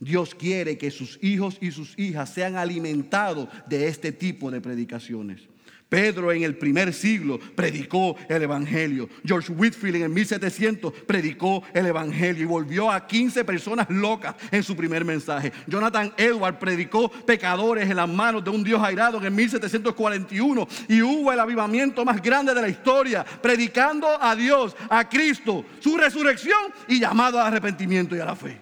Dios 0.00 0.34
quiere 0.34 0.78
que 0.78 0.90
sus 0.90 1.18
hijos 1.22 1.58
y 1.60 1.72
sus 1.72 1.98
hijas 1.98 2.30
sean 2.30 2.56
alimentados 2.56 3.48
de 3.66 3.88
este 3.88 4.12
tipo 4.12 4.50
de 4.50 4.60
predicaciones. 4.60 5.47
Pedro 5.88 6.32
en 6.32 6.42
el 6.42 6.56
primer 6.56 6.92
siglo 6.92 7.38
predicó 7.54 8.16
el 8.28 8.42
Evangelio. 8.42 9.08
George 9.24 9.50
Whitfield 9.52 9.96
en 9.96 10.02
el 10.02 10.10
1700 10.10 10.92
predicó 11.06 11.62
el 11.72 11.86
Evangelio 11.86 12.42
y 12.42 12.46
volvió 12.46 12.90
a 12.90 13.06
15 13.06 13.44
personas 13.44 13.88
locas 13.88 14.34
en 14.50 14.62
su 14.62 14.76
primer 14.76 15.04
mensaje. 15.04 15.50
Jonathan 15.66 16.12
Edward 16.16 16.58
predicó 16.58 17.10
pecadores 17.10 17.88
en 17.88 17.96
las 17.96 18.08
manos 18.08 18.44
de 18.44 18.50
un 18.50 18.62
Dios 18.62 18.82
airado 18.82 19.18
en 19.18 19.24
el 19.24 19.30
1741 19.32 20.68
y 20.88 21.00
hubo 21.00 21.32
el 21.32 21.40
avivamiento 21.40 22.04
más 22.04 22.20
grande 22.20 22.54
de 22.54 22.60
la 22.60 22.68
historia, 22.68 23.24
predicando 23.24 24.06
a 24.20 24.36
Dios, 24.36 24.76
a 24.90 25.08
Cristo, 25.08 25.64
su 25.80 25.96
resurrección 25.96 26.58
y 26.86 27.00
llamado 27.00 27.40
al 27.40 27.46
arrepentimiento 27.46 28.14
y 28.14 28.20
a 28.20 28.26
la 28.26 28.36
fe. 28.36 28.60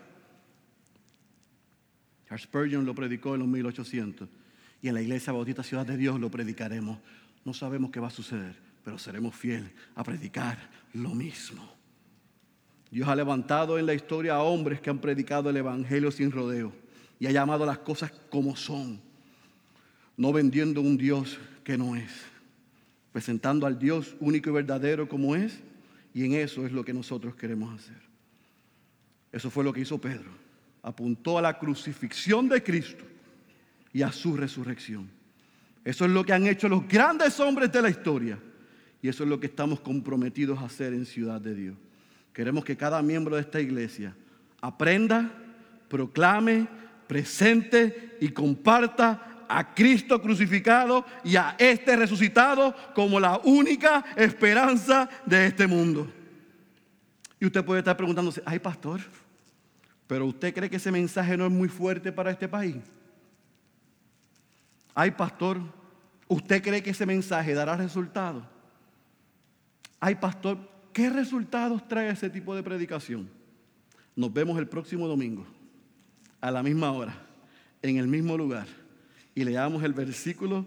Charles 2.28 2.42
Spurgeon 2.44 2.84
lo 2.84 2.94
predicó 2.94 3.34
en 3.34 3.40
los 3.40 3.48
1800 3.48 4.28
y 4.86 4.88
en 4.88 4.94
la 4.94 5.02
iglesia 5.02 5.32
bautista 5.32 5.64
Ciudad 5.64 5.84
de 5.84 5.96
Dios 5.96 6.20
lo 6.20 6.30
predicaremos. 6.30 6.98
No 7.44 7.52
sabemos 7.52 7.90
qué 7.90 7.98
va 7.98 8.06
a 8.06 8.10
suceder, 8.12 8.54
pero 8.84 9.00
seremos 9.00 9.34
fieles 9.34 9.72
a 9.96 10.04
predicar 10.04 10.56
lo 10.94 11.12
mismo. 11.12 11.68
Dios 12.88 13.08
ha 13.08 13.16
levantado 13.16 13.80
en 13.80 13.86
la 13.86 13.94
historia 13.94 14.36
a 14.36 14.44
hombres 14.44 14.80
que 14.80 14.88
han 14.88 15.00
predicado 15.00 15.50
el 15.50 15.56
Evangelio 15.56 16.12
sin 16.12 16.30
rodeo 16.30 16.72
y 17.18 17.26
ha 17.26 17.32
llamado 17.32 17.66
las 17.66 17.78
cosas 17.78 18.12
como 18.30 18.54
son, 18.54 19.00
no 20.16 20.32
vendiendo 20.32 20.80
un 20.80 20.96
Dios 20.96 21.36
que 21.64 21.76
no 21.76 21.96
es, 21.96 22.12
presentando 23.10 23.66
al 23.66 23.80
Dios 23.80 24.14
único 24.20 24.50
y 24.50 24.52
verdadero 24.52 25.08
como 25.08 25.34
es, 25.34 25.58
y 26.14 26.24
en 26.24 26.34
eso 26.34 26.64
es 26.64 26.70
lo 26.70 26.84
que 26.84 26.94
nosotros 26.94 27.34
queremos 27.34 27.74
hacer. 27.74 28.00
Eso 29.32 29.50
fue 29.50 29.64
lo 29.64 29.72
que 29.72 29.80
hizo 29.80 30.00
Pedro. 30.00 30.30
Apuntó 30.80 31.38
a 31.38 31.42
la 31.42 31.58
crucifixión 31.58 32.48
de 32.48 32.62
Cristo 32.62 33.04
y 33.96 34.02
a 34.02 34.12
su 34.12 34.36
resurrección. 34.36 35.08
Eso 35.82 36.04
es 36.04 36.10
lo 36.10 36.22
que 36.22 36.34
han 36.34 36.46
hecho 36.46 36.68
los 36.68 36.86
grandes 36.86 37.40
hombres 37.40 37.72
de 37.72 37.80
la 37.80 37.88
historia. 37.88 38.38
Y 39.00 39.08
eso 39.08 39.22
es 39.22 39.30
lo 39.30 39.40
que 39.40 39.46
estamos 39.46 39.80
comprometidos 39.80 40.58
a 40.58 40.66
hacer 40.66 40.92
en 40.92 41.06
Ciudad 41.06 41.40
de 41.40 41.54
Dios. 41.54 41.76
Queremos 42.34 42.62
que 42.62 42.76
cada 42.76 43.00
miembro 43.00 43.36
de 43.36 43.40
esta 43.40 43.58
iglesia 43.58 44.14
aprenda, 44.60 45.32
proclame, 45.88 46.68
presente 47.06 48.18
y 48.20 48.28
comparta 48.28 49.46
a 49.48 49.72
Cristo 49.72 50.20
crucificado 50.20 51.06
y 51.24 51.36
a 51.36 51.56
este 51.58 51.96
resucitado 51.96 52.74
como 52.94 53.18
la 53.18 53.40
única 53.44 54.04
esperanza 54.14 55.08
de 55.24 55.46
este 55.46 55.66
mundo. 55.66 56.06
Y 57.40 57.46
usted 57.46 57.64
puede 57.64 57.78
estar 57.78 57.96
preguntándose, 57.96 58.42
ay 58.44 58.58
pastor, 58.58 59.00
pero 60.06 60.26
usted 60.26 60.52
cree 60.52 60.68
que 60.68 60.76
ese 60.76 60.92
mensaje 60.92 61.34
no 61.34 61.46
es 61.46 61.52
muy 61.52 61.70
fuerte 61.70 62.12
para 62.12 62.30
este 62.30 62.46
país? 62.46 62.76
Ay, 64.98 65.10
pastor, 65.10 65.60
¿usted 66.26 66.62
cree 66.62 66.82
que 66.82 66.88
ese 66.88 67.04
mensaje 67.04 67.52
dará 67.52 67.76
resultados? 67.76 68.42
Ay, 70.00 70.14
pastor, 70.14 70.56
¿qué 70.94 71.10
resultados 71.10 71.86
trae 71.86 72.08
ese 72.08 72.30
tipo 72.30 72.54
de 72.54 72.62
predicación? 72.62 73.28
Nos 74.16 74.32
vemos 74.32 74.58
el 74.58 74.66
próximo 74.66 75.06
domingo, 75.06 75.46
a 76.40 76.50
la 76.50 76.62
misma 76.62 76.92
hora, 76.92 77.14
en 77.82 77.98
el 77.98 78.08
mismo 78.08 78.38
lugar, 78.38 78.66
y 79.34 79.44
leamos 79.44 79.82
el 79.84 79.92
versículo 79.92 80.64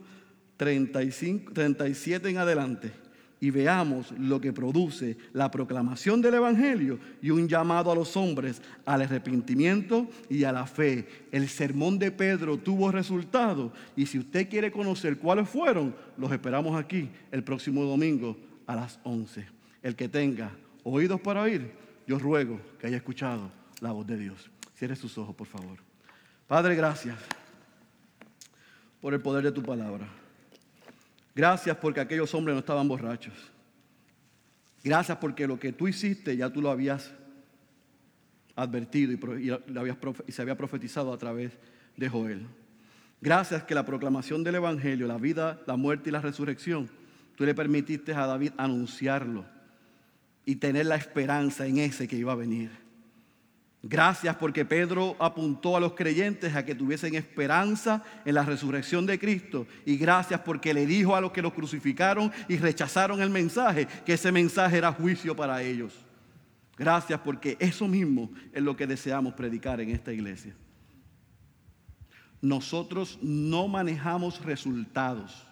35, 0.58 1.52
37 1.52 2.30
en 2.30 2.38
adelante 2.38 3.09
y 3.42 3.52
veamos 3.52 4.12
lo 4.18 4.42
que 4.42 4.52
produce 4.52 5.18
la 5.34 5.50
proclamación 5.50 6.22
del 6.22 6.36
Evangelio 6.36 7.00
y 7.22 7.30
un 7.30 7.48
llamado 7.48 7.92
a 7.92 7.96
los 7.96 8.18
hombres 8.18 8.62
al 8.86 9.02
arrepentimiento 9.02 10.08
y 10.30 10.44
a 10.44 10.52
la 10.52 10.66
fe. 10.66 11.08
El 11.32 11.48
sermón 11.48 11.98
de 12.00 12.12
Pedro 12.12 12.58
tuvo 12.58 12.92
resultado 12.92 13.72
y 13.96 14.06
si 14.06 14.20
usted 14.20 14.50
quiere 14.50 14.72
conocer 14.72 15.18
cuáles 15.18 15.50
fueron, 15.50 15.96
los 16.18 16.32
esperamos 16.32 16.78
aquí 16.78 17.10
el 17.32 17.44
próximo 17.44 17.84
domingo 17.84 18.38
a 18.68 18.76
las 18.76 19.00
11. 19.04 19.46
El 19.82 19.96
que 19.96 20.10
tenga 20.10 20.52
oídos 20.84 21.22
para 21.22 21.42
oír, 21.42 21.72
yo 22.06 22.20
ruego 22.20 22.60
que 22.80 22.88
haya 22.88 22.98
escuchado 22.98 23.52
la 23.80 23.92
voz 23.92 24.06
de 24.06 24.18
Dios. 24.18 24.50
Cierre 24.76 24.96
sus 24.96 25.18
ojos, 25.18 25.36
por 25.36 25.48
favor. 25.48 25.78
Padre, 26.48 26.76
gracias 26.76 27.18
por 29.02 29.14
el 29.14 29.22
poder 29.22 29.44
de 29.44 29.52
tu 29.52 29.64
palabra. 29.64 30.08
Gracias 31.40 31.78
porque 31.78 32.02
aquellos 32.02 32.34
hombres 32.34 32.54
no 32.54 32.60
estaban 32.60 32.86
borrachos. 32.90 33.34
Gracias 34.84 35.18
porque 35.20 35.48
lo 35.48 35.58
que 35.58 35.72
tú 35.72 35.88
hiciste 35.88 36.36
ya 36.36 36.50
tú 36.50 36.62
lo 36.62 36.70
habías 36.70 37.14
advertido 38.58 39.14
y, 39.38 40.34
se 40.34 40.42
había 40.42 40.58
profetizado 40.58 41.14
a 41.14 41.18
través 41.18 41.54
de 41.96 42.10
Joel. 42.10 42.46
Gracias 43.22 43.64
que 43.64 43.74
la 43.74 43.86
proclamación 43.86 44.44
del 44.44 44.56
Evangelio, 44.56 45.08
la 45.08 45.18
vida, 45.18 45.62
la 45.66 45.78
muerte 45.78 46.10
y 46.10 46.12
la 46.12 46.20
resurrección, 46.20 46.90
tú 47.38 47.46
le 47.46 47.56
permitiste 47.56 48.14
a 48.14 48.26
David 48.26 48.52
anunciarlo 48.58 49.46
y 50.44 50.58
tener 50.58 50.88
la 50.88 50.98
esperanza 50.98 51.66
en 51.68 51.78
ese 51.78 52.06
que 52.10 52.18
iba 52.18 52.34
a 52.34 52.36
venir. 52.36 52.70
Gracias 53.82 54.36
porque 54.36 54.66
Pedro 54.66 55.16
apuntó 55.20 55.78
a 55.78 55.80
los 55.80 55.94
creyentes 55.94 56.54
a 56.54 56.66
que 56.66 56.76
tuviesen 56.76 57.16
esperanza 57.16 58.04
en 58.26 58.36
la 58.36 58.44
resurrección 58.44 59.06
de 59.06 59.18
Cristo. 59.18 59.68
Y 59.86 59.96
gracias 59.96 60.42
porque 60.42 60.74
le 60.74 60.86
dijo 60.86 61.16
a 61.16 61.22
los 61.22 61.32
que 61.32 61.42
lo 61.42 61.54
crucificaron 61.54 62.32
y 62.50 62.58
rechazaron 62.58 63.22
el 63.22 63.30
mensaje 63.30 63.88
que 64.06 64.14
ese 64.14 64.34
mensaje 64.34 64.78
era 64.78 64.92
juicio 64.92 65.34
para 65.34 65.64
ellos. 65.64 65.94
Gracias 66.78 67.20
porque 67.22 67.56
eso 67.60 67.88
mismo 67.88 68.32
es 68.52 68.62
lo 68.62 68.76
que 68.76 68.88
deseamos 68.88 69.34
predicar 69.34 69.80
en 69.80 69.92
esta 69.92 70.12
iglesia. 70.12 70.54
Nosotros 72.42 73.18
no 73.22 73.68
manejamos 73.68 74.44
resultados 74.44 75.46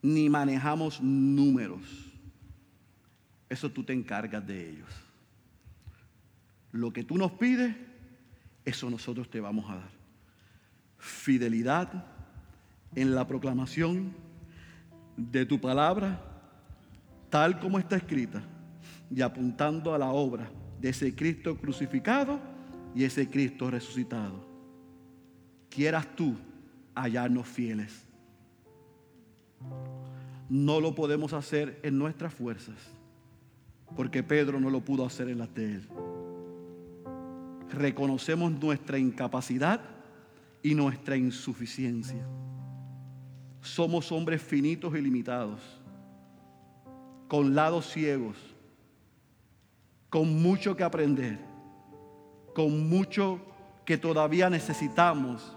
ni 0.00 0.28
manejamos 0.30 1.00
números. 1.00 1.82
Eso 3.48 3.70
tú 3.70 3.82
te 3.82 3.92
encargas 3.92 4.46
de 4.46 4.70
ellos. 4.70 5.05
Lo 6.76 6.92
que 6.92 7.04
tú 7.04 7.16
nos 7.16 7.32
pides, 7.32 7.74
eso 8.64 8.90
nosotros 8.90 9.30
te 9.30 9.40
vamos 9.40 9.70
a 9.70 9.76
dar. 9.76 9.90
Fidelidad 10.98 12.04
en 12.94 13.14
la 13.14 13.26
proclamación 13.26 14.12
de 15.16 15.46
tu 15.46 15.60
palabra, 15.60 16.20
tal 17.30 17.58
como 17.58 17.78
está 17.78 17.96
escrita, 17.96 18.42
y 19.10 19.22
apuntando 19.22 19.94
a 19.94 19.98
la 19.98 20.08
obra 20.08 20.50
de 20.80 20.90
ese 20.90 21.14
Cristo 21.14 21.56
crucificado 21.56 22.38
y 22.94 23.04
ese 23.04 23.28
Cristo 23.28 23.70
resucitado. 23.70 24.46
Quieras 25.70 26.14
tú 26.14 26.36
hallarnos 26.94 27.46
fieles. 27.46 28.04
no 30.48 30.80
lo 30.80 30.94
podemos 30.94 31.32
hacer 31.32 31.80
en 31.82 31.98
nuestras 31.98 32.32
fuerzas, 32.32 32.76
porque 33.96 34.22
Pedro 34.22 34.60
no 34.60 34.70
lo 34.70 34.84
pudo 34.84 35.04
hacer 35.04 35.28
en 35.28 35.38
las 35.38 35.52
de 35.54 35.74
él. 35.76 35.88
Reconocemos 37.70 38.52
nuestra 38.52 38.98
incapacidad 38.98 39.80
y 40.62 40.74
nuestra 40.74 41.16
insuficiencia. 41.16 42.26
Somos 43.60 44.12
hombres 44.12 44.42
finitos 44.42 44.94
y 44.96 45.00
limitados, 45.00 45.60
con 47.28 47.54
lados 47.54 47.90
ciegos, 47.90 48.36
con 50.08 50.40
mucho 50.42 50.76
que 50.76 50.84
aprender, 50.84 51.38
con 52.54 52.88
mucho 52.88 53.40
que 53.84 53.98
todavía 53.98 54.48
necesitamos 54.48 55.56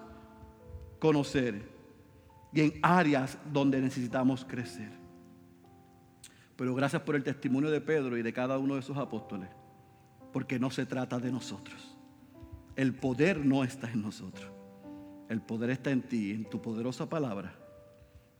conocer 0.99 1.69
y 2.53 2.61
en 2.61 2.73
áreas 2.81 3.37
donde 3.51 3.79
necesitamos 3.79 4.45
crecer. 4.45 4.91
Pero 6.55 6.75
gracias 6.75 7.01
por 7.03 7.15
el 7.15 7.23
testimonio 7.23 7.69
de 7.69 7.79
Pedro 7.79 8.17
y 8.17 8.21
de 8.21 8.33
cada 8.33 8.57
uno 8.57 8.73
de 8.73 8.81
esos 8.81 8.97
apóstoles, 8.97 9.49
porque 10.33 10.59
no 10.59 10.69
se 10.69 10.85
trata 10.85 11.19
de 11.19 11.31
nosotros. 11.31 11.98
El 12.79 12.93
poder 12.93 13.45
no 13.45 13.65
está 13.65 13.91
en 13.91 14.01
nosotros. 14.01 14.49
El 15.27 15.41
poder 15.41 15.71
está 15.71 15.91
en 15.91 16.01
ti, 16.01 16.31
en 16.31 16.45
tu 16.45 16.61
poderosa 16.61 17.09
palabra, 17.09 17.53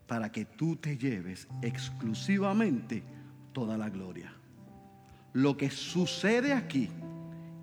para 0.08 0.32
que 0.32 0.46
tú 0.46 0.78
te 0.78 0.98
lleves 0.98 1.46
exclusivamente 1.62 3.04
toda 3.52 3.78
la 3.78 3.90
gloria. 3.90 4.32
Lo 5.34 5.58
que 5.58 5.70
sucede 5.70 6.54
aquí 6.54 6.88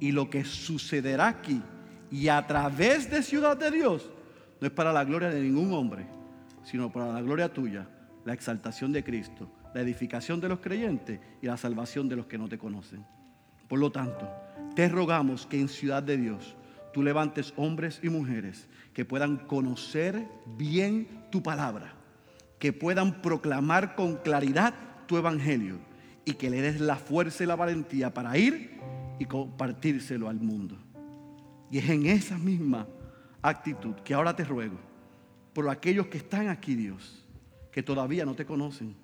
y 0.01 0.13
lo 0.13 0.29
que 0.29 0.45
sucederá 0.45 1.29
aquí 1.29 1.63
y 2.11 2.29
a 2.29 2.47
través 2.47 3.11
de 3.11 3.23
Ciudad 3.23 3.57
de 3.57 3.71
Dios 3.71 4.11
no 4.61 4.67
es 4.67 4.73
para 4.75 4.93
la 4.93 5.05
gloria 5.05 5.31
de 5.31 5.41
ningún 5.41 5.73
hombre, 5.73 6.07
sino 6.63 6.93
para 6.93 7.11
la 7.11 7.23
gloria 7.23 7.51
tuya, 7.51 7.89
la 8.27 8.35
exaltación 8.35 8.93
de 8.93 9.03
Cristo, 9.03 9.51
la 9.75 9.81
edificación 9.81 10.43
de 10.43 10.51
los 10.51 10.61
creyentes 10.61 11.21
y 11.41 11.47
la 11.47 11.57
salvación 11.57 12.07
de 12.07 12.17
los 12.17 12.27
que 12.27 12.37
no 12.37 12.51
te 12.51 12.59
conocen. 12.59 13.03
Por 13.67 13.79
lo 13.79 13.91
tanto, 13.91 14.31
te 14.75 14.91
rogamos 14.91 15.47
que 15.47 15.59
en 15.59 15.69
Ciudad 15.69 16.03
de 16.03 16.19
Dios 16.19 16.55
tú 16.97 17.03
levantes 17.03 17.53
hombres 17.59 18.01
y 18.03 18.09
mujeres 18.09 18.69
que 18.95 19.05
puedan 19.05 19.37
conocer 19.37 20.27
bien 20.57 21.07
tu 21.31 21.43
palabra, 21.43 21.93
que 22.59 22.73
puedan 22.73 23.21
proclamar 23.21 23.95
con 23.95 24.17
claridad 24.17 24.73
tu 25.07 25.19
evangelio 25.19 25.77
y 26.25 26.33
que 26.33 26.49
le 26.49 26.63
des 26.63 26.81
la 26.81 26.97
fuerza 26.97 27.45
y 27.45 27.47
la 27.47 27.55
valentía 27.55 28.15
para 28.15 28.39
ir 28.39 28.81
y 29.19 29.27
compartírselo 29.27 30.27
al 30.27 30.41
mundo. 30.41 30.79
Y 31.71 31.77
es 31.77 31.91
en 31.91 32.07
esa 32.07 32.39
misma 32.39 32.87
actitud 33.43 33.97
que 33.97 34.15
ahora 34.15 34.35
te 34.35 34.45
ruego 34.45 34.79
por 35.53 35.69
aquellos 35.69 36.07
que 36.07 36.17
están 36.17 36.49
aquí, 36.49 36.75
Dios, 36.77 37.23
que 37.73 37.83
todavía 37.83 38.25
no 38.25 38.35
te 38.35 38.47
conocen. 38.47 38.97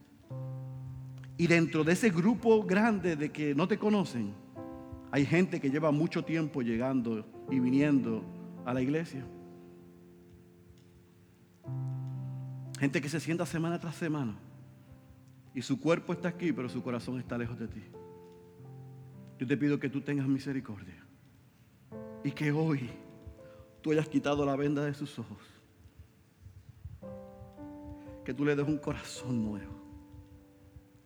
Y 1.37 1.47
dentro 1.47 1.85
de 1.85 1.93
ese 1.93 2.09
grupo 2.09 2.63
grande 2.63 3.17
de 3.17 3.31
que 3.31 3.55
no 3.55 3.69
te 3.69 3.77
conocen, 3.77 4.33
hay 5.11 5.27
gente 5.27 5.61
que 5.61 5.69
lleva 5.69 5.91
mucho 5.91 6.25
tiempo 6.25 6.63
llegando 6.63 7.27
y 7.51 7.59
viniendo 7.61 8.25
a 8.65 8.75
la 8.75 8.81
iglesia. 8.81 9.25
Gente 12.79 13.01
que 13.01 13.09
se 13.09 13.21
sienta 13.21 13.47
semana 13.47 13.79
tras 13.79 13.95
semana 13.95 14.35
y 15.55 15.63
su 15.63 15.81
cuerpo 15.81 16.13
está 16.13 16.29
aquí, 16.29 16.53
pero 16.53 16.69
su 16.69 16.83
corazón 16.83 17.19
está 17.19 17.39
lejos 17.39 17.59
de 17.59 17.69
ti. 17.69 17.83
Yo 19.39 19.47
te 19.47 19.57
pido 19.57 19.79
que 19.79 19.89
tú 19.89 20.01
tengas 20.01 20.27
misericordia 20.27 21.05
y 22.25 22.31
que 22.33 22.53
hoy 22.53 22.91
tú 23.81 23.93
hayas 23.93 24.09
quitado 24.09 24.45
la 24.45 24.57
venda 24.57 24.85
de 24.85 24.95
sus 24.95 25.19
ojos 25.19 25.53
que 28.25 28.35
tú 28.35 28.45
le 28.45 28.55
des 28.55 28.67
un 28.67 28.79
corazón 28.79 29.45
nuevo, 29.45 29.73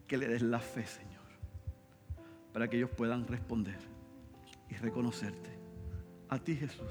que 0.07 0.19
le 0.19 0.29
des 0.29 0.43
la 0.43 0.61
fe, 0.61 0.87
Señor, 0.87 1.25
para 2.53 2.69
que 2.69 2.77
ellos 2.77 2.91
puedan 2.91 3.27
responder 3.27 3.79
y 4.69 4.75
reconocerte 4.75 5.56
a 6.29 6.39
ti, 6.39 6.57
Jesús, 6.57 6.91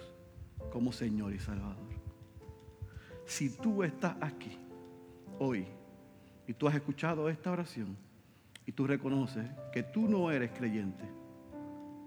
como 0.71 0.91
Señor 0.91 1.33
y 1.33 1.39
Salvador. 1.39 1.75
Si 3.25 3.49
tú 3.49 3.83
estás 3.83 4.15
aquí 4.21 4.57
hoy 5.39 5.65
y 6.47 6.53
tú 6.53 6.67
has 6.67 6.75
escuchado 6.75 7.29
esta 7.29 7.51
oración 7.51 7.97
y 8.65 8.71
tú 8.71 8.87
reconoces 8.87 9.45
que 9.73 9.83
tú 9.83 10.07
no 10.07 10.31
eres 10.31 10.51
creyente 10.51 11.05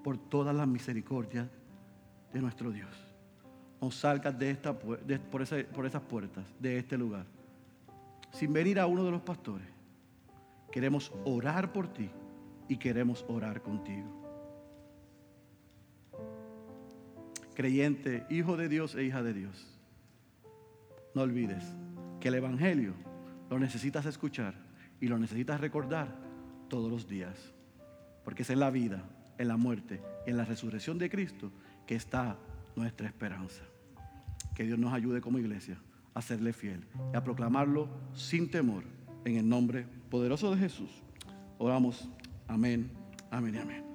por 0.05 0.17
todas 0.17 0.55
las 0.55 0.67
misericordias 0.67 1.49
de 2.33 2.41
nuestro 2.41 2.71
Dios, 2.71 2.91
o 3.81 3.91
salgas 3.91 4.39
de 4.39 4.51
esta, 4.51 4.79
por, 4.79 5.01
por 5.71 5.87
esas 5.87 6.03
puertas 6.03 6.45
de 6.59 6.79
este 6.79 6.99
lugar 6.99 7.25
sin 8.33 8.53
venir 8.53 8.79
a 8.79 8.87
uno 8.87 9.05
de 9.05 9.11
los 9.11 9.23
pastores. 9.23 9.67
Queremos 10.71 11.13
orar 11.25 11.73
por 11.73 11.89
ti 11.89 12.11
y 12.69 12.77
queremos 12.77 13.25
orar 13.29 13.63
contigo. 13.63 14.18
Creyente, 17.59 18.25
hijo 18.31 18.57
de 18.57 18.69
Dios 18.69 18.95
e 18.95 19.03
hija 19.03 19.21
de 19.21 19.33
Dios, 19.33 19.67
no 21.13 21.23
olvides 21.23 21.65
que 22.21 22.29
el 22.29 22.37
Evangelio 22.37 22.95
lo 23.51 23.59
necesitas 23.59 24.07
escuchar 24.07 24.55
y 25.01 25.09
lo 25.09 25.19
necesitas 25.19 25.61
recordar 25.61 26.07
todos 26.69 26.89
los 26.89 27.09
días. 27.09 27.53
Porque 28.23 28.43
es 28.43 28.51
en 28.51 28.61
la 28.61 28.71
vida, 28.71 29.03
en 29.39 29.49
la 29.49 29.57
muerte, 29.57 30.01
en 30.25 30.37
la 30.37 30.45
resurrección 30.45 30.99
de 30.99 31.11
Cristo 31.11 31.51
que 31.85 31.97
está 31.97 32.39
nuestra 32.77 33.09
esperanza. 33.09 33.65
Que 34.55 34.63
Dios 34.63 34.79
nos 34.79 34.93
ayude 34.93 35.21
como 35.21 35.41
iglesia 35.41 35.79
a 36.15 36.23
serle 36.23 36.53
fiel 36.53 36.85
y 37.13 37.17
a 37.17 37.25
proclamarlo 37.25 37.89
sin 38.15 38.53
temor 38.53 38.85
en 39.25 39.35
el 39.35 39.49
nombre 39.49 39.85
poderoso 40.11 40.55
de 40.55 40.59
Jesús. 40.59 41.03
Oramos. 41.59 42.09
Amén, 42.47 42.89
amén 43.33 43.57
y 43.57 43.59
amén. 43.59 43.88